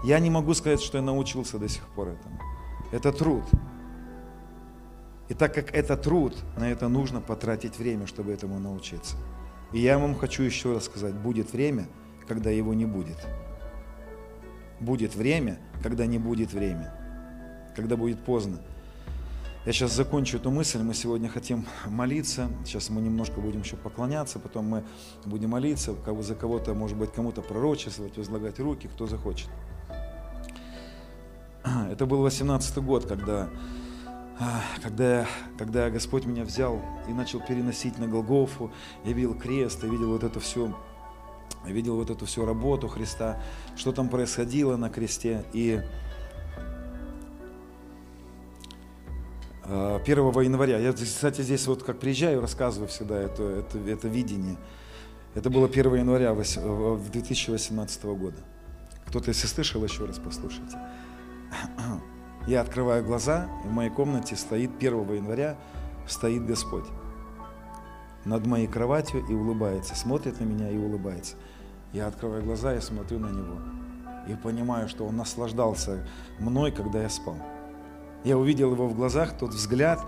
Я 0.05 0.19
не 0.21 0.31
могу 0.31 0.55
сказать, 0.55 0.81
что 0.81 0.99
я 0.99 1.05
научился 1.05 1.59
до 1.59 1.69
сих 1.69 1.83
пор 1.95 2.09
этому. 2.09 2.39
Это 2.93 3.13
труд. 3.13 3.45
И 5.29 5.35
так 5.35 5.55
как 5.55 5.75
это 5.75 5.97
труд, 5.97 6.37
на 6.57 6.71
это 6.71 6.89
нужно 6.89 7.21
потратить 7.21 7.79
время, 7.79 8.07
чтобы 8.07 8.33
этому 8.33 8.59
научиться. 8.59 9.17
И 9.73 9.81
я 9.81 9.99
вам 9.99 10.15
хочу 10.15 10.43
еще 10.43 10.75
раз 10.75 10.85
сказать, 10.85 11.15
будет 11.15 11.53
время, 11.53 11.89
когда 12.29 12.51
его 12.51 12.75
не 12.75 12.85
будет. 12.85 13.19
Будет 14.81 15.15
время, 15.15 15.59
когда 15.83 16.07
не 16.07 16.19
будет 16.19 16.53
время. 16.53 16.95
Когда 17.75 17.97
будет 17.97 18.23
поздно. 18.25 18.59
Я 19.67 19.73
сейчас 19.73 19.93
закончу 19.93 20.37
эту 20.37 20.51
мысль. 20.51 20.83
Мы 20.83 20.93
сегодня 20.93 21.31
хотим 21.31 21.65
молиться. 21.87 22.51
Сейчас 22.67 22.91
мы 22.91 23.01
немножко 23.01 23.41
будем 23.41 23.63
еще 23.63 23.77
поклоняться, 23.77 24.39
потом 24.39 24.67
мы 24.67 24.85
будем 25.25 25.51
молиться, 25.51 25.95
за 26.21 26.35
кого-то, 26.35 26.75
может 26.75 26.99
быть, 26.99 27.13
кому-то 27.13 27.41
пророчествовать, 27.41 28.19
возлагать 28.19 28.61
руки, 28.61 28.89
кто 28.89 29.07
захочет. 29.07 29.49
Это 31.91 32.05
был 32.05 32.21
18 32.21 32.77
год, 32.79 33.07
когда 33.07 33.49
а, 34.39 34.61
когда, 34.83 35.27
когда 35.57 35.89
Господь 35.89 36.27
меня 36.27 36.45
взял 36.45 36.83
и 37.09 37.13
начал 37.15 37.41
переносить 37.41 37.99
на 37.99 38.07
Голгофу, 38.07 38.71
я 39.05 39.13
видел 39.15 39.35
крест, 39.35 39.83
я 39.83 39.89
видел 39.89 40.09
вот 40.09 40.25
это 40.25 40.41
все, 40.41 40.77
я 41.65 41.73
видел 41.73 41.97
вот 41.97 42.11
эту 42.11 42.27
всю 42.27 42.45
работу 42.45 42.89
Христа, 42.89 43.41
что 43.77 43.93
там 43.93 44.11
происходило 44.11 44.77
на 44.77 44.91
кресте. 44.91 45.45
И 45.55 45.81
1 49.65 49.69
а, 49.69 50.43
января, 50.43 50.79
я, 50.79 50.93
кстати, 50.93 51.41
здесь 51.41 51.67
вот 51.67 51.83
как 51.83 51.99
приезжаю, 51.99 52.41
рассказываю 52.41 52.89
всегда 52.89 53.19
это, 53.19 53.43
это, 53.43 53.79
это 53.79 54.09
видение. 54.09 54.57
Это 55.35 55.51
было 55.51 55.67
1 55.67 55.95
января 55.95 56.35
2018 56.35 58.05
года. 58.05 58.37
Кто-то, 59.07 59.29
если 59.29 59.47
слышал, 59.47 59.83
еще 59.83 60.05
раз 60.05 60.19
послушайте. 60.19 60.79
Я 62.47 62.61
открываю 62.61 63.05
глаза, 63.05 63.49
и 63.65 63.69
в 63.69 63.73
моей 63.73 63.91
комнате 63.91 64.37
стоит 64.37 64.71
1 64.79 65.15
января, 65.15 65.57
стоит 66.07 66.45
Господь 66.45 66.85
над 68.25 68.47
моей 68.47 68.67
кроватью 68.67 69.25
и 69.27 69.35
улыбается, 69.35 69.95
смотрит 69.95 70.41
на 70.41 70.45
меня 70.45 70.71
и 70.71 70.77
улыбается. 70.77 71.37
Я 71.93 72.07
открываю 72.07 72.43
глаза 72.43 72.75
и 72.75 72.81
смотрю 72.81 73.19
на 73.19 73.29
него. 73.29 73.59
И 74.29 74.35
понимаю, 74.35 74.89
что 74.89 75.07
он 75.07 75.17
наслаждался 75.17 76.07
мной, 76.39 76.73
когда 76.73 77.03
я 77.03 77.11
спал. 77.11 77.37
Я 78.25 78.39
увидел 78.39 78.73
его 78.73 78.89
в 78.89 78.95
глазах, 78.95 79.37
тот 79.39 79.51
взгляд 79.51 80.01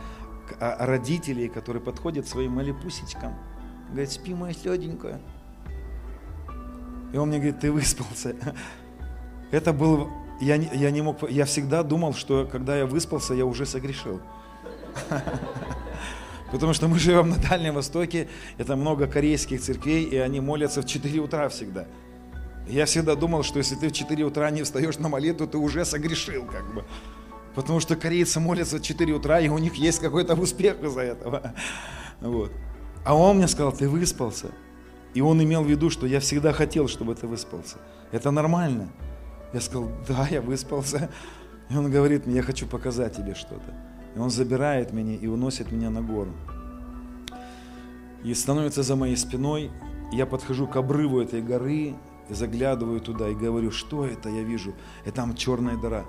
а, 0.59 0.87
родителей, 0.87 1.49
которые 1.49 1.83
подходят 1.83 2.27
своим 2.27 2.53
малепусечкам. 2.53 3.35
Говорит, 3.91 4.11
спи, 4.11 4.35
моя 4.35 4.55
сладенькая. 4.55 5.21
И 7.13 7.17
он 7.19 7.29
мне 7.29 7.39
говорит, 7.39 7.61
ты 7.61 7.71
выспался. 7.71 8.35
Это 9.51 9.73
был 9.73 10.09
я, 10.41 10.57
я 10.57 10.91
не 10.91 11.01
мог, 11.01 11.29
я 11.31 11.45
всегда 11.45 11.83
думал, 11.83 12.15
что 12.15 12.47
когда 12.51 12.77
я 12.77 12.87
выспался, 12.87 13.35
я 13.35 13.47
уже 13.47 13.65
согрешил. 13.65 14.21
Потому 16.53 16.75
что 16.75 16.89
мы 16.89 16.99
живем 16.99 17.31
на 17.31 17.37
Дальнем 17.37 17.75
Востоке, 17.75 18.29
это 18.57 18.77
много 18.77 19.09
корейских 19.09 19.61
церквей, 19.61 20.05
и 20.05 20.17
они 20.17 20.41
молятся 20.41 20.81
в 20.81 20.87
4 20.87 21.19
утра 21.21 21.49
всегда. 21.49 21.87
Я 22.69 22.87
всегда 22.87 23.17
думал, 23.17 23.43
что 23.43 23.59
если 23.59 23.75
ты 23.75 23.89
в 23.89 23.93
4 23.93 24.25
утра 24.25 24.49
не 24.51 24.63
встаешь 24.63 24.99
на 24.99 25.09
молитву, 25.09 25.47
ты 25.49 25.59
уже 25.59 25.85
согрешил, 25.85 26.45
как 26.45 26.73
бы. 26.73 26.85
Потому 27.57 27.81
что 27.81 27.97
корейцы 27.97 28.39
молятся 28.39 28.77
в 28.77 28.83
4 28.83 29.15
утра, 29.15 29.41
и 29.41 29.49
у 29.49 29.57
них 29.57 29.77
есть 29.77 29.99
какой-то 29.99 30.35
успех 30.35 30.83
из-за 30.83 31.01
этого. 31.01 31.55
Вот. 32.21 32.53
А 33.03 33.17
он 33.17 33.39
мне 33.39 33.49
сказал, 33.49 33.73
ты 33.73 33.89
выспался. 33.89 34.51
И 35.15 35.23
он 35.23 35.43
имел 35.43 35.65
в 35.65 35.67
виду, 35.67 35.89
что 35.89 36.07
я 36.07 36.21
всегда 36.21 36.53
хотел, 36.53 36.87
чтобы 36.87 37.15
ты 37.15 37.27
выспался. 37.27 37.79
Это 38.13 38.31
нормально. 38.31 38.91
Я 39.55 39.61
сказал, 39.63 39.91
да, 40.07 40.29
я 40.31 40.43
выспался. 40.43 41.09
И 41.71 41.77
он 41.77 41.91
говорит 41.91 42.27
мне, 42.27 42.37
я 42.37 42.43
хочу 42.43 42.67
показать 42.67 43.17
тебе 43.17 43.35
что-то. 43.35 43.75
И 44.15 44.19
он 44.19 44.29
забирает 44.29 44.93
меня 44.93 45.15
и 45.15 45.27
уносит 45.27 45.73
меня 45.73 45.89
на 45.89 46.03
гору. 46.03 46.33
И 48.23 48.35
становится 48.35 48.83
за 48.83 48.97
моей 48.97 49.17
спиной. 49.17 49.71
Я 50.13 50.27
подхожу 50.27 50.67
к 50.67 50.77
обрыву 50.77 51.21
этой 51.21 51.41
горы, 51.41 51.95
заглядываю 52.29 53.01
туда 53.01 53.29
и 53.29 53.35
говорю, 53.35 53.71
что 53.71 54.05
это 54.05 54.29
я 54.29 54.43
вижу? 54.43 54.75
И 55.07 55.11
там 55.11 55.35
черная 55.35 55.79
дыра. 55.79 56.05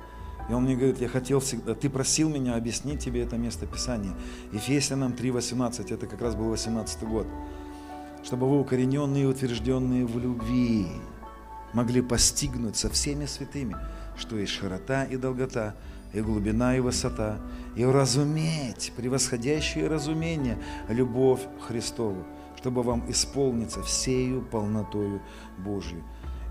И 0.50 0.54
он 0.54 0.64
мне 0.64 0.76
говорит, 0.76 1.02
я 1.02 1.10
хотел 1.10 1.40
всегда, 1.40 1.76
ты 1.76 1.90
просил 1.90 2.30
меня 2.30 2.56
объяснить 2.56 3.04
тебе 3.04 3.24
это 3.24 3.38
место 3.38 3.66
Писания. 3.66 4.14
Ефесянам 4.54 5.12
3.18, 5.12 5.94
это 5.94 6.08
как 6.08 6.22
раз 6.22 6.36
был 6.36 6.50
18 6.50 7.04
год. 7.04 7.28
Чтобы 8.24 8.50
вы 8.50 8.60
укорененные 8.60 9.24
и 9.24 9.28
утвержденные 9.28 10.06
в 10.06 10.18
любви, 10.18 10.88
могли 11.74 12.02
постигнуть 12.02 12.78
со 12.78 12.90
всеми 12.90 13.26
святыми, 13.26 13.76
что 14.18 14.38
есть 14.38 14.54
широта 14.54 15.04
и 15.04 15.18
долгота, 15.18 15.76
и 16.14 16.22
глубина 16.22 16.76
и 16.76 16.80
высота, 16.80 17.40
и 17.76 17.84
уразуметь 17.84 18.94
превосходящее 18.96 19.88
разумение 19.88 20.58
любовь 20.88 21.42
Христову, 21.68 22.26
чтобы 22.58 22.84
вам 22.84 23.10
исполниться 23.10 23.84
всею 23.84 24.42
полнотою 24.42 25.22
Божью. 25.58 26.04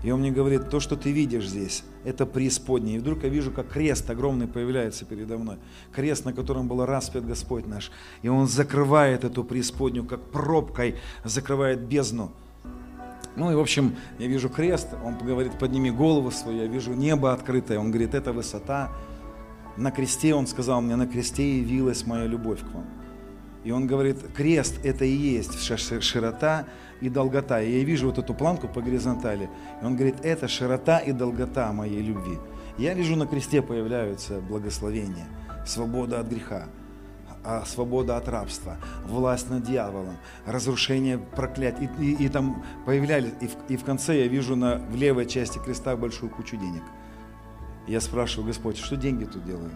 И 0.03 0.11
он 0.11 0.19
мне 0.19 0.31
говорит, 0.31 0.69
то, 0.69 0.79
что 0.79 0.95
ты 0.95 1.11
видишь 1.11 1.49
здесь, 1.49 1.83
это 2.07 2.25
преисподнее. 2.25 2.95
И 2.95 2.99
вдруг 2.99 3.23
я 3.23 3.29
вижу, 3.29 3.51
как 3.51 3.67
крест 3.67 4.09
огромный 4.09 4.47
появляется 4.47 5.03
передо 5.03 5.37
мной. 5.37 5.57
Крест, 5.91 6.23
на 6.23 6.31
котором 6.31 6.69
был 6.69 6.85
распят 6.85 7.27
Господь 7.27 7.67
наш. 7.67 7.91
И 8.21 8.29
он 8.29 8.47
закрывает 8.47 9.25
эту 9.25 9.43
преисподнюю, 9.43 10.05
как 10.05 10.21
пробкой 10.21 10.95
закрывает 11.25 11.81
бездну. 11.81 12.31
Ну 13.35 13.51
и, 13.51 13.55
в 13.55 13.59
общем, 13.59 13.95
я 14.19 14.27
вижу 14.27 14.49
крест, 14.49 14.87
он 15.03 15.17
говорит, 15.17 15.59
подними 15.59 15.91
голову 15.91 16.31
свою, 16.31 16.61
я 16.61 16.67
вижу 16.67 16.93
небо 16.93 17.33
открытое, 17.33 17.77
он 17.77 17.91
говорит, 17.91 18.15
это 18.15 18.31
высота. 18.31 18.89
На 19.75 19.91
кресте, 19.91 20.33
он 20.33 20.47
сказал 20.47 20.81
мне, 20.81 20.95
на 20.95 21.07
кресте 21.07 21.59
явилась 21.59 22.05
моя 22.07 22.25
любовь 22.25 22.61
к 22.61 22.73
вам. 22.73 22.85
И 23.63 23.71
он 23.71 23.85
говорит, 23.85 24.17
крест 24.33 24.79
это 24.83 25.03
и 25.03 25.11
есть 25.11 25.61
широта 26.01 26.65
и 27.01 27.09
долгота. 27.09 27.61
И 27.61 27.79
я 27.79 27.83
вижу 27.83 28.07
вот 28.07 28.17
эту 28.17 28.33
планку 28.33 28.67
по 28.67 28.81
горизонтали. 28.81 29.49
И 29.81 29.85
он 29.85 29.95
говорит, 29.95 30.15
это 30.23 30.47
широта 30.47 30.99
и 30.99 31.11
долгота 31.11 31.71
моей 31.73 32.01
любви. 32.01 32.37
Я 32.77 32.93
вижу 32.93 33.15
на 33.15 33.25
кресте 33.25 33.61
появляются 33.61 34.39
благословения, 34.39 35.27
свобода 35.65 36.19
от 36.19 36.27
греха, 36.27 36.65
а 37.43 37.65
свобода 37.65 38.17
от 38.17 38.27
рабства, 38.27 38.77
власть 39.05 39.49
над 39.49 39.63
дьяволом, 39.63 40.17
разрушение 40.45 41.17
проклятий. 41.17 41.89
И, 41.99 42.11
и, 42.11 42.25
и 42.25 42.29
там 42.29 42.63
появлялись, 42.85 43.31
и 43.41 43.47
в, 43.47 43.55
и 43.69 43.77
в 43.77 43.83
конце 43.83 44.19
я 44.19 44.27
вижу 44.27 44.55
на, 44.55 44.77
в 44.77 44.95
левой 44.95 45.25
части 45.25 45.57
креста 45.57 45.95
большую 45.95 46.29
кучу 46.29 46.57
денег. 46.57 46.83
Я 47.87 48.01
спрашиваю, 48.01 48.47
Господь, 48.47 48.77
что 48.77 48.97
деньги 48.97 49.23
тут 49.23 49.45
делают? 49.45 49.73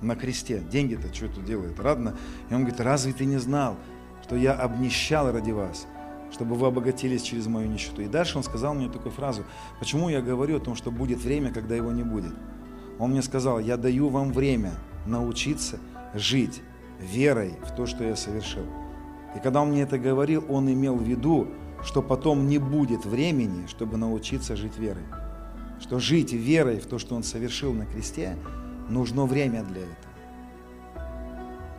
На 0.00 0.14
кресте. 0.14 0.60
Деньги-то 0.60 1.12
что 1.12 1.28
тут 1.28 1.44
делают? 1.44 1.78
Радно? 1.80 2.16
И 2.48 2.54
он 2.54 2.60
говорит, 2.60 2.80
разве 2.80 3.12
ты 3.12 3.24
не 3.24 3.38
знал, 3.38 3.76
что 4.22 4.36
я 4.36 4.54
обнищал 4.54 5.32
ради 5.32 5.50
вас, 5.50 5.86
чтобы 6.32 6.54
вы 6.54 6.66
обогатились 6.66 7.22
через 7.22 7.46
мою 7.46 7.68
нищету? 7.68 8.02
И 8.02 8.08
дальше 8.08 8.38
он 8.38 8.44
сказал 8.44 8.74
мне 8.74 8.88
такую 8.88 9.12
фразу, 9.12 9.44
почему 9.78 10.08
я 10.08 10.20
говорю 10.20 10.56
о 10.56 10.60
том, 10.60 10.74
что 10.76 10.90
будет 10.90 11.18
время, 11.18 11.52
когда 11.52 11.74
его 11.74 11.90
не 11.92 12.02
будет. 12.02 12.32
Он 12.98 13.10
мне 13.10 13.22
сказал, 13.22 13.58
я 13.60 13.76
даю 13.76 14.08
вам 14.08 14.32
время 14.32 14.72
научиться 15.06 15.78
жить 16.14 16.62
верой 17.00 17.54
в 17.64 17.74
то, 17.74 17.86
что 17.86 18.04
я 18.04 18.16
совершил. 18.16 18.64
И 19.34 19.38
когда 19.38 19.62
он 19.62 19.70
мне 19.70 19.82
это 19.82 19.98
говорил, 19.98 20.44
он 20.48 20.70
имел 20.70 20.96
в 20.96 21.02
виду, 21.02 21.48
что 21.82 22.02
потом 22.02 22.46
не 22.46 22.58
будет 22.58 23.06
времени, 23.06 23.66
чтобы 23.66 23.96
научиться 23.96 24.56
жить 24.56 24.76
верой. 24.76 25.04
Что 25.80 25.98
жить 25.98 26.32
верой 26.32 26.78
в 26.78 26.86
то, 26.86 26.98
что 26.98 27.14
он 27.14 27.22
совершил 27.22 27.72
на 27.72 27.86
кресте, 27.86 28.36
нужно 28.88 29.24
время 29.24 29.62
для 29.62 29.82
этого. 29.82 30.09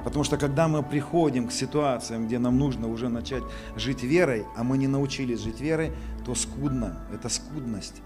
Потому 0.04 0.24
что 0.24 0.38
когда 0.38 0.68
мы 0.68 0.84
приходим 0.84 1.48
к 1.48 1.52
ситуациям, 1.52 2.26
где 2.26 2.40
нам 2.40 2.58
нужно 2.58 2.88
уже 2.88 3.10
начать 3.10 3.44
жить 3.76 4.04
верой, 4.04 4.46
а 4.56 4.64
мы 4.64 4.78
не 4.78 4.88
научились 4.88 5.42
жить 5.42 5.62
верой, 5.62 5.92
то 6.26 6.36
скудно, 6.36 7.06
это 7.14 7.30
скудность. 7.30 8.02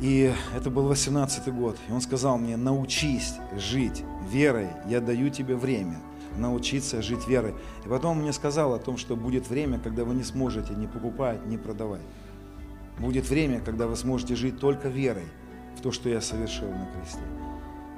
И 0.00 0.32
это 0.56 0.70
был 0.70 0.84
18 0.86 1.52
год. 1.52 1.76
И 1.88 1.92
он 1.92 2.00
сказал 2.00 2.38
мне, 2.38 2.56
научись 2.56 3.34
жить 3.56 4.04
верой, 4.30 4.68
я 4.86 5.00
даю 5.00 5.28
тебе 5.28 5.56
время 5.56 6.00
научиться 6.36 7.02
жить 7.02 7.26
верой. 7.26 7.54
И 7.84 7.88
потом 7.88 8.16
он 8.16 8.22
мне 8.22 8.32
сказал 8.32 8.74
о 8.74 8.78
том, 8.78 8.96
что 8.96 9.16
будет 9.16 9.48
время, 9.48 9.78
когда 9.78 10.04
вы 10.04 10.14
не 10.14 10.22
сможете 10.22 10.74
ни 10.74 10.86
покупать, 10.86 11.44
ни 11.46 11.56
продавать. 11.56 12.02
Будет 12.98 13.28
время, 13.28 13.60
когда 13.60 13.86
вы 13.86 13.96
сможете 13.96 14.34
жить 14.36 14.58
только 14.58 14.88
верой 14.88 15.26
в 15.76 15.80
то, 15.80 15.92
что 15.92 16.08
я 16.08 16.20
совершил 16.20 16.68
на 16.68 16.86
кресте. 16.86 17.20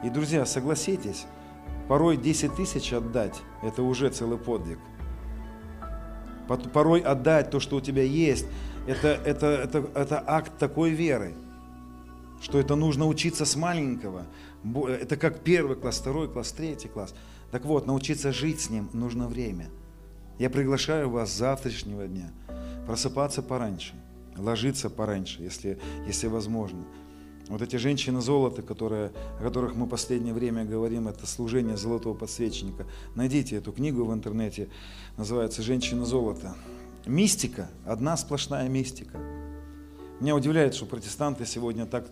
И, 0.04 0.10
друзья, 0.10 0.46
согласитесь, 0.46 1.26
порой 1.90 2.16
10 2.16 2.54
тысяч 2.54 2.92
отдать– 2.92 3.42
это 3.64 3.82
уже 3.82 4.10
целый 4.10 4.38
подвиг. 4.38 4.78
Порой 6.72 7.00
отдать 7.00 7.50
то, 7.50 7.58
что 7.58 7.78
у 7.78 7.80
тебя 7.80 8.04
есть, 8.04 8.46
это, 8.86 9.08
это, 9.08 9.46
это, 9.46 9.90
это 9.96 10.22
акт 10.24 10.52
такой 10.56 10.90
веры, 10.90 11.34
что 12.40 12.60
это 12.60 12.76
нужно 12.76 13.08
учиться 13.08 13.44
с 13.44 13.56
маленького. 13.56 14.26
Это 14.86 15.16
как 15.16 15.40
первый 15.40 15.74
класс, 15.74 15.98
второй 15.98 16.28
класс, 16.28 16.52
третий 16.52 16.86
класс. 16.86 17.12
Так 17.50 17.64
вот, 17.64 17.88
научиться 17.88 18.30
жить 18.30 18.60
с 18.60 18.70
ним 18.70 18.88
нужно 18.92 19.26
время. 19.26 19.68
Я 20.38 20.48
приглашаю 20.48 21.10
вас 21.10 21.32
с 21.32 21.38
завтрашнего 21.38 22.06
дня 22.06 22.30
просыпаться 22.86 23.42
пораньше, 23.42 23.94
ложиться 24.36 24.90
пораньше, 24.90 25.42
если, 25.42 25.80
если 26.06 26.28
возможно. 26.28 26.84
Вот 27.50 27.62
эти 27.62 27.74
женщины 27.74 28.20
золота, 28.20 28.62
которые, 28.62 29.10
о 29.40 29.42
которых 29.42 29.74
мы 29.74 29.88
последнее 29.88 30.32
время 30.32 30.64
говорим, 30.64 31.08
это 31.08 31.26
служение 31.26 31.76
золотого 31.76 32.14
подсвечника. 32.14 32.86
Найдите 33.16 33.56
эту 33.56 33.72
книгу 33.72 34.04
в 34.04 34.14
интернете, 34.14 34.68
называется 35.16 35.60
«Женщина 35.60 36.04
золота». 36.04 36.54
Мистика, 37.06 37.68
одна 37.84 38.16
сплошная 38.16 38.68
мистика. 38.68 39.18
Меня 40.20 40.36
удивляет, 40.36 40.76
что 40.76 40.86
протестанты 40.86 41.44
сегодня 41.44 41.86
так 41.86 42.06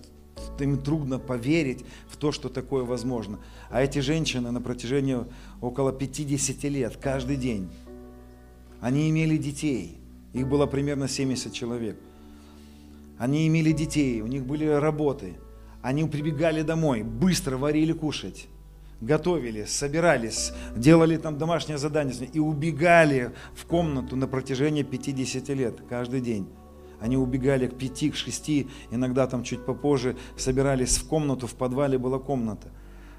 им 0.59 0.76
трудно 0.76 1.20
поверить 1.20 1.84
в 2.09 2.16
то, 2.16 2.32
что 2.32 2.49
такое 2.49 2.82
возможно. 2.82 3.39
А 3.70 3.80
эти 3.80 4.01
женщины 4.01 4.51
на 4.51 4.61
протяжении 4.61 5.18
около 5.61 5.93
50 5.93 6.64
лет, 6.64 6.97
каждый 6.97 7.36
день, 7.36 7.70
они 8.80 9.09
имели 9.09 9.36
детей. 9.36 9.99
Их 10.32 10.49
было 10.49 10.66
примерно 10.66 11.07
70 11.07 11.53
человек. 11.53 11.97
Они 13.19 13.49
имели 13.49 13.73
детей, 13.73 14.21
у 14.23 14.27
них 14.27 14.47
были 14.47 14.64
работы. 14.64 15.39
Они 15.83 16.05
прибегали 16.05 16.62
домой, 16.62 17.03
быстро 17.03 17.57
варили 17.57 17.93
кушать, 17.93 18.49
готовили, 19.01 19.64
собирались, 19.64 20.53
делали 20.77 21.16
там 21.16 21.39
домашнее 21.39 21.79
задание 21.79 22.29
и 22.33 22.39
убегали 22.39 23.33
в 23.55 23.64
комнату 23.66 24.16
на 24.16 24.27
протяжении 24.27 24.83
50 24.83 25.49
лет 25.51 25.81
каждый 25.89 26.21
день. 26.21 26.49
Они 27.01 27.16
убегали 27.16 27.69
к 27.69 27.77
пяти, 27.77 28.11
к 28.11 28.16
шести, 28.16 28.69
иногда 28.91 29.27
там 29.27 29.45
чуть 29.45 29.64
попозже, 29.64 30.16
собирались 30.37 30.99
в 30.99 31.07
комнату, 31.07 31.47
в 31.47 31.55
подвале 31.55 31.97
была 31.97 32.19
комната. 32.19 32.69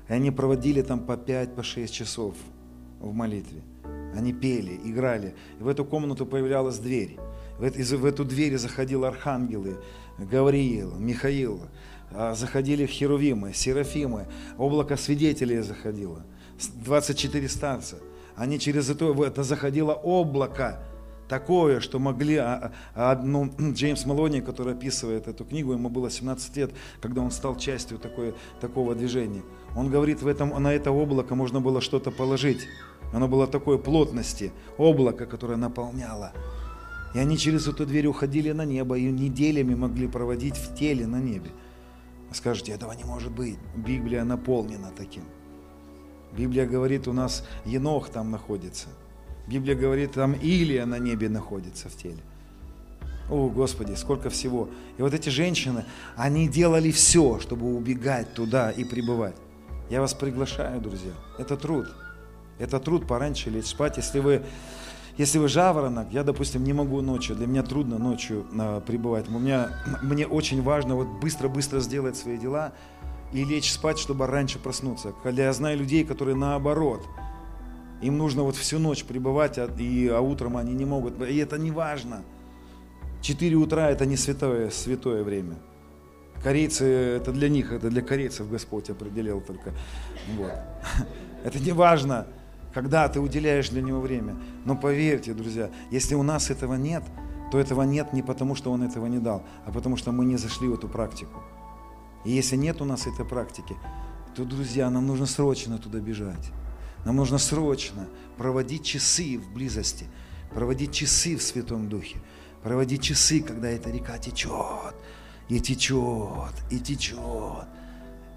И 0.09 0.13
они 0.13 0.31
проводили 0.31 0.81
там 0.81 0.99
по 1.05 1.15
пять, 1.15 1.55
по 1.55 1.63
шесть 1.63 1.93
часов 1.93 2.35
в 2.99 3.13
молитве. 3.13 3.63
Они 4.15 4.33
пели, 4.33 4.79
играли. 4.83 5.35
И 5.59 5.63
в 5.63 5.67
эту 5.67 5.85
комнату 5.85 6.25
появлялась 6.25 6.79
дверь. 6.79 7.17
В 7.59 8.05
эту 8.05 8.23
дверь 8.23 8.57
заходили 8.57 9.03
архангелы, 9.03 9.77
Гавриил, 10.17 10.95
Михаил, 10.95 11.61
а, 12.11 12.33
заходили 12.33 12.85
херувимы, 12.85 13.53
серафимы, 13.53 14.27
облако 14.57 14.95
свидетелей 14.95 15.59
заходило, 15.59 16.23
24 16.75 17.49
старца. 17.49 17.97
Они 18.35 18.59
через 18.59 18.89
это, 18.89 19.11
это 19.25 19.43
заходило 19.43 19.91
облако, 19.93 20.79
такое, 21.27 21.81
что 21.81 21.99
могли, 21.99 22.37
а, 22.37 22.71
а, 22.95 23.15
Джеймс 23.73 24.05
Малони, 24.05 24.41
который 24.41 24.73
описывает 24.73 25.27
эту 25.27 25.43
книгу, 25.45 25.73
ему 25.73 25.89
было 25.89 26.09
17 26.09 26.57
лет, 26.57 26.71
когда 27.01 27.21
он 27.21 27.31
стал 27.31 27.57
частью 27.57 27.99
такой, 27.99 28.33
такого 28.59 28.95
движения. 28.95 29.43
Он 29.75 29.89
говорит, 29.89 30.21
в 30.21 30.27
этом, 30.27 30.49
на 30.61 30.73
это 30.73 30.91
облако 30.91 31.35
можно 31.35 31.61
было 31.61 31.81
что-то 31.81 32.09
положить. 32.11 32.67
Оно 33.13 33.27
было 33.27 33.47
такой 33.47 33.79
плотности, 33.79 34.51
облако, 34.77 35.25
которое 35.25 35.57
наполняло. 35.57 36.33
И 37.13 37.19
они 37.19 37.37
через 37.37 37.67
эту 37.67 37.85
дверь 37.85 38.07
уходили 38.07 38.51
на 38.51 38.65
небо 38.65 38.97
и 38.97 39.03
неделями 39.11 39.75
могли 39.75 40.07
проводить 40.07 40.57
в 40.57 40.75
теле 40.75 41.07
на 41.07 41.19
небе. 41.19 41.51
Скажете, 42.31 42.73
этого 42.73 42.91
не 42.93 43.03
может 43.03 43.31
быть. 43.31 43.57
Библия 43.75 44.23
наполнена 44.23 44.91
таким. 44.95 45.23
Библия 46.37 46.67
говорит, 46.67 47.07
у 47.07 47.13
нас 47.13 47.43
Енох 47.65 48.09
там 48.09 48.29
находится. 48.29 48.87
Библия 49.47 49.75
говорит, 49.75 50.11
там 50.11 50.33
Илия 50.33 50.85
на 50.85 50.99
небе 50.99 51.27
находится 51.27 51.89
в 51.89 51.95
теле. 51.95 52.21
О, 53.29 53.49
Господи, 53.49 53.93
сколько 53.95 54.29
всего. 54.29 54.69
И 54.97 55.01
вот 55.01 55.13
эти 55.13 55.29
женщины, 55.29 55.85
они 56.15 56.47
делали 56.47 56.91
все, 56.91 57.39
чтобы 57.39 57.75
убегать 57.75 58.33
туда 58.33 58.71
и 58.71 58.83
пребывать. 58.83 59.35
Я 59.89 60.01
вас 60.01 60.13
приглашаю, 60.13 60.79
друзья. 60.81 61.13
Это 61.39 61.57
труд. 61.57 61.87
Это 62.59 62.79
труд 62.79 63.07
пораньше 63.07 63.49
лечь 63.49 63.65
спать. 63.65 63.97
Если 63.97 64.19
вы 64.19 64.43
если 65.19 65.37
вы 65.37 65.49
жаворонок, 65.49 66.07
я, 66.13 66.23
допустим, 66.23 66.63
не 66.63 66.71
могу 66.71 67.01
ночью, 67.01 67.35
для 67.35 67.45
меня 67.45 67.61
трудно 67.61 67.97
ночью 67.97 68.45
э, 68.57 68.79
пребывать. 68.87 69.27
У 69.27 69.37
меня, 69.37 69.69
мне 70.01 70.25
очень 70.25 70.63
важно 70.63 70.95
вот 70.95 71.07
быстро-быстро 71.19 71.81
сделать 71.81 72.15
свои 72.15 72.37
дела 72.37 72.71
и 73.33 73.43
лечь 73.43 73.69
спать, 73.69 73.99
чтобы 73.99 74.27
раньше 74.27 74.59
проснуться. 74.59 75.13
Когда 75.21 75.43
я 75.43 75.51
знаю 75.51 75.77
людей, 75.77 76.05
которые 76.05 76.37
наоборот, 76.37 77.05
им 78.01 78.17
нужно 78.17 78.43
вот 78.43 78.55
всю 78.55 78.79
ночь 78.79 79.03
пребывать, 79.03 79.57
а, 79.57 79.65
и, 79.77 80.07
а 80.07 80.21
утром 80.21 80.55
они 80.55 80.73
не 80.73 80.85
могут. 80.85 81.21
И 81.21 81.35
это 81.35 81.57
не 81.57 81.71
важно. 81.71 82.23
Четыре 83.21 83.57
утра 83.57 83.89
это 83.89 84.05
не 84.05 84.15
святое, 84.15 84.69
святое 84.69 85.25
время. 85.25 85.57
Корейцы, 86.41 86.85
это 86.85 87.33
для 87.33 87.49
них, 87.49 87.73
это 87.73 87.89
для 87.89 88.01
корейцев 88.01 88.49
Господь 88.49 88.89
определил 88.89 89.41
только. 89.41 89.73
Вот. 90.37 90.53
Это 91.43 91.59
не 91.59 91.71
важно 91.71 92.27
когда 92.73 93.07
ты 93.07 93.19
уделяешь 93.19 93.69
для 93.69 93.81
него 93.81 93.99
время. 93.99 94.35
Но 94.65 94.75
поверьте, 94.75 95.33
друзья, 95.33 95.69
если 95.91 96.15
у 96.15 96.23
нас 96.23 96.49
этого 96.49 96.75
нет, 96.75 97.03
то 97.51 97.59
этого 97.59 97.83
нет 97.83 98.13
не 98.13 98.21
потому, 98.21 98.55
что 98.55 98.71
он 98.71 98.83
этого 98.83 99.07
не 99.07 99.19
дал, 99.19 99.43
а 99.65 99.71
потому 99.71 99.97
что 99.97 100.11
мы 100.11 100.25
не 100.25 100.37
зашли 100.37 100.67
в 100.67 100.73
эту 100.73 100.87
практику. 100.87 101.41
И 102.25 102.31
если 102.31 102.55
нет 102.55 102.81
у 102.81 102.85
нас 102.85 103.07
этой 103.07 103.25
практики, 103.25 103.75
то, 104.35 104.45
друзья, 104.45 104.89
нам 104.89 105.07
нужно 105.07 105.25
срочно 105.25 105.77
туда 105.77 105.99
бежать. 105.99 106.51
Нам 107.05 107.15
нужно 107.15 107.37
срочно 107.37 108.07
проводить 108.37 108.83
часы 108.83 109.37
в 109.37 109.53
близости, 109.53 110.05
проводить 110.53 110.91
часы 110.91 111.37
в 111.37 111.41
Святом 111.41 111.89
Духе, 111.89 112.17
проводить 112.61 113.01
часы, 113.01 113.41
когда 113.41 113.69
эта 113.69 113.89
река 113.89 114.17
течет, 114.17 114.95
и 115.47 115.59
течет, 115.59 116.53
и 116.69 116.79
течет, 116.79 117.67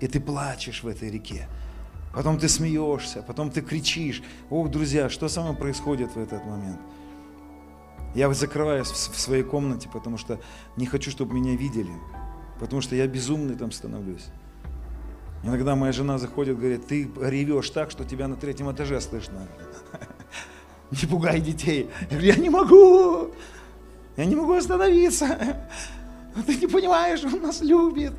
и 0.00 0.06
ты 0.06 0.20
плачешь 0.20 0.82
в 0.82 0.88
этой 0.88 1.10
реке 1.10 1.48
потом 2.12 2.38
ты 2.38 2.48
смеешься, 2.48 3.22
потом 3.22 3.50
ты 3.50 3.60
кричишь. 3.60 4.22
Ох, 4.50 4.70
друзья, 4.70 5.08
что 5.08 5.28
со 5.28 5.40
мной 5.42 5.54
происходит 5.54 6.14
в 6.14 6.18
этот 6.18 6.44
момент? 6.44 6.80
Я 8.14 8.32
закрываюсь 8.32 8.88
в 8.88 9.18
своей 9.18 9.42
комнате, 9.42 9.88
потому 9.92 10.18
что 10.18 10.38
не 10.76 10.86
хочу, 10.86 11.10
чтобы 11.10 11.34
меня 11.34 11.56
видели, 11.56 11.92
потому 12.60 12.82
что 12.82 12.94
я 12.94 13.06
безумный 13.06 13.56
там 13.56 13.72
становлюсь. 13.72 14.26
Иногда 15.42 15.74
моя 15.74 15.92
жена 15.92 16.18
заходит, 16.18 16.58
говорит, 16.58 16.86
ты 16.86 17.10
ревешь 17.20 17.70
так, 17.70 17.90
что 17.90 18.04
тебя 18.04 18.28
на 18.28 18.36
третьем 18.36 18.70
этаже 18.70 19.00
слышно. 19.00 19.48
Не 20.90 21.08
пугай 21.08 21.40
детей. 21.40 21.88
Я 22.02 22.06
говорю, 22.06 22.26
я 22.26 22.36
не 22.36 22.50
могу. 22.50 23.30
Я 24.16 24.26
не 24.26 24.36
могу 24.36 24.52
остановиться. 24.52 25.26
Ты 26.46 26.56
не 26.56 26.66
понимаешь, 26.66 27.24
он 27.24 27.40
нас 27.40 27.62
любит. 27.62 28.12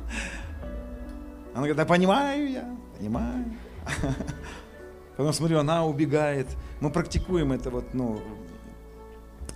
Она 1.52 1.58
говорит, 1.58 1.76
да 1.76 1.84
понимаю 1.84 2.50
я, 2.50 2.76
понимаю. 2.98 3.44
Потом 5.16 5.32
смотрю, 5.32 5.58
она 5.58 5.84
убегает. 5.84 6.48
Мы 6.80 6.90
практикуем 6.90 7.52
это 7.52 7.70
вот, 7.70 7.94
ну, 7.94 8.20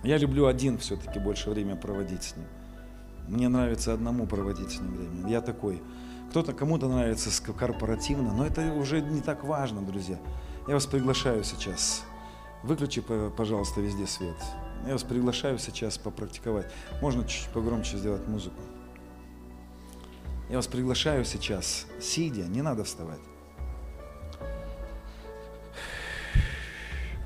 я 0.03 0.17
люблю 0.17 0.47
один 0.47 0.77
все-таки 0.77 1.19
больше 1.19 1.49
время 1.49 1.75
проводить 1.75 2.23
с 2.23 2.35
ним. 2.35 2.45
Мне 3.27 3.49
нравится 3.49 3.93
одному 3.93 4.25
проводить 4.25 4.71
с 4.71 4.79
ним 4.79 4.95
время. 4.95 5.29
Я 5.29 5.41
такой. 5.41 5.81
Кто-то, 6.29 6.53
кому-то 6.53 6.87
нравится 6.87 7.29
корпоративно, 7.53 8.33
но 8.33 8.45
это 8.45 8.73
уже 8.73 9.01
не 9.01 9.21
так 9.21 9.43
важно, 9.43 9.81
друзья. 9.81 10.17
Я 10.67 10.75
вас 10.75 10.85
приглашаю 10.85 11.43
сейчас. 11.43 12.03
Выключи, 12.63 13.01
пожалуйста, 13.35 13.81
везде 13.81 14.05
свет. 14.05 14.35
Я 14.85 14.93
вас 14.93 15.03
приглашаю 15.03 15.57
сейчас 15.57 15.97
попрактиковать. 15.97 16.71
Можно 17.01 17.23
чуть-чуть 17.23 17.49
погромче 17.49 17.97
сделать 17.97 18.27
музыку. 18.27 18.61
Я 20.49 20.55
вас 20.55 20.67
приглашаю 20.67 21.25
сейчас, 21.25 21.85
сидя, 22.01 22.43
не 22.43 22.61
надо 22.61 22.83
вставать. 22.83 23.19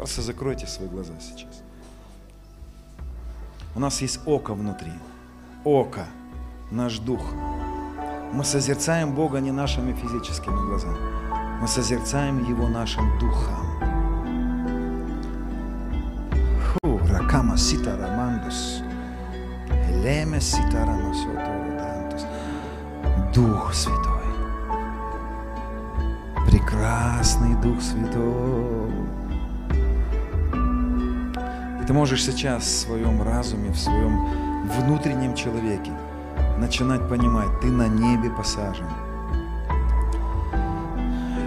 Просто 0.04 0.22
закройте 0.22 0.68
свои 0.68 0.90
глаза 0.90 1.14
сейчас. 1.22 1.64
У 3.74 3.80
нас 3.80 4.02
есть 4.02 4.20
око 4.26 4.54
внутри. 4.54 4.92
Око, 5.64 6.06
наш 6.72 7.00
дух. 7.00 7.22
Мы 8.34 8.44
созерцаем 8.44 9.16
Бога 9.16 9.40
не 9.40 9.54
нашими 9.54 9.94
физическими 9.94 10.60
глазами. 10.68 10.98
Мы 11.62 11.68
созерцаем 11.70 12.44
Его 12.44 12.68
нашим 12.68 13.18
духом. 13.18 13.66
Фу, 16.60 17.00
ракама 17.08 17.58
ситарамандус. 17.58 18.82
Элеме 19.90 20.42
ситарамасотурдантус. 20.42 22.26
Дух 23.34 23.74
Святой. 23.74 24.28
Прекрасный 26.46 27.56
Дух 27.62 27.82
Святой. 27.82 29.23
Ты 31.86 31.92
можешь 31.92 32.24
сейчас 32.24 32.64
в 32.64 32.80
своем 32.88 33.22
разуме, 33.22 33.70
в 33.72 33.78
своем 33.78 34.26
внутреннем 34.68 35.36
человеке 35.36 35.92
начинать 36.58 37.10
понимать, 37.10 37.60
ты 37.60 37.68
на 37.68 37.88
небе 37.88 38.30
посажен. 38.30 38.88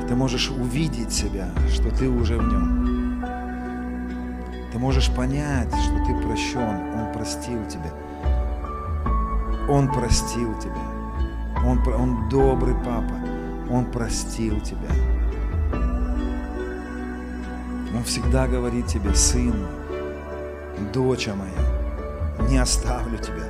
Ты 0.07 0.14
можешь 0.14 0.51
увидеть 0.51 1.12
себя, 1.12 1.49
что 1.72 1.91
ты 1.91 2.09
уже 2.09 2.37
в 2.37 2.47
нем. 2.47 3.24
Ты 4.72 4.78
можешь 4.78 5.11
понять, 5.11 5.74
что 5.74 6.05
ты 6.05 6.14
прощен. 6.20 6.95
Он 6.95 7.12
простил 7.14 7.64
тебя. 7.66 7.93
Он 9.68 9.91
простил 9.91 10.55
тебя. 10.59 11.64
Он, 11.64 11.80
он 11.89 12.28
добрый 12.28 12.74
папа. 12.74 13.14
Он 13.70 13.87
простил 13.87 14.61
тебя. 14.61 14.91
Он 17.97 18.05
всегда 18.05 18.47
говорит 18.47 18.87
тебе, 18.87 19.14
сын, 19.14 19.55
доча 20.93 21.35
моя, 21.35 22.49
не 22.49 22.59
оставлю 22.59 23.18
тебя. 23.18 23.45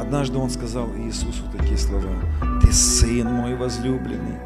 Однажды 0.00 0.38
он 0.38 0.50
сказал 0.50 0.88
Иисусу 0.96 1.42
такие 1.56 1.78
слова, 1.78 2.10
ты 2.60 2.72
сын 2.72 3.32
мой 3.32 3.56
возлюбленный, 3.56 4.38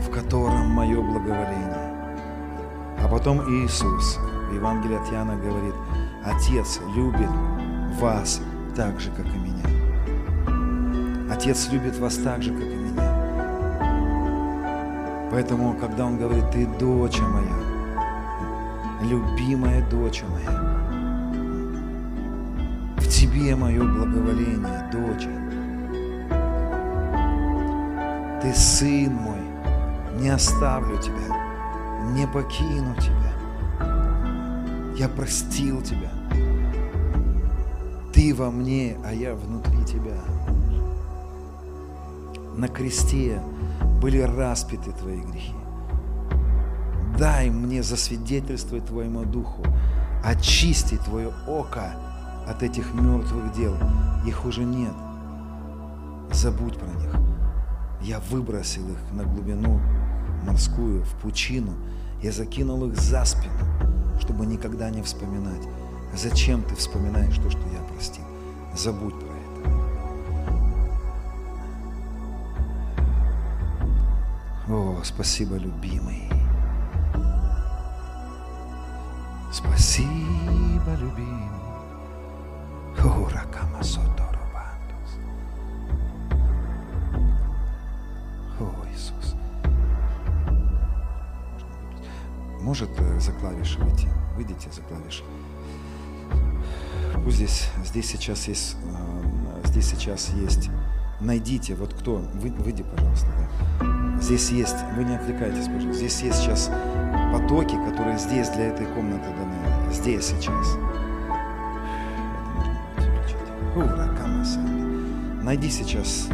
в 0.00 0.10
котором 0.10 0.68
мое 0.68 1.00
благоволение. 1.00 1.94
А 3.02 3.08
потом 3.10 3.40
Иисус 3.48 4.18
в 4.50 4.54
Евангелии 4.54 4.96
от 4.96 5.12
Иоанна 5.12 5.36
говорит, 5.36 5.74
Отец 6.24 6.80
любит 6.94 7.30
вас 8.00 8.40
так 8.76 9.00
же, 9.00 9.10
как 9.10 9.26
и 9.26 9.38
меня. 9.38 9.64
Отец 11.32 11.68
любит 11.70 11.98
вас 11.98 12.16
так 12.16 12.42
же, 12.42 12.52
как 12.52 12.62
и 12.62 12.76
меня. 12.76 13.24
Поэтому, 15.30 15.74
когда 15.74 16.04
Он 16.06 16.18
говорит, 16.18 16.50
ты 16.50 16.66
доча 16.78 17.22
моя, 17.22 17.63
любимая 19.04 19.88
доча 19.88 20.24
моя, 20.26 20.60
в 22.96 23.08
тебе 23.08 23.54
мое 23.54 23.82
благоволение, 23.82 24.90
доча. 24.92 25.30
Ты 28.42 28.54
сын 28.54 29.12
мой, 29.12 29.40
не 30.20 30.28
оставлю 30.28 30.98
тебя, 30.98 32.12
не 32.12 32.26
покину 32.26 32.94
тебя. 32.96 33.32
Я 34.96 35.08
простил 35.08 35.82
тебя. 35.82 36.10
Ты 38.12 38.34
во 38.34 38.50
мне, 38.50 38.96
а 39.04 39.12
я 39.12 39.34
внутри 39.34 39.84
тебя. 39.84 40.16
На 42.54 42.68
кресте 42.68 43.40
были 44.00 44.20
распяты 44.20 44.92
твои 44.92 45.20
грехи. 45.20 45.63
Дай 47.18 47.48
мне 47.48 47.82
засвидетельствовать 47.82 48.86
Твоему 48.86 49.24
Духу, 49.24 49.62
очисти 50.24 50.96
Твое 50.96 51.32
око 51.46 51.94
от 52.46 52.62
этих 52.62 52.92
мертвых 52.92 53.52
дел. 53.52 53.76
Их 54.26 54.44
уже 54.44 54.64
нет. 54.64 54.94
Забудь 56.32 56.76
про 56.76 56.88
них. 56.88 57.14
Я 58.02 58.18
выбросил 58.30 58.82
их 58.88 58.98
на 59.12 59.22
глубину 59.24 59.80
морскую, 60.44 61.04
в 61.04 61.14
пучину. 61.22 61.72
Я 62.20 62.32
закинул 62.32 62.84
их 62.86 62.96
за 62.96 63.24
спину, 63.24 63.54
чтобы 64.20 64.44
никогда 64.46 64.90
не 64.90 65.02
вспоминать. 65.02 65.62
Зачем 66.16 66.62
ты 66.62 66.74
вспоминаешь 66.74 67.36
то, 67.36 67.50
что 67.50 67.60
я 67.72 67.80
простил? 67.92 68.24
Забудь 68.76 69.14
про 69.18 69.28
это. 69.28 69.34
О, 74.68 75.00
спасибо, 75.04 75.56
любимый. 75.56 76.43
Спасибо, 79.76 80.94
любимый. 81.00 81.50
Уракама 83.02 83.82
Соторобандус. 83.82 85.18
О, 88.60 88.72
Иисус. 88.92 89.34
Может 92.60 92.88
э, 92.98 93.18
за 93.18 93.32
клавиши 93.32 93.80
выйти? 93.80 94.08
Выйдите 94.36 94.70
за 94.70 94.80
клавиши. 94.82 95.24
Пусть 97.24 97.36
здесь, 97.36 97.68
здесь 97.84 98.08
сейчас 98.08 98.46
есть, 98.46 98.76
э, 98.84 99.66
здесь 99.66 99.88
сейчас 99.88 100.30
есть. 100.30 100.70
Найдите, 101.20 101.74
вот 101.74 101.94
кто, 101.94 102.16
вы, 102.34 102.50
выйди, 102.50 102.84
пожалуйста. 102.84 103.26
Да. 103.80 104.20
Здесь 104.20 104.50
есть, 104.50 104.76
вы 104.96 105.02
не 105.04 105.16
отвлекайтесь, 105.16 105.66
пожалуйста. 105.66 105.94
Здесь 105.94 106.22
есть 106.22 106.38
сейчас 106.38 106.70
потоки, 107.32 107.74
которые 107.84 108.16
здесь 108.16 108.48
для 108.50 108.66
этой 108.66 108.86
комнаты 108.86 109.28
даны. 109.36 109.63
Здесь 109.94 110.26
сейчас. 110.26 110.76
Ура. 113.74 114.14
Найди 115.44 115.68
сейчас 115.68 116.28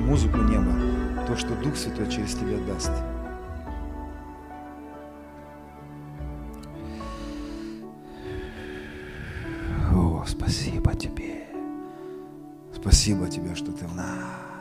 музыку 0.00 0.38
неба, 0.38 0.72
то, 1.26 1.36
что 1.36 1.54
Дух 1.56 1.76
Святой 1.76 2.10
через 2.10 2.34
тебя 2.34 2.58
даст. 2.66 2.90
О, 9.92 10.24
спасибо 10.26 10.94
тебе. 10.94 11.46
Спасибо 12.74 13.28
тебе, 13.28 13.54
что 13.54 13.70
ты 13.70 13.86
в 13.86 13.94
нас. 13.94 14.53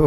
О 0.00 0.06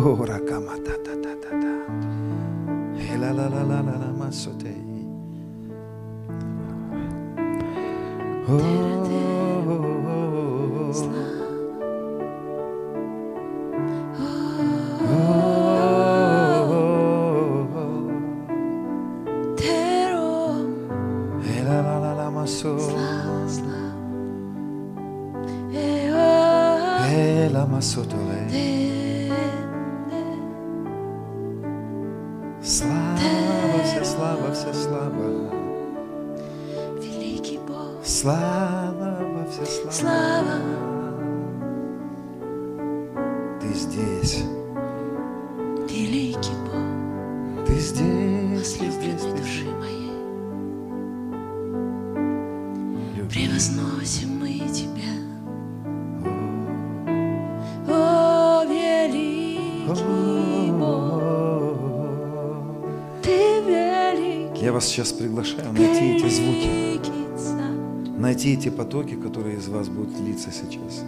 Найти 68.44 68.60
эти 68.60 68.70
потоки, 68.70 69.16
которые 69.16 69.56
из 69.56 69.70
вас 69.70 69.88
будут 69.88 70.20
литься 70.20 70.50
сейчас. 70.52 71.06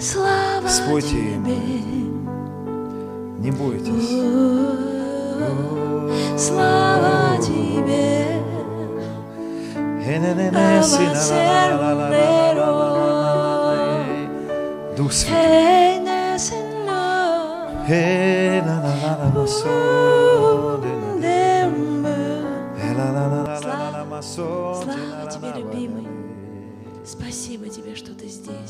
Слава 0.00 0.66
Спойте. 0.66 1.08
Тебе, 1.08 1.54
Не 3.38 3.52
бойтесь. 3.52 4.08
слава 6.36 7.40
Тебе. 7.40 8.26
Дух 14.96 15.12
Святой. 15.12 15.69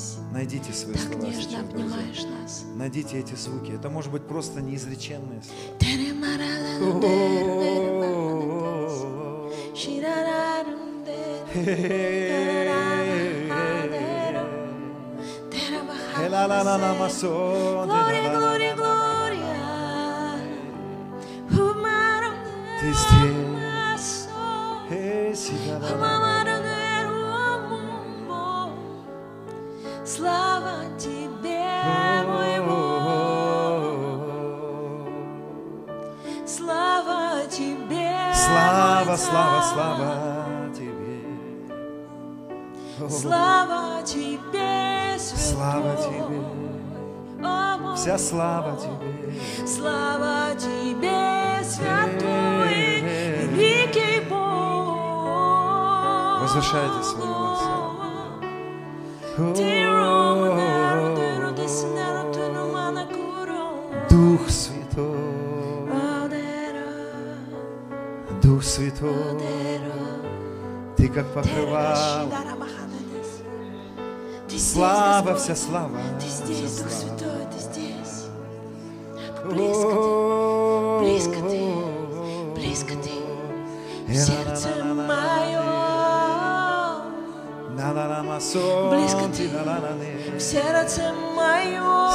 Здесь. 0.01 0.19
Найдите 0.33 0.73
свои 0.73 0.95
Так 0.95 1.03
слова 1.03 1.27
нежно 1.27 1.43
сейчас, 1.43 1.53
друзья. 1.53 1.61
обнимаешь 1.61 2.25
нас. 2.25 2.63
Найдите 2.75 3.19
эти 3.19 3.35
звуки. 3.35 3.73
Это 3.73 3.91
может 3.91 4.13
быть 4.13 4.27
просто 4.27 4.61
неизреченные 4.61 5.43
слова. 5.43 5.77
Gloria, 17.87 18.31
gloria, 18.39 18.75
gloria. 18.77 19.11
Ты 22.81 22.93
здесь. 22.93 23.51
Слава 30.21 30.85
тебе, 30.99 31.65
мой 32.29 32.61
Бог. 32.61 33.89
Слава 36.47 37.47
тебе, 37.49 38.13
Слава, 38.35 39.17
слава, 39.17 39.63
слава 39.63 40.69
тебе. 40.75 41.21
Слава 43.09 44.03
тебе, 44.03 45.19
святой. 45.19 45.41
Слава 45.55 45.97
тебе. 45.97 46.41
Вся 47.97 48.19
слава 48.19 48.77
тебе. 48.77 49.33
Слава 49.67 50.55
тебе, 50.55 51.65
святой, 51.65 53.01
великий 53.41 54.21
Бог. 54.29 55.01
Возвышайте 56.43 57.03
Дух 64.11 64.51
Святой, 64.51 65.17
Дух 68.43 68.63
Святой, 68.63 69.41
Ты 70.99 71.09
как 71.09 71.27
покрывал. 71.33 72.29
Ты 74.47 74.59
Слава, 74.59 75.35
вся 75.37 75.57
слава. 75.57 75.99
Ты 76.21 76.27
здесь, 76.27 76.79
Дух. 76.79 76.91
Святой, 76.91 77.47
ты 77.51 77.59
здесь. 77.59 78.27
Близко 81.01 81.41
ты, 81.49 81.63
близко 82.57 82.93
ты, 83.03 83.13
в 84.07 84.15
сердце 84.15 84.50
Близко 88.41 89.29
ты. 89.37 89.51
в 90.35 90.41
сердце 90.41 91.13
мое. 91.37 92.11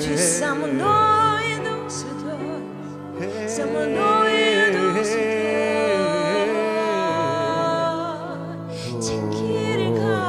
Ты 0.00 0.16
со 0.16 0.54
мной, 0.54 1.58
Дух 1.62 1.90
Святой, 1.90 2.62
со 3.46 3.66
мной, 3.66 4.72
Дух 4.72 5.04
Святой. 5.04 6.48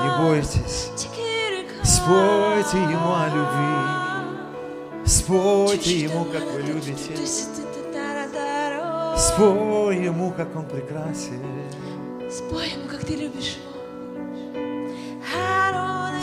Не 0.04 0.10
бойтесь, 0.20 0.92
спойте 1.86 2.78
Ему 2.78 3.14
о 3.16 3.28
любви, 3.34 5.06
спойте 5.06 5.98
Ему, 5.98 6.26
как 6.26 6.44
вы 6.44 6.62
любите, 6.62 7.16
спой 9.18 9.96
Ему, 10.04 10.32
как 10.32 10.54
Он 10.58 10.66
прекрасен. 10.66 11.42
Спой 12.30 12.72
как 13.02 13.08
ты 13.08 13.16
любишь. 13.16 13.58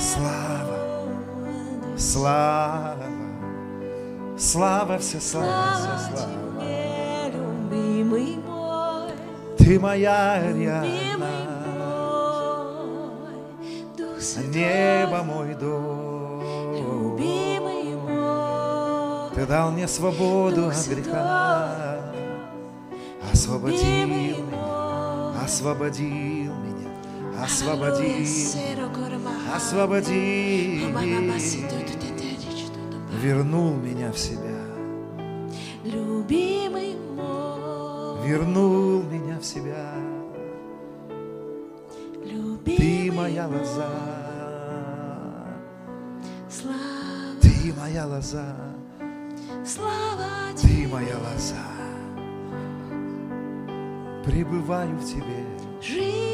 Слава, 0.01 1.09
слава, 1.97 2.97
слава, 4.39 4.99
вся 4.99 5.21
слава, 5.21 5.99
вся 5.99 5.99
Слава 5.99 6.17
тебе, 6.17 8.05
мой, 8.37 9.11
Ты 9.59 9.81
моя 9.81 10.41
Святой, 14.21 14.51
небо 14.51 15.23
мой 15.25 15.55
дом. 15.55 16.43
любимый 16.75 17.97
мой, 17.97 19.31
Ты 19.35 19.47
дал 19.47 19.71
мне 19.73 19.89
свободу 19.89 20.63
Дух 20.63 20.73
от 20.73 20.87
греха, 20.89 22.01
освободил 23.33 23.79
любимый 23.79 24.49
ту, 32.69 32.91
ту. 32.91 33.17
вернул 33.23 33.75
меня 33.75 34.11
в 34.11 34.19
себя, 34.19 34.59
Любимый 35.85 36.97
мой, 37.17 38.29
вернул 38.29 39.03
меня 39.05 39.39
в 39.39 39.45
себя. 39.45 39.95
любимый 42.25 42.77
Ты 42.77 43.13
моя 43.13 43.47
лоза, 43.47 43.89
Слава, 46.51 47.41
ты 47.41 47.73
моя 47.79 48.07
лоза, 48.07 48.57
слава 49.65 50.29
ты 50.61 50.89
моя 50.89 51.17
лоза. 51.19 51.55
Пребываю 54.25 54.97
в 54.97 55.05
тебе, 55.05 55.47
жизнь 55.81 56.28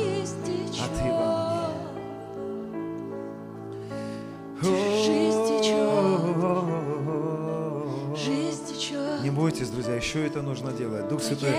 друзья, 9.74 9.94
еще 9.96 10.24
это 10.26 10.40
нужно 10.40 10.72
делать. 10.72 11.08
Дух 11.08 11.22
Святой, 11.22 11.52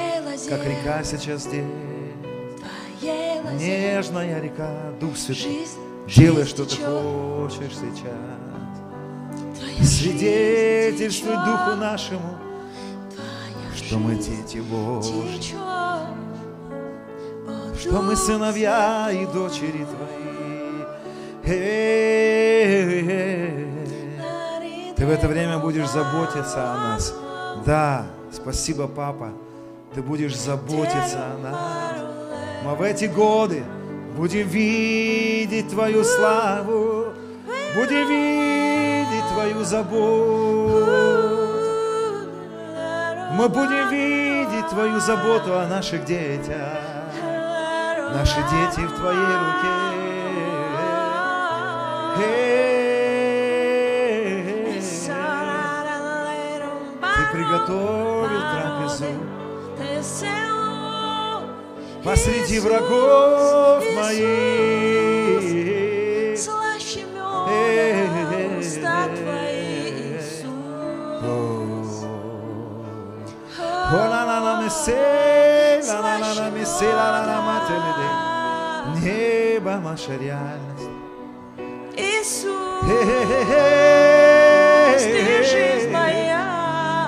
как 0.49 0.65
река 0.65 1.03
сейчас 1.03 1.41
здесь. 1.41 1.65
Нежная 3.59 4.41
река, 4.41 4.93
Дух 4.99 5.17
Святой. 5.17 5.67
Делай, 6.07 6.45
что 6.45 6.65
ты 6.65 6.75
хочешь 6.77 7.73
сейчас. 7.75 8.13
Свидетельствуй 9.83 11.35
Духу 11.35 11.75
нашему, 11.77 12.37
что 13.75 13.97
мы 13.97 14.15
дети 14.15 14.59
Божьи, 14.59 15.55
что 17.79 18.01
мы 18.01 18.15
сыновья 18.15 19.11
и 19.11 19.25
дочери 19.25 19.85
Твои. 19.85 20.23
Ты 24.95 25.05
в 25.05 25.09
это 25.09 25.27
время 25.27 25.59
будешь 25.59 25.89
заботиться 25.89 26.71
о 26.71 26.77
нас. 26.77 27.13
Да, 27.63 28.05
спасибо, 28.31 28.87
папа. 28.87 29.29
Ты 29.93 30.01
будешь 30.01 30.35
заботиться 30.35 31.19
о 31.33 31.37
нас. 31.41 32.01
Мы 32.63 32.75
в 32.75 32.81
эти 32.81 33.05
годы 33.05 33.63
будем 34.17 34.47
видеть 34.47 35.69
Твою 35.69 36.03
славу, 36.03 37.13
будем 37.75 38.07
видеть 38.07 39.23
Твою 39.33 39.63
заботу. 39.63 40.85
Мы 43.33 43.49
будем 43.49 43.89
видеть 43.89 44.69
Твою 44.69 44.99
заботу 44.99 45.57
о 45.57 45.67
наших 45.67 46.05
детях. 46.05 46.79
Наши 48.13 48.37
дети 48.37 48.85
в 48.85 48.91
Твоей 48.93 49.17
руке. 49.17 49.95
Э-э-э. 52.17 52.74
Приготовил 57.45 58.41
трапезу 58.51 59.05
посреди 62.03 62.59
врагов 62.59 63.83
моих. 63.95 65.41
Слаще 66.37 67.05
уста 68.59 69.07
твои, 69.15 69.89
Иисус. 70.17 72.05
Небо 79.01 79.73
наша 79.83 80.13
реальность. 80.17 80.89
Иисус, 81.97 82.85
ты 85.03 85.43
жизнь 85.43 85.91
моя, 85.91 86.24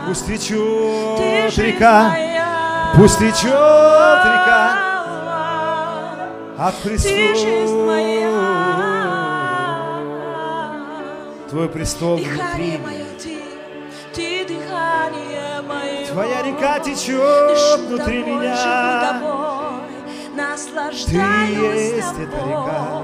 Пусть 0.07 0.25
ты 0.25 0.37
течет 0.37 1.57
река, 1.57 2.09
моя. 2.09 2.93
пусть 2.95 3.19
течет 3.19 3.51
река 3.51 4.87
от 6.57 6.75
Ты 6.75 6.89
престола. 6.89 7.97
Твой 11.49 11.69
престол 11.69 12.17
Дыхание 12.17 12.77
внутри. 12.77 12.77
мое, 12.77 13.05
ты, 13.21 13.41
ты 14.13 14.45
дыхание 14.45 15.61
мое. 15.67 16.05
Твоя 16.11 16.41
река 16.43 16.79
Дышу 16.79 16.95
течет 16.95 17.79
внутри 17.87 18.23
тобой, 18.23 18.35
меня. 18.37 19.11
тобой, 19.11 19.81
наслаждаюсь 20.35 21.93
есть 21.93 22.19
эта 22.19 22.37
река. 22.47 23.03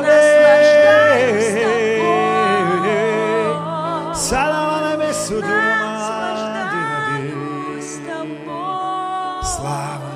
Наслаждаюсь 0.00 1.46
тобой. 1.54 1.99
Наслаждаюсь 4.30 5.42
тобой. 8.06 9.42
Слава, 9.42 10.12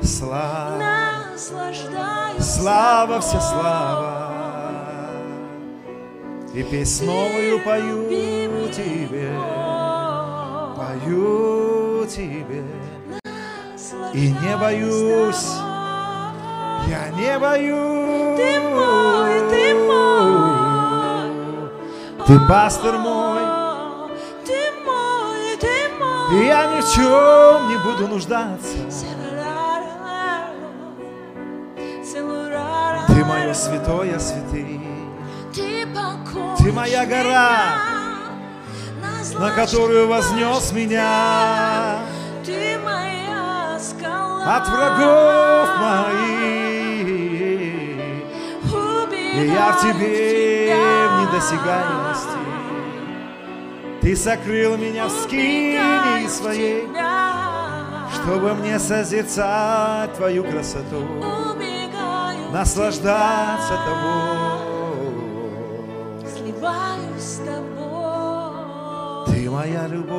слава, 0.00 0.78
Наслаждаюсь 0.78 2.44
слава, 2.44 3.20
вся 3.20 3.40
слава. 3.40 4.30
И 6.54 6.62
песнь 6.62 7.06
новую 7.06 7.58
пою 7.64 8.68
тебе, 8.68 9.32
пою 10.76 12.06
тебе. 12.06 12.62
И 14.14 14.30
не 14.30 14.56
боюсь, 14.56 15.56
я 16.86 17.08
не 17.16 17.36
боюсь. 17.40 18.36
Ты 18.36 18.60
мой, 18.60 19.50
ты. 19.50 19.59
Ты 22.26 22.38
пастор 22.48 22.98
мой, 22.98 23.40
Ты 24.46 24.72
мой, 24.84 25.56
ты 25.60 25.90
мой. 25.98 26.42
и 26.42 26.46
я 26.46 26.66
ни 26.66 26.80
в 26.80 26.90
чем 26.92 27.68
не 27.68 27.76
буду 27.78 28.08
нуждаться. 28.08 28.76
Ты 33.08 33.24
мое 33.24 33.52
святое 33.54 34.18
святых, 34.18 34.80
Ты 36.58 36.72
моя 36.72 37.04
гора, 37.06 37.74
на 39.38 39.50
которую 39.50 40.06
вознес 40.08 40.72
меня 40.72 41.98
Ты 42.44 42.78
моя 42.84 43.78
скала 43.78 44.56
от 44.56 44.68
врагов 44.68 45.68
моих. 45.80 46.40
И 49.32 49.46
я 49.46 49.72
в 49.72 49.80
тебе 49.80 50.70
недосягаемости. 51.30 52.38
Ты 54.00 54.16
сокрыл 54.16 54.76
меня 54.76 55.06
в 55.06 55.10
скинии 55.10 56.26
своей, 56.28 56.88
чтобы 58.14 58.54
мне 58.54 58.78
созерцать 58.78 60.14
Твою 60.14 60.44
красоту, 60.44 61.04
наслаждаться 62.52 63.78
Тобой. 63.86 65.10
Сливаюсь 66.34 67.22
с 67.22 67.36
тобой. 67.44 69.26
Ты 69.26 69.50
моя 69.50 69.86
любовь, 69.86 70.16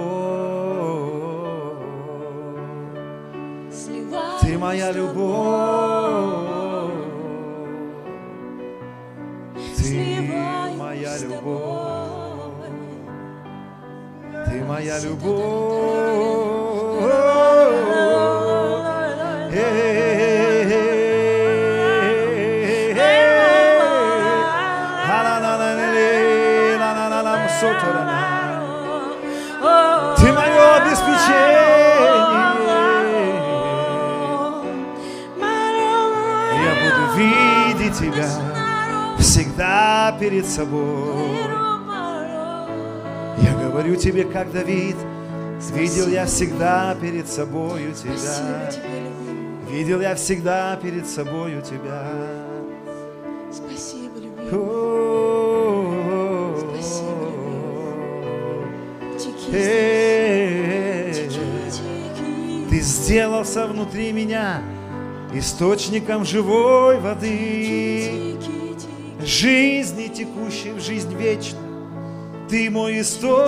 Ты 4.41 4.57
моя 4.57 4.91
любовь, 4.91 5.90
моя 11.01 11.17
любовь. 11.17 12.61
Ты 14.45 14.63
моя 14.63 14.99
любовь. 14.99 16.60
Всегда 39.61 40.17
перед 40.19 40.45
собой. 40.47 41.37
Я 43.37 43.53
говорю 43.63 43.95
тебе, 43.95 44.23
как 44.23 44.51
Давид, 44.51 44.95
видел 45.75 46.07
я 46.07 46.25
всегда 46.25 46.95
перед 46.99 47.27
собою 47.27 47.93
Спасибо 47.93 48.71
тебя. 48.71 48.71
Видел 49.69 50.01
я 50.01 50.15
всегда 50.15 50.75
перед 50.81 51.07
собою 51.07 51.61
тебя. 51.61 52.07
Спасибо, 53.51 54.17
любимый. 54.17 54.49
О, 54.51 54.57
Тики, 59.17 59.51
э. 59.53 61.13
Ты 62.69 62.79
сделался 62.79 63.67
внутри 63.67 64.11
меня 64.11 64.63
источником 65.33 66.25
живой 66.25 66.99
воды. 66.99 68.31
Жизни 69.25 70.07
текущей 70.07 70.71
в 70.71 70.79
жизнь 70.79 71.13
вечную. 71.15 72.47
Ты 72.49 72.69
мой 72.69 73.01
источник. 73.01 73.41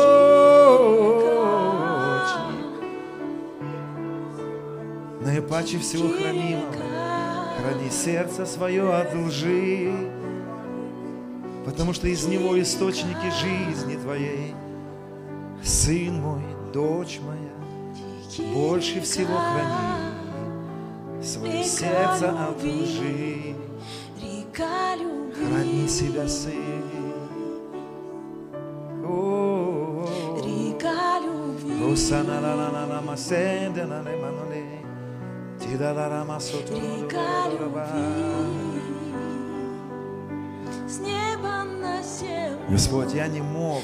Наипаче 5.21 5.79
всего 5.79 6.09
хранимого. 6.09 6.73
Храни 7.59 7.89
сердце 7.89 8.45
свое 8.45 8.93
от 8.93 9.15
лжи, 9.15 9.93
потому 11.65 11.93
что 11.93 12.07
из 12.07 12.25
него 12.25 12.59
источники 12.61 13.31
жизни 13.41 13.95
твоей. 13.95 14.53
Сын 15.63 16.19
мой, 16.19 16.43
дочь 16.73 17.19
моя, 17.21 18.53
больше 18.53 18.99
всего 19.01 19.37
храни 19.37 20.13
свое 21.23 21.63
сердце 21.63 22.31
от 22.31 22.61
лжи. 22.61 23.55
Река 24.21 24.95
любви. 24.95 25.22
Храни 25.33 25.87
себя, 25.87 26.27
сын. 26.27 26.83
Река 30.43 31.19
любви. 31.19 31.73
Река 36.75 37.49
любви. 37.51 38.03
С 40.87 40.99
неба 40.99 41.63
на 41.81 42.01
землю. 42.03 42.59
Господь, 42.69 43.13
я 43.13 43.27
не 43.27 43.41
мог 43.41 43.81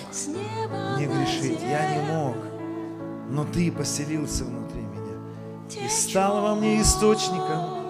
не 0.98 1.06
грешить, 1.06 1.62
я 1.62 1.96
не 1.96 2.12
мог, 2.12 2.36
но 3.30 3.46
Ты 3.46 3.72
поселился 3.72 4.44
внутри 4.44 4.82
меня 4.82 5.86
и 5.86 5.90
стал 5.90 6.42
во 6.42 6.56
мне 6.56 6.82
источником 6.82 7.84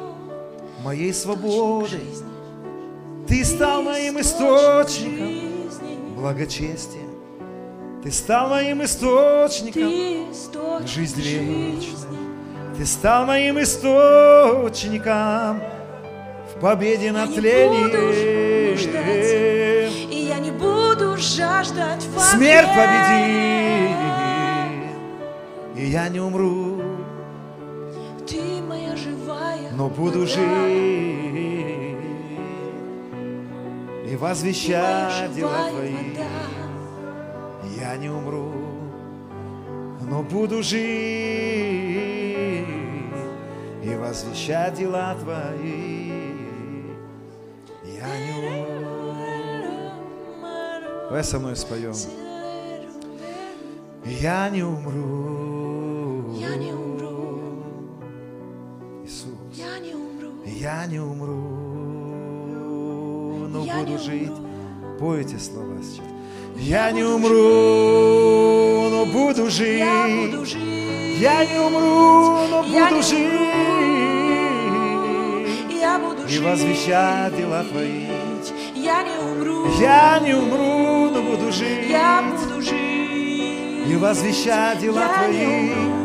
моей 0.83 1.13
свободы. 1.13 1.99
Ты 3.29 3.45
стал 3.45 3.83
моим 3.83 4.19
источником 4.19 6.15
благочестия. 6.15 7.03
Ты 8.03 8.11
стал 8.11 8.49
моим 8.49 8.83
источником 8.83 9.91
жизни 10.87 11.21
вечной. 11.21 12.17
Ты 12.75 12.85
стал 12.87 13.27
моим 13.27 13.61
источником 13.61 15.61
в 16.55 16.59
победе 16.59 17.11
над 17.11 17.35
тлением. 17.35 17.91
И 20.11 20.15
я 20.27 20.39
не 20.39 20.49
буду 20.49 21.15
жаждать 21.17 22.01
Смерть 22.01 22.67
победы. 22.69 23.75
победит, 23.75 23.95
и 25.75 25.85
я 25.85 26.09
не 26.09 26.19
умру, 26.19 26.81
Ты 28.27 28.41
моя 28.67 28.95
живая 28.95 29.69
но 29.77 29.87
буду 29.87 30.25
жить 30.25 31.48
и 34.09 34.15
возвещать 34.15 35.35
дела 35.35 35.69
Твои. 35.69 35.95
Я 37.77 37.95
не 37.97 38.09
умру, 38.09 38.51
но 40.01 40.23
буду 40.23 40.63
жить 40.63 40.79
и 43.83 43.95
возвещать 43.95 44.73
дела 44.73 45.15
Твои. 45.15 46.09
Я 47.85 48.07
не 48.25 48.33
умру. 48.39 48.89
Давай 51.03 51.23
со 51.23 51.39
мной 51.39 51.55
споем. 51.55 51.93
Я 54.05 54.49
не 54.49 54.63
умру. 54.63 56.33
Я 56.33 56.55
не 56.55 56.71
умру. 56.73 57.63
Иисус. 59.03 59.27
Я 59.53 59.79
не 59.79 59.93
умру. 59.93 60.31
Я 60.45 60.85
не 60.87 60.99
умру, 60.99 61.68
буду 63.77 63.97
жить. 63.97 64.31
Пойте 64.99 65.39
слова 65.39 65.77
сейчас. 65.81 66.05
Я 66.57 66.91
не 66.91 67.03
умру, 67.03 68.89
но 68.89 69.05
буду 69.05 69.49
жить. 69.49 69.79
Я 69.79 71.45
не 71.45 71.59
умру, 71.59 72.47
но 72.49 72.63
буду 72.63 73.01
жить. 73.01 73.49
И 76.29 76.39
возвещать 76.39 77.35
дела 77.37 77.63
Твои. 77.63 78.05
Я 78.75 79.03
не 79.03 79.17
умру. 79.17 79.67
Я 79.79 80.19
не 80.19 80.33
умру, 80.33 81.09
но 81.11 81.21
буду 81.21 81.51
жить. 81.51 81.89
Я 81.89 82.21
буду 82.21 82.61
жить. 82.61 83.87
И 83.87 83.95
возвещать 83.95 84.79
дела 84.79 85.07
Твои. 85.17 85.98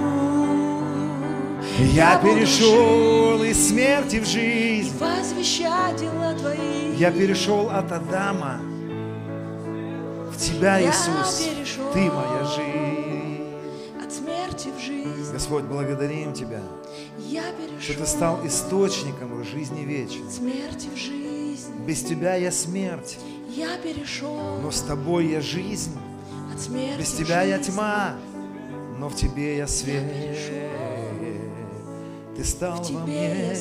Я 1.78 2.18
перешел 2.18 3.42
из 3.42 3.68
смерти 3.68 4.20
в 4.20 4.26
жизнь. 4.26 4.96
возвещать 4.98 5.96
дела 5.96 6.32
Твои. 6.34 6.94
Я 6.96 7.10
перешел 7.10 7.68
от 7.68 7.90
Адама 7.90 8.60
в 10.30 10.36
Тебя, 10.38 10.78
Я 10.78 10.90
Иисус. 10.90 11.48
Ты 11.92 12.10
моя 12.10 12.44
жизнь. 12.44 13.44
От 14.05 14.12
смерти 14.12 14.68
в 14.76 14.80
жизнь 14.80 15.32
Господь, 15.32 15.64
благодарим 15.64 16.32
Тебя, 16.32 16.60
я 17.18 17.42
что 17.42 17.52
перешел. 17.52 18.05
Ты 18.05 18.06
стал 18.06 18.46
источником 18.46 19.44
жизни 19.44 19.80
вечной. 19.80 20.30
Смерти 20.30 20.88
в 20.94 20.96
жизнь 20.96 21.74
Без 21.84 22.02
Тебя 22.02 22.36
я 22.36 22.52
смерть, 22.52 23.18
я 23.48 23.76
перешел. 23.78 24.60
но 24.62 24.70
с 24.70 24.80
Тобой 24.80 25.26
я 25.26 25.40
жизнь. 25.40 25.96
От 26.55 26.60
смерти 26.60 26.98
Без 27.01 27.12
Тебя 27.12 27.42
я 27.42 27.59
тьма, 27.59 28.14
но 28.98 29.09
в 29.09 29.16
Тебе 29.16 29.56
я 29.56 29.66
свет. 29.66 30.05
перешел. 30.12 30.73
Ты 32.36 32.44
стал 32.44 32.82
во 32.82 33.01
мне 33.01 33.52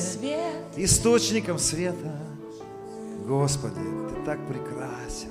источником 0.76 1.58
света. 1.58 2.18
Господи, 3.26 3.74
Ты 3.74 4.24
так 4.24 4.38
прекрасен, 4.48 5.30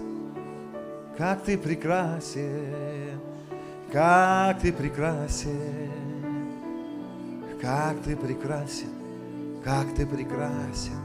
как 1.17 1.43
Ты 1.43 1.57
прекрасен, 1.57 3.19
как 3.91 4.61
Ты 4.61 4.71
прекрасен, 4.71 5.91
как 7.61 8.01
Ты 8.03 8.15
прекрасен, 8.15 8.89
как 9.63 9.93
Ты 9.93 10.05
прекрасен, 10.07 10.97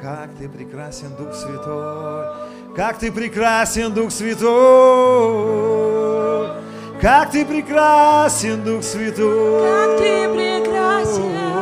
как 0.00 0.30
Ты 0.38 0.48
прекрасен, 0.48 1.14
Дух 1.16 1.34
Святой, 1.34 2.26
как 2.76 2.98
Ты 2.98 3.12
прекрасен, 3.12 3.92
Дух 3.92 4.12
Святой, 4.12 5.24
как 7.02 7.32
Ты 7.32 7.44
прекрасен, 7.44 8.64
Дух 8.64 8.82
Святой. 8.82 9.60
Как 9.60 9.98
Ты 9.98 10.28
прекрасен, 10.32 11.53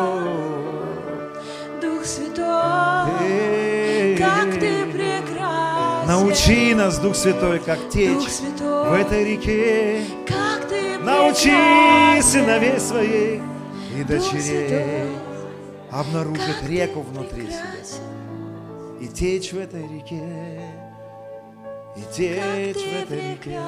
Научи 6.32 6.74
нас, 6.74 6.98
Дух 6.98 7.14
Святой, 7.14 7.59
как 7.59 7.90
течь 7.90 8.26
Святой. 8.26 8.88
в 8.88 8.92
этой 8.94 9.22
реке. 9.34 10.02
Как 10.26 10.66
Ты 10.66 10.96
Научи 11.00 11.50
прекрасен. 11.50 12.22
сыновей 12.22 12.80
своих 12.80 13.42
и 13.94 14.02
дочерей 14.02 14.40
Святой. 14.40 15.09
обнаружить 15.90 16.62
реку 16.66 17.02
внутри 17.02 17.48
себя 17.48 17.98
и 18.98 19.09
течь 19.09 19.52
в 19.52 19.59
этой 19.59 19.82
реке, 19.82 20.62
и 21.96 22.02
течь 22.16 22.82
в 22.82 23.02
этой 23.02 23.32
реке. 23.32 23.60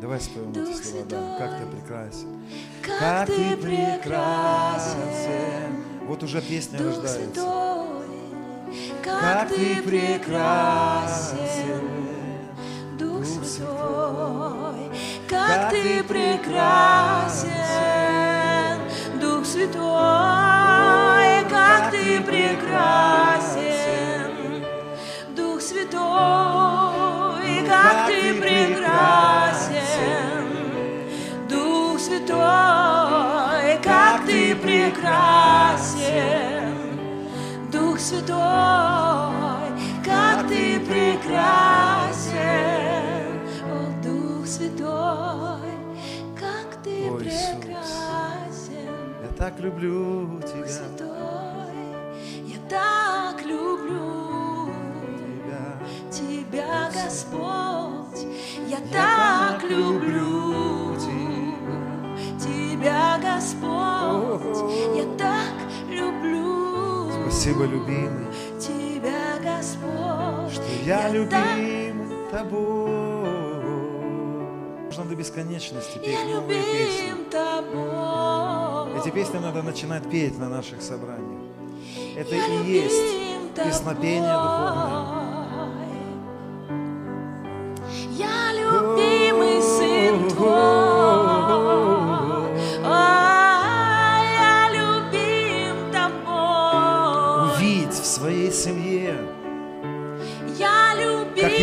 Давай 0.00 0.20
споем 0.20 0.52
Дух 0.52 0.68
эти 0.68 0.86
слова, 0.86 1.04
да. 1.08 1.36
Как 1.36 1.58
ты 1.58 1.66
прекрасен. 1.66 2.42
Как 2.80 3.26
Ты 3.26 3.56
прекрасен. 3.56 5.00
Вот 6.06 6.22
уже 6.22 6.40
песня 6.40 6.78
Дух 6.78 6.86
рождается. 7.02 7.24
Святой. 7.34 7.89
Как 9.02 9.48
ты 9.48 9.82
прекрасен. 9.82 11.38
Дух 12.98 13.24
Святой, 13.24 14.90
Как 15.28 15.70
Ты 15.70 16.02
прекрасен, 16.04 17.50
Дух 19.20 19.44
Святой, 19.44 21.44
как 21.48 21.90
Ты 21.90 22.20
прекрасен, 22.20 22.62
Дух 25.36 25.60
Святой, 25.60 27.64
как 27.66 28.06
Ты 28.06 28.34
прекрасен, 28.34 29.80
Дух 31.48 31.98
Святой, 31.98 33.78
как 33.82 34.24
Ты 34.26 34.54
прекрасен, 34.56 36.49
Святой, 38.00 39.70
как 40.02 40.48
Ты 40.48 40.80
прекрасен, 40.80 42.30
О, 43.66 43.92
Дух 44.02 44.46
Святой, 44.46 45.74
как 46.34 46.82
Ты 46.82 47.10
О, 47.10 47.18
прекрасен, 47.18 48.88
Я 49.22 49.28
так 49.36 49.60
люблю 49.60 50.40
Дух 50.40 50.50
тебя. 50.50 50.66
Святой, 50.66 51.76
я 52.46 52.58
так 52.70 53.44
люблю 53.44 54.72
тебя. 55.18 55.64
Тебя, 56.10 56.90
Господь, 56.90 58.26
я 58.66 58.78
Я 58.78 58.80
так 58.90 59.60
так 59.60 59.70
люблю 59.70 60.96
Тебя, 62.38 63.18
Господь, 63.22 64.58
я 64.96 65.04
так 65.18 65.39
Спасибо, 67.40 67.64
любимый, 67.64 68.26
Тебя, 68.58 69.38
Господь, 69.42 70.52
что 70.52 70.62
я 70.84 71.04
так- 71.04 71.12
любим 71.14 72.06
тобой. 72.30 72.90
Можно 74.84 75.04
до 75.06 75.14
бесконечности 75.16 75.96
петь 75.96 76.12
я 76.12 76.36
новые 76.36 76.62
песни. 76.62 77.14
Тобой. 77.30 79.00
Эти 79.00 79.08
песни 79.08 79.38
надо 79.38 79.62
начинать 79.62 80.02
петь 80.10 80.38
на 80.38 80.50
наших 80.50 80.82
собраниях. 80.82 81.40
Это 82.14 82.34
Я 82.34 82.46
и 82.46 82.66
есть 82.66 83.54
песнопение 83.56 84.34
духовное. 84.34 85.78
Тобой. 86.68 86.90
Я 88.18 88.52
любимый 88.52 89.62
сын 89.62 89.89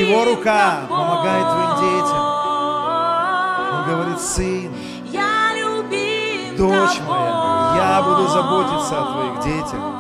его 0.07 0.25
рука 0.25 0.81
помогает 0.89 1.47
твоим 1.49 2.01
детям. 2.01 2.17
он 3.73 3.85
говорит, 3.89 4.19
сын, 4.19 4.73
дочь 6.57 6.99
моя, 7.07 7.73
я 7.75 8.01
буду 8.03 8.27
заботиться 8.27 8.99
о 8.99 9.13
твоих 9.13 9.39
детях. 9.43 9.96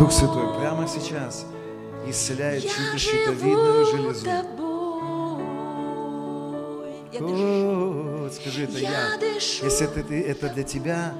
Дух 0.00 0.12
Святой 0.12 0.58
прямо 0.58 0.88
сейчас 0.88 1.44
исцеляет 2.06 2.64
щитовидную 2.96 3.84
железу. 3.84 4.26
О, 7.20 8.30
скажи, 8.32 8.64
это 8.64 8.78
Я 8.78 8.90
я. 9.18 9.34
Если 9.34 9.84
это, 9.86 10.02
ты- 10.02 10.22
это 10.22 10.48
для 10.48 10.62
тебя, 10.62 11.12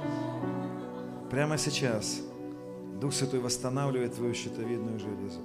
прямо 1.29 1.59
сейчас 1.59 2.21
Дух 2.99 3.13
Святой 3.13 3.39
восстанавливает 3.39 4.15
твою 4.15 4.33
щитовидную 4.33 4.97
железу. 4.97 5.41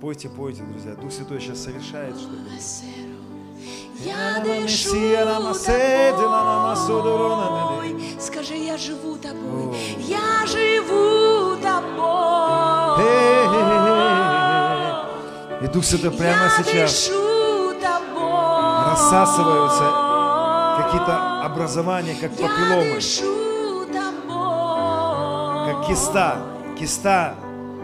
Пойте, 0.00 0.28
пойте, 0.28 0.64
друзья. 0.64 0.96
Дух 0.96 1.12
Святой 1.12 1.38
сейчас 1.40 1.60
совершает 1.60 2.16
что-то. 2.16 2.50
Я 4.04 4.40
дышу 4.42 4.90
тобой. 7.78 8.02
Скажи, 8.18 8.54
я 8.56 8.76
живу 8.76 9.16
тобой. 9.16 9.68
О. 9.68 9.74
Я 10.00 10.41
Дух 15.72 15.84
Святой 15.84 16.10
прямо 16.10 16.44
Я 16.44 16.50
сейчас 16.50 17.10
рассасываются 18.90 19.84
какие-то 20.82 21.42
образования, 21.44 22.14
как 22.20 22.30
папилломы, 22.32 23.00
как 25.66 25.86
киста. 25.86 26.36
Киста 26.78 27.34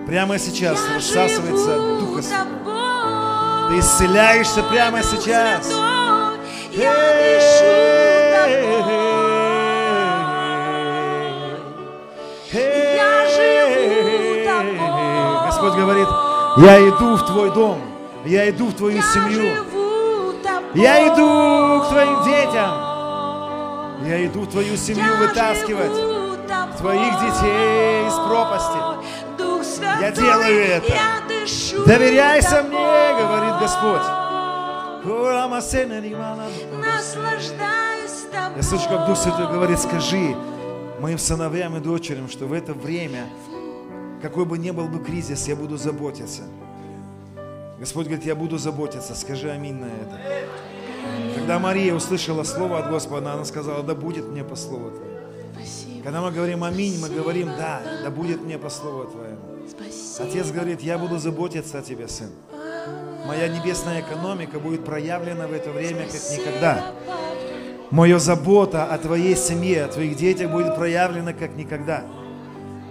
прямо 0.07 0.39
сейчас 0.39 0.79
Я 0.87 0.95
рассасывается 0.95 1.99
Духа 2.01 2.23
Святого. 2.23 3.69
Ты 3.71 3.79
исцеляешься 3.79 4.63
прямо 4.65 5.03
сейчас. 5.03 5.71
Я 6.73 6.95
я 16.61 16.89
иду 16.89 17.17
в 17.17 17.27
твой 17.27 17.53
дом, 17.53 17.81
я 18.25 18.49
иду 18.51 18.67
в 18.67 18.75
твою 18.75 18.97
Я 18.97 19.03
семью, 19.03 19.43
я 20.75 21.09
иду 21.09 21.83
к 21.85 21.89
твоим 21.89 22.25
детям, 22.25 22.73
я 24.07 24.27
иду 24.27 24.41
в 24.43 24.49
твою 24.49 24.77
семью 24.77 25.05
Я 25.05 25.15
вытаскивать 25.17 25.93
твоих 26.79 27.13
детей 27.21 28.07
из 28.07 28.15
пропасти. 28.15 28.79
Святой, 29.63 30.01
Я 30.01 30.11
делаю 30.13 30.65
это. 30.65 30.93
Я 30.93 31.23
Доверяйся 31.87 32.63
мне, 32.63 32.77
тобой. 32.79 33.23
говорит 33.23 33.55
Господь. 33.61 34.03
Я 35.05 35.49
Наслаждаюсь 36.79 38.27
тобой. 38.33 38.63
слышу, 38.63 38.89
как 38.89 39.07
Дух 39.07 39.17
Святой 39.17 39.47
говорит, 39.47 39.79
скажи 39.79 40.37
моим 41.01 41.19
сыновьям 41.19 41.77
и 41.77 41.81
дочерям, 41.81 42.29
что 42.29 42.47
в 42.47 42.53
это 42.53 42.73
время, 42.73 43.27
какой 44.21 44.45
бы 44.45 44.59
ни 44.59 44.71
был 44.71 44.89
бы 44.89 45.03
кризис, 45.05 45.49
я 45.49 45.57
буду 45.57 45.77
заботиться. 45.77 46.43
Господь 47.79 48.07
говорит, 48.07 48.27
я 48.27 48.35
буду 48.35 48.59
заботиться. 48.59 49.15
Скажи 49.15 49.51
аминь 49.51 49.77
на 49.77 49.87
это. 49.87 50.19
Когда 51.37 51.59
Мария 51.59 51.95
услышала 51.95 52.43
слово 52.43 52.81
от 52.81 52.91
Господа, 52.91 53.33
она 53.33 53.45
сказала, 53.45 53.83
да 53.83 53.95
будет 53.95 54.29
мне 54.29 54.45
по 54.45 54.57
слову 54.57 54.91
Твоему. 54.91 55.19
Спасибо. 55.55 56.03
Когда 56.03 56.21
мы 56.21 56.33
говорим 56.33 56.65
аминь, 56.65 57.01
мы 57.01 57.09
говорим, 57.09 57.49
да, 57.57 57.81
да 58.03 58.11
будет 58.11 58.43
мне 58.43 58.59
по 58.59 58.69
слову 58.69 59.05
Твоему. 59.05 59.39
Спасибо. 59.69 60.29
Отец 60.29 60.51
говорит, 60.51 60.81
я 60.81 60.99
буду 60.99 61.19
заботиться 61.19 61.79
о 61.79 61.83
тебе, 61.83 62.09
сын. 62.09 62.31
Моя 63.27 63.49
небесная 63.49 64.01
экономика 64.01 64.59
будет 64.59 64.85
проявлена 64.85 65.47
в 65.47 65.53
это 65.53 65.71
время, 65.71 66.07
как 66.07 66.39
никогда. 66.39 66.93
Моя 67.91 68.19
забота 68.19 68.85
о 68.85 68.99
твоей 68.99 69.37
семье, 69.37 69.85
о 69.85 69.89
твоих 69.89 70.17
детях 70.17 70.51
будет 70.51 70.77
проявлена, 70.77 71.33
как 71.33 71.55
никогда. 71.55 72.05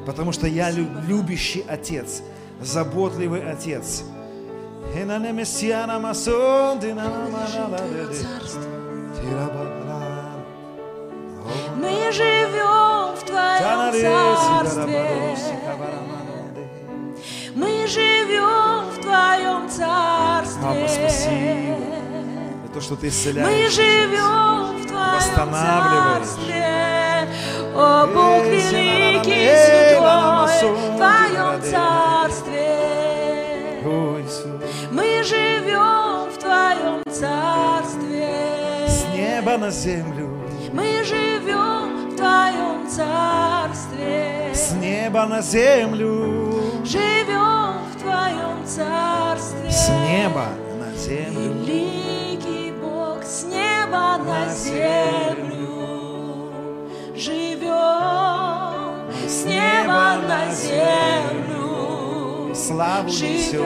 Потому 0.08 0.32
что 0.32 0.48
я 0.48 0.72
лю- 0.72 0.88
любящий 1.06 1.66
отец, 1.68 2.24
заботливый 2.62 3.42
отец. 3.52 4.04
Мы 11.76 12.12
живем 12.14 13.16
в 13.16 13.24
Твоем 13.26 13.92
Царстве. 13.94 15.10
Мы 17.54 17.88
живем 17.88 18.90
в 18.90 19.02
Твоем 19.02 19.70
Царстве. 19.70 20.62
Папа, 20.64 20.88
спасибо. 20.88 21.78
За 22.66 22.74
то, 22.74 22.82
что 22.82 22.96
ты 22.96 23.08
Мы 23.08 23.10
исцеляешь. 23.10 23.74
живем 23.74 24.78
в 24.82 24.88
Твоем. 24.88 25.20
Царстве. 25.20 27.07
О 27.76 28.08
Бог 28.08 28.44
великий, 28.46 29.48
святой, 29.66 29.98
в 30.74 30.98
Твоем. 30.98 31.62
Царстве. 31.62 32.78
Мы 34.92 35.24
живем 35.24 36.30
в 36.32 36.38
Твоем 36.38 37.04
Царстве. 37.06 38.30
С 38.88 39.06
неба 39.16 39.58
на 39.58 39.70
землю, 39.70 40.30
Мы 40.74 41.04
живем 41.04 42.10
в 42.12 42.16
Твоем 42.16 42.88
Царстве. 42.90 44.52
с 44.54 44.72
неба 44.74 45.26
на 45.26 45.42
землю, 45.42 46.54
Живем 46.84 47.78
в 47.94 48.02
Твоем 48.02 48.66
Царстве. 48.66 49.70
с 49.72 49.90
неба 49.90 50.48
на 50.80 50.92
землю. 50.98 51.54
Великий 51.66 52.72
Бог 52.82 53.24
с 53.24 53.44
неба 53.44 54.18
На 54.18 54.54
землю 54.54 55.57
неба 59.48 60.18
на 60.28 60.52
землю 60.54 61.68
Славу 62.56 63.08
несем. 63.08 63.66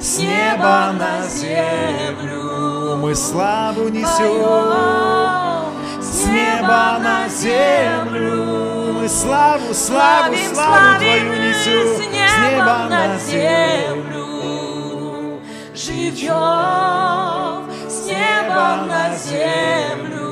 с 0.00 0.18
неба 0.18 0.92
на 0.98 1.22
землю 1.28 2.96
Мы 2.96 3.14
славу 3.14 3.88
несем. 3.88 5.70
С 6.02 6.26
неба 6.26 6.98
на 7.00 7.28
землю. 7.28 8.92
Мы 9.00 9.08
славу, 9.08 9.72
славу, 9.74 10.34
Славим, 10.34 10.54
славу 10.54 10.98
Твою 10.98 11.34
несем. 11.36 11.96
с 11.96 12.00
неба 12.42 12.76
на 12.90 13.18
землю 13.18 14.30
живем, 15.74 17.70
с 17.88 18.06
неба 18.06 18.84
на 18.86 19.16
землю 19.16 20.30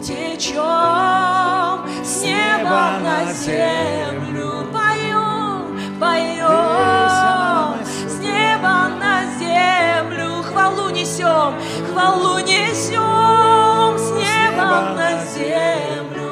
течем, 0.00 0.54
с 0.54 1.45
неба 2.26 2.98
на 3.02 3.32
землю 3.32 4.66
поем, 4.72 5.78
поем, 6.00 7.84
с 7.84 8.18
неба 8.20 8.88
на 8.98 9.24
землю 9.38 10.42
хвалу 10.42 10.90
несем, 10.90 11.54
хвалу 11.92 12.38
несем, 12.40 13.98
с 13.98 14.10
неба 14.12 14.94
на 14.96 15.24
землю 15.34 16.30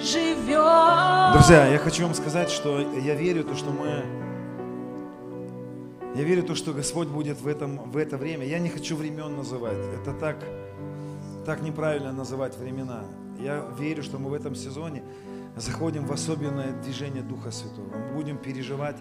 живем. 0.00 1.32
Друзья, 1.34 1.66
я 1.66 1.78
хочу 1.78 2.02
вам 2.04 2.14
сказать, 2.14 2.50
что 2.50 2.80
я 2.80 3.14
верю, 3.14 3.44
то, 3.44 3.54
что 3.54 3.70
мы... 3.70 4.04
Я 6.14 6.24
верю, 6.24 6.42
то, 6.42 6.54
что 6.54 6.72
Господь 6.74 7.08
будет 7.08 7.40
в, 7.40 7.46
этом, 7.48 7.90
в 7.90 7.96
это 7.96 8.18
время. 8.18 8.44
Я 8.44 8.58
не 8.58 8.68
хочу 8.68 8.96
времен 8.96 9.34
называть. 9.34 9.78
Это 10.02 10.12
так, 10.12 10.36
так 11.46 11.62
неправильно 11.62 12.12
называть 12.12 12.54
времена. 12.58 13.04
Я 13.40 13.64
верю, 13.78 14.02
что 14.02 14.18
мы 14.18 14.30
в 14.30 14.34
этом 14.34 14.54
сезоне 14.54 15.02
заходим 15.56 16.06
в 16.06 16.12
особенное 16.12 16.72
движение 16.82 17.22
Духа 17.22 17.50
Святого. 17.50 17.86
Мы 17.86 18.14
будем 18.14 18.38
переживать 18.38 18.96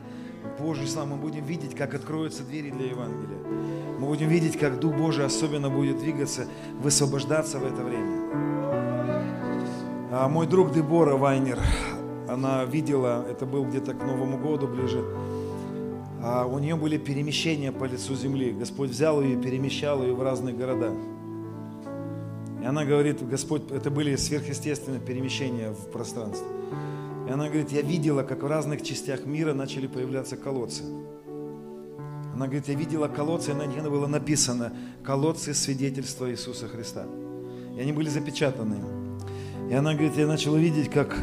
Божий 0.60 0.88
славу, 0.88 1.16
мы 1.16 1.18
будем 1.18 1.46
видеть, 1.46 1.76
как 1.76 1.94
откроются 1.94 2.44
двери 2.44 2.72
для 2.72 2.88
Евангелия. 2.88 3.38
Мы 4.00 4.08
будем 4.08 4.30
видеть, 4.30 4.58
как 4.58 4.80
Дух 4.80 4.96
Божий 4.96 5.26
особенно 5.26 5.70
будет 5.70 6.00
двигаться, 6.00 6.48
высвобождаться 6.80 7.60
в 7.60 7.66
это 7.66 7.84
время. 7.84 8.22
А 10.12 10.28
мой 10.28 10.48
друг 10.48 10.74
Дебора 10.74 11.16
Вайнер, 11.16 11.60
она 12.28 12.66
видела, 12.66 13.26
это 13.30 13.46
был 13.46 13.64
где-то 13.66 13.94
к 13.94 14.04
Новому 14.04 14.38
году 14.38 14.68
ближе, 14.68 15.06
а 16.24 16.46
у 16.46 16.60
нее 16.60 16.76
были 16.76 16.98
перемещения 16.98 17.72
по 17.72 17.86
лицу 17.86 18.16
земли. 18.16 18.52
Господь 18.52 18.90
взял 18.90 19.22
ее 19.22 19.34
и 19.34 19.42
перемещал 19.42 20.02
ее 20.02 20.14
в 20.14 20.22
разные 20.22 20.54
города. 20.54 20.92
И 22.62 22.66
она 22.66 22.86
говорит, 22.86 23.28
Господь, 23.28 23.72
это 23.72 23.90
были 23.90 24.16
сверхъестественные 24.16 25.02
перемещения 25.02 25.72
в 25.72 25.92
пространстве. 25.92 26.48
И 27.28 27.32
она 27.32 27.48
говорит, 27.48 27.72
я 27.72 27.82
видела, 27.82 28.24
как 28.24 28.44
в 28.44 28.48
разных 28.48 28.84
частях 28.84 29.26
мира 29.26 29.54
начали 29.54 29.88
появляться 29.88 30.38
колодцы. 30.38 30.84
Она 32.34 32.46
говорит, 32.46 32.68
я 32.68 32.76
видела 32.76 33.08
колодцы, 33.08 33.52
и 33.52 33.54
на 33.54 33.66
них 33.66 33.84
было 33.84 34.08
написано 34.08 34.74
«Колодцы 35.04 35.54
свидетельства 35.54 36.32
Иисуса 36.32 36.68
Христа». 36.68 37.06
И 37.76 37.82
они 37.82 37.92
были 37.94 38.10
запечатаны. 38.10 38.78
И 39.70 39.74
она 39.74 39.94
говорит, 39.94 40.18
я 40.18 40.28
начала 40.28 40.58
видеть, 40.58 40.90
как, 40.90 41.16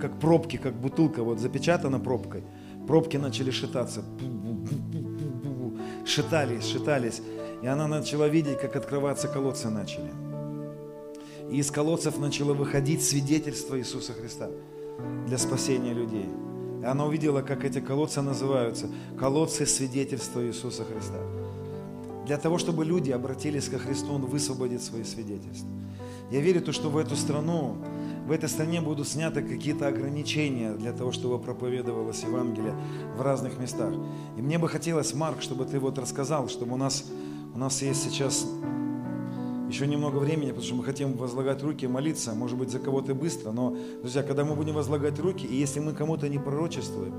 как 0.00 0.18
пробки, 0.20 0.56
как 0.56 0.74
бутылка, 0.74 1.22
вот 1.22 1.40
запечатана 1.40 2.00
пробкой. 2.00 2.42
Пробки 2.86 3.16
начали 3.16 3.50
шататься. 3.50 4.00
Бу-бу-бу-бу-бу-бу. 4.20 5.78
Шатались, 6.06 6.66
шатались. 6.66 7.22
И 7.62 7.66
она 7.66 7.86
начала 7.86 8.28
видеть, 8.28 8.60
как 8.60 8.76
открываться 8.76 9.28
колодцы 9.28 9.68
начали. 9.68 10.10
И 11.52 11.58
из 11.58 11.70
колодцев 11.70 12.18
начало 12.18 12.54
выходить 12.54 13.04
свидетельство 13.04 13.78
Иисуса 13.78 14.14
Христа 14.14 14.48
для 15.26 15.36
спасения 15.36 15.92
людей. 15.92 16.26
И 16.80 16.84
она 16.86 17.04
увидела, 17.04 17.42
как 17.42 17.66
эти 17.66 17.78
колодцы 17.78 18.22
называются. 18.22 18.88
Колодцы 19.18 19.66
свидетельства 19.66 20.42
Иисуса 20.46 20.82
Христа. 20.86 21.18
Для 22.24 22.38
того, 22.38 22.56
чтобы 22.56 22.86
люди 22.86 23.10
обратились 23.10 23.68
ко 23.68 23.78
Христу, 23.78 24.14
Он 24.14 24.24
высвободит 24.24 24.82
свои 24.82 25.04
свидетельства. 25.04 25.68
Я 26.30 26.40
верю, 26.40 26.62
то, 26.62 26.72
что 26.72 26.88
в 26.88 26.96
эту 26.96 27.16
страну, 27.16 27.76
в 28.26 28.32
этой 28.32 28.48
стране 28.48 28.80
будут 28.80 29.06
сняты 29.06 29.42
какие-то 29.42 29.88
ограничения 29.88 30.72
для 30.72 30.94
того, 30.94 31.12
чтобы 31.12 31.38
проповедовалось 31.38 32.22
Евангелие 32.22 32.74
в 33.14 33.20
разных 33.20 33.58
местах. 33.58 33.92
И 34.38 34.40
мне 34.40 34.58
бы 34.58 34.70
хотелось, 34.70 35.12
Марк, 35.12 35.42
чтобы 35.42 35.66
ты 35.66 35.78
вот 35.78 35.98
рассказал, 35.98 36.48
чтобы 36.48 36.72
у 36.72 36.78
нас, 36.78 37.04
у 37.54 37.58
нас 37.58 37.82
есть 37.82 38.02
сейчас 38.04 38.46
еще 39.72 39.86
немного 39.86 40.18
времени, 40.18 40.48
потому 40.48 40.64
что 40.64 40.74
мы 40.74 40.84
хотим 40.84 41.14
возлагать 41.14 41.62
руки 41.62 41.86
и 41.86 41.88
молиться, 41.88 42.34
может 42.34 42.58
быть, 42.58 42.70
за 42.70 42.78
кого-то 42.78 43.14
быстро, 43.14 43.52
но, 43.52 43.74
друзья, 44.02 44.22
когда 44.22 44.44
мы 44.44 44.54
будем 44.54 44.74
возлагать 44.74 45.18
руки, 45.18 45.46
и 45.46 45.56
если 45.56 45.80
мы 45.80 45.94
кому-то 45.94 46.28
не 46.28 46.38
пророчествуем, 46.38 47.14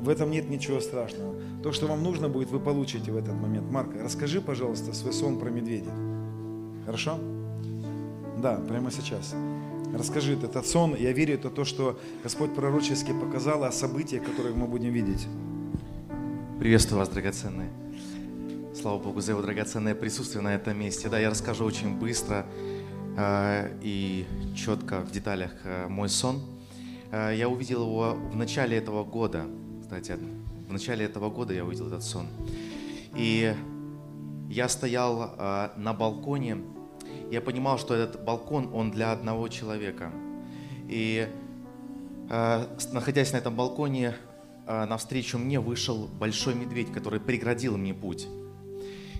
в 0.00 0.08
этом 0.08 0.30
нет 0.30 0.48
ничего 0.48 0.80
страшного. 0.80 1.34
То, 1.64 1.72
что 1.72 1.86
вам 1.88 2.04
нужно 2.04 2.28
будет, 2.28 2.50
вы 2.50 2.60
получите 2.60 3.10
в 3.10 3.16
этот 3.16 3.34
момент. 3.34 3.70
Марк, 3.72 3.90
расскажи, 4.00 4.40
пожалуйста, 4.40 4.94
свой 4.94 5.12
сон 5.12 5.38
про 5.38 5.50
медведя. 5.50 5.90
Хорошо? 6.84 7.18
Да, 8.40 8.60
прямо 8.68 8.92
сейчас. 8.92 9.34
Расскажи 9.92 10.34
этот 10.34 10.64
сон. 10.66 10.94
Я 10.94 11.12
верю, 11.12 11.34
это 11.34 11.50
то, 11.50 11.64
что 11.64 11.98
Господь 12.22 12.54
пророчески 12.54 13.12
показал 13.12 13.64
о 13.64 13.72
событиях, 13.72 14.22
которые 14.22 14.54
мы 14.54 14.66
будем 14.66 14.92
видеть. 14.92 15.26
Приветствую 16.60 17.00
вас, 17.00 17.08
драгоценные. 17.08 17.70
Слава 18.86 19.02
Богу 19.02 19.20
за 19.20 19.32
его 19.32 19.42
драгоценное 19.42 19.96
присутствие 19.96 20.42
на 20.42 20.54
этом 20.54 20.78
месте. 20.78 21.08
Да, 21.08 21.18
я 21.18 21.30
расскажу 21.30 21.64
очень 21.64 21.98
быстро 21.98 22.46
э, 23.18 23.76
и 23.82 24.24
четко 24.54 25.00
в 25.00 25.10
деталях 25.10 25.50
э, 25.64 25.88
мой 25.88 26.08
сон. 26.08 26.40
Э, 27.10 27.34
я 27.34 27.48
увидел 27.48 27.82
его 27.82 28.14
в 28.14 28.36
начале 28.36 28.76
этого 28.76 29.02
года. 29.02 29.46
Кстати, 29.80 30.16
в 30.68 30.72
начале 30.72 31.04
этого 31.04 31.30
года 31.30 31.52
я 31.52 31.64
увидел 31.64 31.88
этот 31.88 32.04
сон. 32.04 32.28
И 33.16 33.56
я 34.48 34.68
стоял 34.68 35.34
э, 35.36 35.70
на 35.76 35.92
балконе. 35.92 36.58
Я 37.28 37.40
понимал, 37.40 37.78
что 37.78 37.92
этот 37.92 38.22
балкон, 38.22 38.70
он 38.72 38.92
для 38.92 39.10
одного 39.10 39.48
человека. 39.48 40.12
И 40.88 41.28
э, 42.30 42.66
находясь 42.92 43.32
на 43.32 43.38
этом 43.38 43.56
балконе, 43.56 44.14
э, 44.64 44.84
навстречу 44.84 45.38
мне 45.38 45.58
вышел 45.58 46.06
большой 46.06 46.54
медведь, 46.54 46.92
который 46.92 47.18
преградил 47.18 47.76
мне 47.76 47.92
путь. 47.92 48.28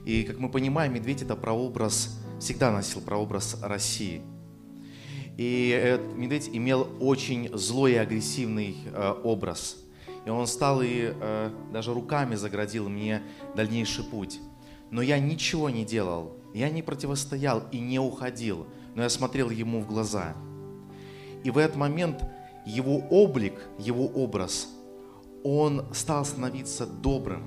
И, 0.07 0.23
как 0.23 0.39
мы 0.39 0.49
понимаем, 0.49 0.95
медведь 0.95 1.23
это 1.23 1.35
прообраз, 1.35 2.17
всегда 2.39 2.71
носил 2.71 3.01
прообраз 3.01 3.59
России. 3.61 4.23
И 5.37 5.69
этот 5.69 6.17
медведь 6.17 6.49
имел 6.53 6.89
очень 7.01 7.51
злой 7.53 7.95
и 7.95 7.97
агрессивный 7.97 8.77
э, 8.87 9.15
образ. 9.25 9.79
И 10.25 10.31
он 10.31 10.47
стал 10.47 10.81
и 10.81 11.13
э, 11.13 11.51
даже 11.73 11.93
руками 11.93 12.37
заградил 12.37 12.89
мне 12.89 13.21
дальнейший 13.57 14.05
путь. 14.05 14.39
Но 14.93 15.03
я 15.03 15.19
ничего 15.19 15.71
не 15.71 15.85
делал, 15.85 16.37
я 16.55 16.71
не 16.71 16.83
противостоял 16.83 17.65
и 17.73 17.81
не 17.81 17.99
уходил, 17.99 18.69
но 18.95 19.03
я 19.03 19.09
смотрел 19.09 19.51
ему 19.51 19.81
в 19.81 19.89
глаза. 19.89 20.37
И 21.43 21.51
в 21.51 21.59
этот 21.59 21.75
момент 21.75 22.23
его 22.65 22.99
облик, 23.11 23.55
его 23.81 24.07
образ, 24.07 24.69
он 25.43 25.85
стал 25.93 26.25
становиться 26.25 26.87
добрым. 26.87 27.43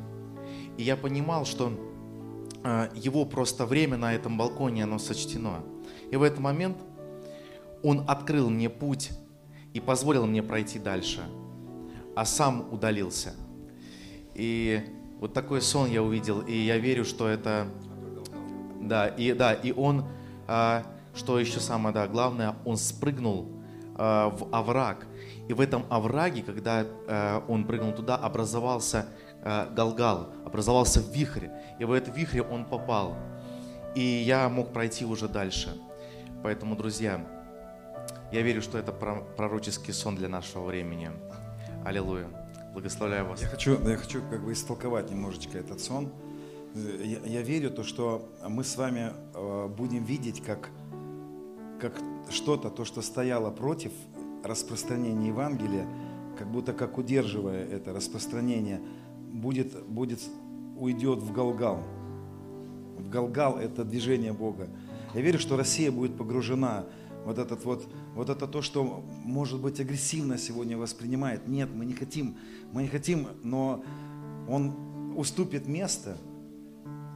И 0.78 0.84
я 0.84 0.98
понимал, 0.98 1.46
что 1.46 1.72
его 2.96 3.26
просто 3.26 3.66
время 3.66 3.98
на 3.98 4.14
этом 4.14 4.38
балконе, 4.38 4.84
оно 4.84 5.00
сочтено. 5.00 5.64
И 6.12 6.16
в 6.16 6.24
этот 6.24 6.40
момент 6.40 6.78
он 7.84 8.04
открыл 8.08 8.50
мне 8.50 8.70
путь 8.70 9.12
и 9.74 9.80
позволил 9.80 10.26
мне 10.26 10.44
пройти 10.44 10.80
дальше, 10.80 11.22
а 12.16 12.26
сам 12.26 12.68
удалился. 12.72 13.34
И 14.34 14.82
вот 15.20 15.34
такой 15.34 15.62
сон 15.62 15.90
я 15.90 16.02
увидел, 16.02 16.42
и 16.42 16.54
я 16.54 16.78
верю, 16.78 17.06
что 17.06 17.28
это... 17.28 17.68
Да, 18.82 19.08
и, 19.08 19.34
да, 19.34 19.54
и 19.54 19.74
он, 19.74 20.06
а, 20.48 20.84
что 21.14 21.40
еще 21.40 21.60
самое 21.60 21.94
да, 21.94 22.08
главное, 22.08 22.56
он 22.66 22.78
спрыгнул 22.78 23.48
а, 23.96 24.30
в 24.30 24.48
овраг. 24.56 25.06
И 25.50 25.54
в 25.54 25.60
этом 25.60 25.86
овраге, 25.90 26.42
когда 26.42 26.86
а, 27.08 27.44
он 27.48 27.66
прыгнул 27.66 27.92
туда, 27.92 28.16
образовался 28.16 29.10
а, 29.44 29.70
галгал, 29.70 30.30
образовался 30.46 31.02
вихрь. 31.02 31.48
И 31.80 31.86
в 31.86 31.92
этот 31.92 32.16
вихрь 32.16 32.42
он 32.42 32.66
попал. 32.66 33.16
И 33.96 34.02
я 34.02 34.48
мог 34.50 34.72
пройти 34.74 35.06
уже 35.06 35.28
дальше. 35.28 35.76
Поэтому, 36.44 36.76
друзья, 36.76 37.26
я 38.32 38.42
верю, 38.42 38.62
что 38.62 38.78
это 38.78 38.92
про- 38.92 39.22
пророческий 39.38 39.94
сон 39.94 40.16
для 40.16 40.30
нашего 40.30 40.66
времени. 40.66 41.12
Аллилуйя. 41.86 42.28
Благословляю 42.74 43.26
вас. 43.28 43.42
Я 43.42 43.48
хочу, 43.48 43.80
я 43.90 43.98
хочу 43.98 44.22
как 44.30 44.44
бы 44.44 44.54
истолковать 44.54 45.10
немножечко 45.10 45.58
этот 45.58 45.80
сон. 45.82 46.12
Э, 46.76 47.02
Я, 47.04 47.20
я 47.26 47.42
верю 47.42 47.72
то, 47.72 47.84
что 47.84 48.30
мы 48.48 48.64
с 48.64 48.78
вами 48.78 49.12
э, 49.34 49.68
будем 49.76 50.04
видеть, 50.04 50.44
как, 50.44 50.70
как 51.82 51.94
что-то, 52.30 52.70
то, 52.70 52.86
что 52.86 53.02
стояло 53.02 53.50
против 53.50 53.92
распространения 54.44 55.28
Евангелия, 55.30 55.88
как 56.38 56.48
будто 56.52 56.74
как 56.74 56.98
удерживая 56.98 57.66
это 57.66 57.92
распространение, 57.92 58.82
будет, 59.32 59.86
будет, 59.88 60.20
уйдет 60.78 61.20
в 61.20 61.32
Галгал. 61.32 61.84
В 62.98 63.10
Галгал– 63.10 63.58
это 63.60 63.84
движение 63.84 64.34
Бога. 64.34 64.68
Я 65.14 65.22
верю, 65.22 65.40
что 65.40 65.58
Россия 65.58 65.92
будет 65.92 66.18
погружена 66.18 66.86
вот 67.26 67.38
этот 67.38 67.66
вот, 67.66 67.88
вот 68.16 68.30
это 68.30 68.48
то, 68.48 68.62
что, 68.62 69.04
может 69.24 69.60
быть, 69.60 69.80
агрессивно 69.80 70.38
сегодня 70.38 70.78
воспринимает. 70.78 71.48
Нет, 71.48 71.70
мы 71.74 71.86
не 71.86 71.94
хотим, 71.94 72.38
мы 72.72 72.84
не 72.84 72.88
хотим, 72.88 73.28
но 73.44 73.84
он 74.48 75.14
уступит 75.16 75.68
место 75.68 76.18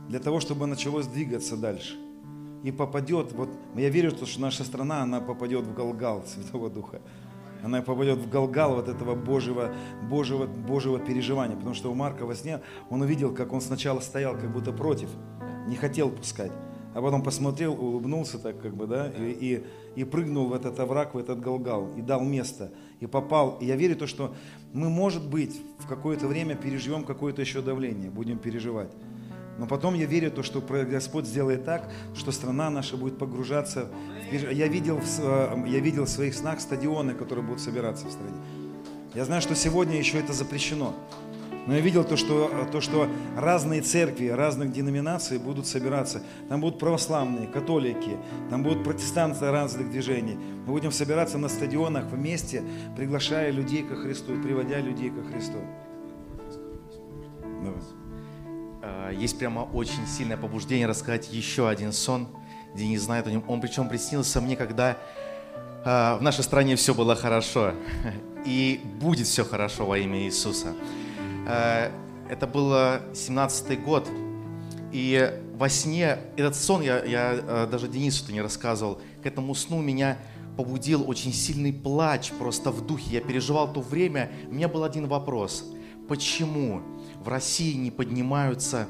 для 0.09 0.19
того, 0.19 0.39
чтобы 0.39 0.67
началось 0.67 1.07
двигаться 1.07 1.57
дальше. 1.57 1.97
И 2.63 2.71
попадет, 2.71 3.33
вот 3.33 3.49
я 3.75 3.89
верю, 3.89 4.11
что 4.11 4.39
наша 4.39 4.63
страна, 4.63 5.03
она 5.03 5.19
попадет 5.19 5.65
в 5.65 5.73
Галгал 5.73 6.23
Святого 6.27 6.69
Духа. 6.69 7.01
Она 7.63 7.81
попадет 7.81 8.19
в 8.19 8.29
Галгал 8.29 8.75
вот 8.75 8.89
этого 8.89 9.15
Божьего, 9.15 9.73
Божьего, 10.09 10.45
Божьего 10.45 10.99
переживания. 10.99 11.55
Потому 11.55 11.73
что 11.73 11.89
у 11.89 11.95
Марка 11.95 12.25
во 12.25 12.35
сне 12.35 12.59
он 12.89 13.01
увидел, 13.01 13.33
как 13.33 13.53
он 13.53 13.61
сначала 13.61 14.01
стоял 14.01 14.35
как 14.35 14.51
будто 14.51 14.73
против, 14.73 15.09
не 15.67 15.75
хотел 15.75 16.09
пускать. 16.09 16.51
А 16.93 17.01
потом 17.01 17.23
посмотрел, 17.23 17.73
улыбнулся 17.73 18.37
так 18.37 18.61
как 18.61 18.75
бы, 18.75 18.85
да, 18.85 19.07
и, 19.07 19.63
и, 19.95 20.01
и 20.01 20.03
прыгнул 20.03 20.47
в 20.47 20.53
этот 20.53 20.79
овраг, 20.79 21.15
в 21.15 21.17
этот 21.17 21.39
Галгал, 21.39 21.89
и 21.97 22.01
дал 22.01 22.21
место, 22.23 22.71
и 22.99 23.07
попал. 23.07 23.57
И 23.61 23.65
я 23.65 23.75
верю 23.75 23.95
то, 23.95 24.05
что 24.05 24.35
мы, 24.73 24.89
может 24.89 25.27
быть, 25.27 25.59
в 25.79 25.87
какое-то 25.87 26.27
время 26.27 26.55
переживем 26.55 27.03
какое-то 27.03 27.41
еще 27.41 27.63
давление, 27.63 28.11
будем 28.11 28.37
переживать. 28.37 28.91
Но 29.57 29.67
потом 29.67 29.93
я 29.93 30.05
верю 30.05 30.31
то, 30.31 30.43
что 30.43 30.61
Господь 30.61 31.25
сделает 31.25 31.63
так, 31.65 31.89
что 32.15 32.31
страна 32.31 32.69
наша 32.69 32.97
будет 32.97 33.17
погружаться. 33.17 33.87
Я 34.31 34.67
видел, 34.67 34.99
э, 35.19 35.63
я 35.67 35.79
видел 35.79 36.05
в 36.05 36.09
своих 36.09 36.33
снах 36.33 36.59
стадионы, 36.59 37.13
которые 37.13 37.45
будут 37.45 37.61
собираться 37.61 38.07
в 38.07 38.11
стране. 38.11 38.37
Я 39.13 39.25
знаю, 39.25 39.41
что 39.41 39.53
сегодня 39.55 39.97
еще 39.97 40.17
это 40.17 40.33
запрещено. 40.33 40.95
Но 41.65 41.75
я 41.75 41.79
видел 41.79 42.03
то 42.03 42.17
что, 42.17 42.67
то, 42.71 42.81
что 42.81 43.07
разные 43.37 43.81
церкви, 43.81 44.27
разных 44.27 44.73
деноминаций 44.73 45.37
будут 45.37 45.65
собираться. 45.65 46.21
Там 46.49 46.59
будут 46.59 46.79
православные, 46.79 47.47
католики, 47.47 48.17
там 48.49 48.63
будут 48.63 48.83
протестанты 48.83 49.49
разных 49.49 49.89
движений. 49.89 50.35
Мы 50.65 50.73
будем 50.73 50.91
собираться 50.91 51.37
на 51.37 51.47
стадионах 51.47 52.05
вместе, 52.05 52.63
приглашая 52.97 53.51
людей 53.51 53.83
ко 53.83 53.95
Христу 53.95 54.41
приводя 54.41 54.79
людей 54.79 55.09
ко 55.09 55.23
Христу. 55.23 55.59
Давай. 57.63 58.02
Э, 58.83 59.11
Есть 59.15 59.39
прямо 59.39 59.61
очень 59.61 60.05
сильное 60.05 60.37
побуждение 60.37 60.87
рассказать 60.87 61.31
еще 61.31 61.69
один 61.69 61.93
сон. 61.93 62.27
Денис 62.75 63.01
знает 63.01 63.27
о 63.27 63.31
нем. 63.31 63.43
Он 63.47 63.61
причем 63.61 63.87
приснился 63.87 64.41
мне, 64.41 64.57
когда 64.57 64.97
э, 65.85 66.17
в 66.17 66.21
нашей 66.21 66.43
стране 66.43 66.75
все 66.75 66.93
было 66.93 67.15
хорошо. 67.15 67.73
И 68.45 68.81
будет 68.99 69.25
все 69.25 69.45
хорошо 69.45 69.85
во 69.85 69.97
имя 69.97 70.19
Иисуса. 70.23 70.73
Э, 71.47 71.91
Это 72.29 72.45
был 72.45 72.71
17-й 72.73 73.77
год. 73.77 74.09
И 74.91 75.41
во 75.55 75.69
сне, 75.69 76.17
этот 76.35 76.55
сон, 76.55 76.81
я, 76.81 77.03
я 77.03 77.67
даже 77.71 77.87
Денису-то 77.87 78.31
не 78.31 78.41
рассказывал, 78.41 79.01
к 79.23 79.25
этому 79.25 79.55
сну 79.55 79.81
меня 79.81 80.17
побудил 80.55 81.09
очень 81.09 81.33
сильный 81.33 81.73
плач 81.73 82.31
просто 82.31 82.69
в 82.69 82.85
духе. 82.85 83.15
Я 83.15 83.21
переживал 83.21 83.71
то 83.71 83.81
время. 83.81 84.29
У 84.49 84.53
меня 84.53 84.67
был 84.67 84.83
один 84.83 85.07
вопрос. 85.07 85.65
Почему 86.07 86.81
в 87.23 87.27
России 87.27 87.73
не 87.73 87.91
поднимаются 87.91 88.87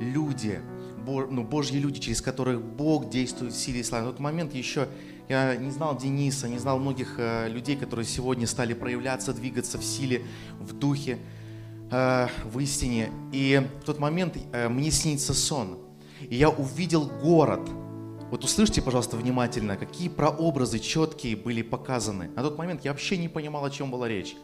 люди, 0.00 0.60
ну, 1.06 1.44
Божьи 1.44 1.78
люди, 1.78 2.00
через 2.00 2.22
которых 2.22 2.62
Бог 2.62 3.10
действует 3.10 3.52
в 3.52 3.56
силе 3.56 3.80
и 3.80 3.82
славе? 3.82 4.06
На 4.06 4.12
тот 4.12 4.20
момент 4.20 4.54
еще 4.54 4.88
я 5.28 5.54
не 5.56 5.70
знал 5.70 5.96
Дениса, 5.96 6.48
не 6.48 6.58
знал 6.58 6.78
многих 6.78 7.16
э, 7.18 7.48
людей, 7.48 7.76
которые 7.76 8.06
сегодня 8.06 8.46
стали 8.46 8.74
проявляться, 8.74 9.32
двигаться 9.32 9.78
в 9.78 9.84
силе, 9.84 10.22
в 10.58 10.72
духе 10.72 11.18
э, 11.90 12.28
в 12.44 12.58
истине. 12.58 13.10
И 13.32 13.66
в 13.82 13.84
тот 13.84 13.98
момент 13.98 14.36
э, 14.52 14.68
мне 14.68 14.90
снится 14.90 15.34
сон. 15.34 15.78
И 16.20 16.36
я 16.36 16.48
увидел 16.48 17.06
город. 17.06 17.68
Вот 18.30 18.44
услышьте, 18.44 18.80
пожалуйста, 18.80 19.16
внимательно, 19.16 19.76
какие 19.76 20.08
прообразы 20.08 20.78
четкие 20.78 21.36
были 21.36 21.62
показаны. 21.62 22.30
На 22.34 22.42
тот 22.42 22.56
момент 22.56 22.84
я 22.84 22.92
вообще 22.92 23.16
не 23.16 23.28
понимал, 23.28 23.64
о 23.64 23.70
чем 23.70 23.90
была 23.90 24.08
речь. 24.08 24.36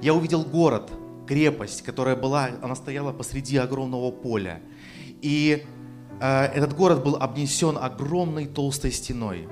Я 0.00 0.14
увидел 0.14 0.44
город, 0.44 0.90
крепость, 1.30 1.82
которая 1.82 2.16
была, 2.16 2.50
она 2.60 2.74
стояла 2.74 3.12
посреди 3.12 3.56
огромного 3.56 4.10
поля. 4.10 4.60
И 5.22 5.64
э, 6.20 6.44
этот 6.46 6.74
город 6.74 7.04
был 7.04 7.14
обнесен 7.14 7.78
огромной 7.78 8.46
толстой 8.46 8.90
стеной 8.90 9.46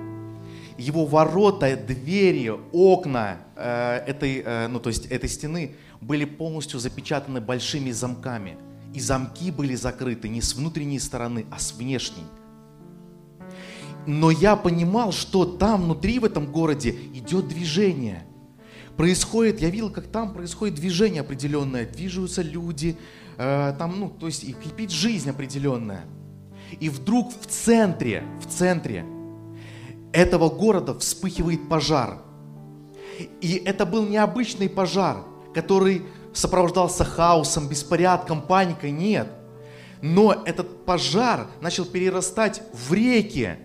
его 0.78 1.04
ворота, 1.04 1.76
двери, 1.76 2.52
окна 2.72 3.38
э, 3.56 4.04
этой, 4.06 4.42
э, 4.44 4.68
ну, 4.68 4.78
то 4.78 4.88
есть 4.88 5.06
этой 5.06 5.28
стены 5.28 5.74
были 6.00 6.24
полностью 6.24 6.78
запечатаны 6.78 7.40
большими 7.40 7.90
замками. 7.90 8.56
И 8.94 9.00
замки 9.00 9.50
были 9.50 9.74
закрыты 9.74 10.28
не 10.28 10.40
с 10.40 10.54
внутренней 10.54 11.00
стороны, 11.00 11.44
а 11.50 11.58
с 11.58 11.72
внешней. 11.72 12.24
Но 14.06 14.30
я 14.30 14.56
понимал, 14.56 15.12
что 15.12 15.44
там 15.44 15.82
внутри 15.82 16.18
в 16.18 16.24
этом 16.24 16.50
городе 16.50 16.90
идет 17.12 17.48
движение. 17.48 18.24
Происходит, 18.98 19.60
я 19.60 19.70
видел, 19.70 19.90
как 19.90 20.08
там 20.08 20.34
происходит 20.34 20.74
движение 20.74 21.20
определенное, 21.20 21.86
движутся 21.86 22.42
люди, 22.42 22.96
э, 23.36 23.72
там, 23.78 24.00
ну, 24.00 24.10
то 24.10 24.26
есть 24.26 24.42
и 24.42 24.52
кипит 24.52 24.90
жизнь 24.90 25.30
определенная. 25.30 26.04
И 26.80 26.88
вдруг 26.88 27.32
в 27.32 27.46
центре, 27.46 28.24
в 28.44 28.50
центре 28.52 29.06
этого 30.12 30.48
города 30.50 30.98
вспыхивает 30.98 31.68
пожар. 31.68 32.18
И 33.40 33.62
это 33.64 33.86
был 33.86 34.04
необычный 34.04 34.68
пожар, 34.68 35.18
который 35.54 36.02
сопровождался 36.34 37.04
хаосом, 37.04 37.68
беспорядком, 37.68 38.42
паникой. 38.42 38.90
Нет. 38.90 39.28
Но 40.02 40.42
этот 40.44 40.84
пожар 40.84 41.46
начал 41.60 41.84
перерастать 41.84 42.62
в 42.72 42.92
реки 42.92 43.58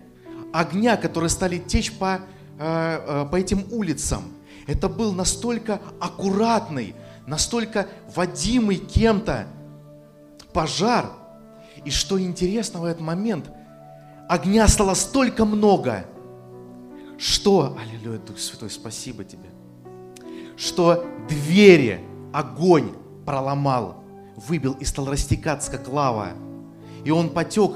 огня, 0.52 0.96
которые 0.96 1.28
стали 1.28 1.58
течь 1.58 1.92
по, 1.92 2.20
э, 2.60 3.24
э, 3.24 3.26
по 3.28 3.34
этим 3.34 3.64
улицам. 3.72 4.33
Это 4.66 4.88
был 4.88 5.12
настолько 5.12 5.80
аккуратный, 6.00 6.94
настолько 7.26 7.88
водимый 8.14 8.76
кем-то 8.76 9.46
пожар. 10.52 11.10
И 11.84 11.90
что 11.90 12.20
интересно 12.20 12.80
в 12.80 12.84
этот 12.84 13.02
момент, 13.02 13.50
огня 14.28 14.66
стало 14.68 14.94
столько 14.94 15.44
много, 15.44 16.06
Что, 17.18 17.76
аллилуйя, 17.80 18.18
Дух 18.18 18.38
Святой, 18.38 18.70
спасибо 18.70 19.24
тебе, 19.24 19.48
что 20.56 21.06
двери 21.28 22.00
огонь 22.32 22.92
проломал, 23.24 24.02
выбил 24.36 24.72
и 24.74 24.84
стал 24.84 25.06
растекаться, 25.06 25.70
как 25.70 25.88
лава. 25.88 26.30
И 27.04 27.10
он 27.10 27.30
потек 27.30 27.72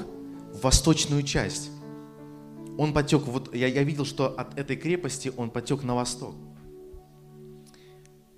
в 0.53 0.61
восточную 0.63 1.23
часть. 1.23 1.69
Он 2.77 2.93
потек, 2.93 3.23
вот 3.23 3.53
я, 3.55 3.67
я 3.67 3.83
видел, 3.83 4.05
что 4.05 4.27
от 4.27 4.57
этой 4.57 4.75
крепости 4.75 5.31
он 5.37 5.49
потек 5.49 5.83
на 5.83 5.95
восток. 5.95 6.35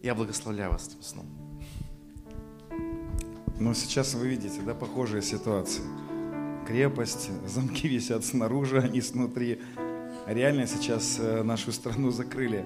Я 0.04 0.16
благословляю 0.16 0.72
вас 0.72 0.88
этим 0.88 1.02
сном. 1.04 1.26
Но 3.60 3.76
сейчас 3.76 4.16
вы 4.16 4.30
видите, 4.30 4.60
да, 4.66 4.74
похожая 4.74 5.22
ситуация. 5.22 5.86
Крепость, 6.66 7.30
замки 7.48 7.88
висят 7.88 8.26
снаружи, 8.26 8.80
они 8.80 9.02
снутри. 9.02 9.62
Реально 10.26 10.66
сейчас 10.66 11.18
э, 11.20 11.44
нашу 11.44 11.72
страну 11.72 12.10
закрыли. 12.10 12.66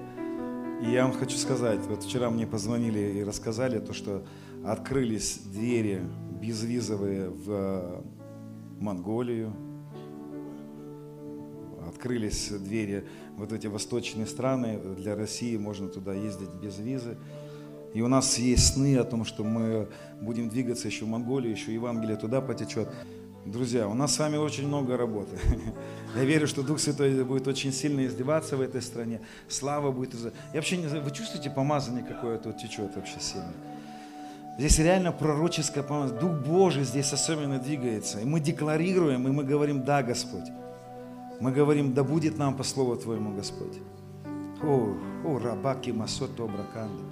И 0.82 0.90
я 0.90 1.04
вам 1.06 1.12
хочу 1.12 1.36
сказать, 1.36 1.80
вот 1.86 2.04
вчера 2.04 2.30
мне 2.30 2.46
позвонили 2.46 3.18
и 3.18 3.22
рассказали 3.24 3.80
то, 3.80 3.92
что 3.92 4.26
открылись 4.64 5.38
двери 5.44 6.02
безвизовые 6.40 7.28
в 7.28 7.50
э, 7.50 8.02
Монголию, 8.80 9.52
открылись 11.86 12.48
двери 12.48 13.06
вот 13.36 13.52
эти 13.52 13.66
восточные 13.66 14.26
страны, 14.26 14.78
для 14.96 15.14
России 15.14 15.56
можно 15.56 15.88
туда 15.88 16.14
ездить 16.14 16.50
без 16.50 16.78
визы. 16.78 17.16
И 17.94 18.02
у 18.02 18.08
нас 18.08 18.38
есть 18.38 18.74
сны 18.74 18.96
о 18.98 19.04
том, 19.04 19.24
что 19.24 19.44
мы 19.44 19.88
будем 20.20 20.48
двигаться 20.48 20.88
еще 20.88 21.04
в 21.04 21.08
Монголию, 21.08 21.52
еще 21.52 21.72
Евангелие 21.72 22.16
туда 22.16 22.40
потечет. 22.40 22.88
Друзья, 23.44 23.86
у 23.86 23.94
нас 23.94 24.14
с 24.14 24.18
вами 24.18 24.36
очень 24.36 24.66
много 24.66 24.96
работы. 24.96 25.38
Я 26.16 26.24
верю, 26.24 26.48
что 26.48 26.62
Дух 26.62 26.80
Святой 26.80 27.22
будет 27.24 27.46
очень 27.46 27.72
сильно 27.72 28.04
издеваться 28.04 28.56
в 28.56 28.60
этой 28.60 28.82
стране. 28.82 29.20
Слава 29.48 29.92
будет. 29.92 30.14
Я 30.14 30.32
вообще 30.54 30.78
не 30.78 30.88
знаю, 30.88 31.04
вы 31.04 31.10
чувствуете 31.12 31.48
помазание 31.50 32.04
какое-то 32.04 32.48
вот 32.48 32.58
течет 32.58 32.96
вообще 32.96 33.20
сильно? 33.20 33.52
Здесь 34.58 34.78
реально 34.78 35.12
пророческое 35.12 35.84
помазание. 35.84 36.20
Дух 36.20 36.32
Божий 36.44 36.84
здесь 36.84 37.12
особенно 37.12 37.58
двигается. 37.58 38.20
И 38.20 38.24
мы 38.24 38.40
декларируем, 38.40 39.28
и 39.28 39.30
мы 39.30 39.44
говорим, 39.44 39.84
да, 39.84 40.02
Господь. 40.02 40.48
Мы 41.40 41.52
говорим, 41.52 41.92
да 41.92 42.02
будет 42.02 42.38
нам 42.38 42.56
по 42.56 42.62
слову 42.62 42.96
Твоему, 42.96 43.34
Господь. 43.34 43.78
О, 44.62 44.94
о, 45.24 45.38
рабаки 45.38 45.90
масото 45.90 46.46
браканда. 46.46 47.02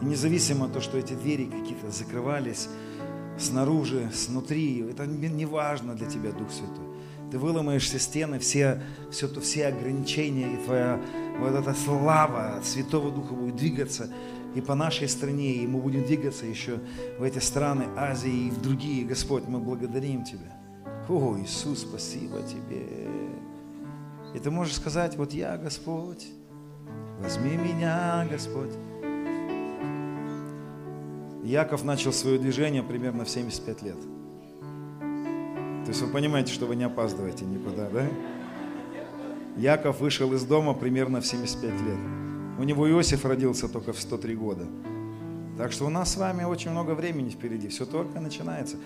И 0.00 0.04
независимо 0.04 0.66
от 0.66 0.72
того, 0.72 0.82
что 0.82 0.98
эти 0.98 1.14
двери 1.14 1.46
какие-то 1.46 1.90
закрывались 1.90 2.68
снаружи, 3.38 4.10
снутри, 4.14 4.80
это 4.88 5.06
не 5.06 5.46
важно 5.46 5.94
для 5.94 6.08
Тебя, 6.08 6.32
Дух 6.32 6.50
Святой. 6.50 6.86
Ты 7.30 7.38
выломаешь 7.38 7.84
все 7.84 7.98
стены, 7.98 8.38
все, 8.38 8.82
все, 9.10 9.26
то, 9.26 9.40
все 9.40 9.66
ограничения, 9.66 10.54
и 10.54 10.64
Твоя 10.64 11.00
вот 11.40 11.54
эта 11.54 11.74
слава 11.74 12.60
Святого 12.62 13.10
Духа 13.10 13.34
будет 13.34 13.56
двигаться 13.56 14.08
и 14.54 14.60
по 14.60 14.74
нашей 14.74 15.08
стране, 15.08 15.54
и 15.54 15.66
мы 15.66 15.80
будем 15.80 16.04
двигаться 16.04 16.44
еще 16.44 16.78
в 17.18 17.22
эти 17.22 17.38
страны 17.38 17.86
Азии 17.96 18.48
и 18.48 18.50
в 18.50 18.60
другие. 18.60 19.04
Господь, 19.04 19.44
мы 19.48 19.58
благодарим 19.60 20.24
Тебя. 20.24 20.61
О, 21.08 21.36
Иисус, 21.38 21.80
спасибо 21.80 22.42
Тебе. 22.42 22.86
И 24.34 24.38
ты 24.38 24.50
можешь 24.50 24.76
сказать, 24.76 25.16
вот 25.16 25.32
я, 25.32 25.56
Господь, 25.56 26.26
возьми 27.20 27.56
меня, 27.56 28.26
Господь. 28.30 28.70
Яков 31.42 31.84
начал 31.84 32.12
свое 32.12 32.38
движение 32.38 32.82
примерно 32.82 33.24
в 33.24 33.28
75 33.28 33.82
лет. 33.82 34.00
То 35.84 35.88
есть 35.88 36.00
вы 36.00 36.12
понимаете, 36.12 36.52
что 36.52 36.66
вы 36.66 36.76
не 36.76 36.84
опаздываете 36.84 37.44
никуда, 37.44 37.90
да? 37.90 38.06
Яков 39.56 40.00
вышел 40.00 40.32
из 40.32 40.44
дома 40.44 40.72
примерно 40.72 41.20
в 41.20 41.26
75 41.26 41.72
лет. 41.82 41.98
У 42.58 42.62
него 42.62 42.88
Иосиф 42.88 43.24
родился 43.24 43.68
только 43.68 43.92
в 43.92 44.00
103 44.00 44.34
года. 44.36 44.66
Так 45.58 45.72
что 45.72 45.86
у 45.86 45.90
нас 45.90 46.12
с 46.12 46.16
вами 46.16 46.44
очень 46.44 46.70
много 46.70 46.92
времени 46.92 47.30
впереди, 47.30 47.68
все 47.68 47.84
только 47.84 48.20
начинается. 48.20 48.76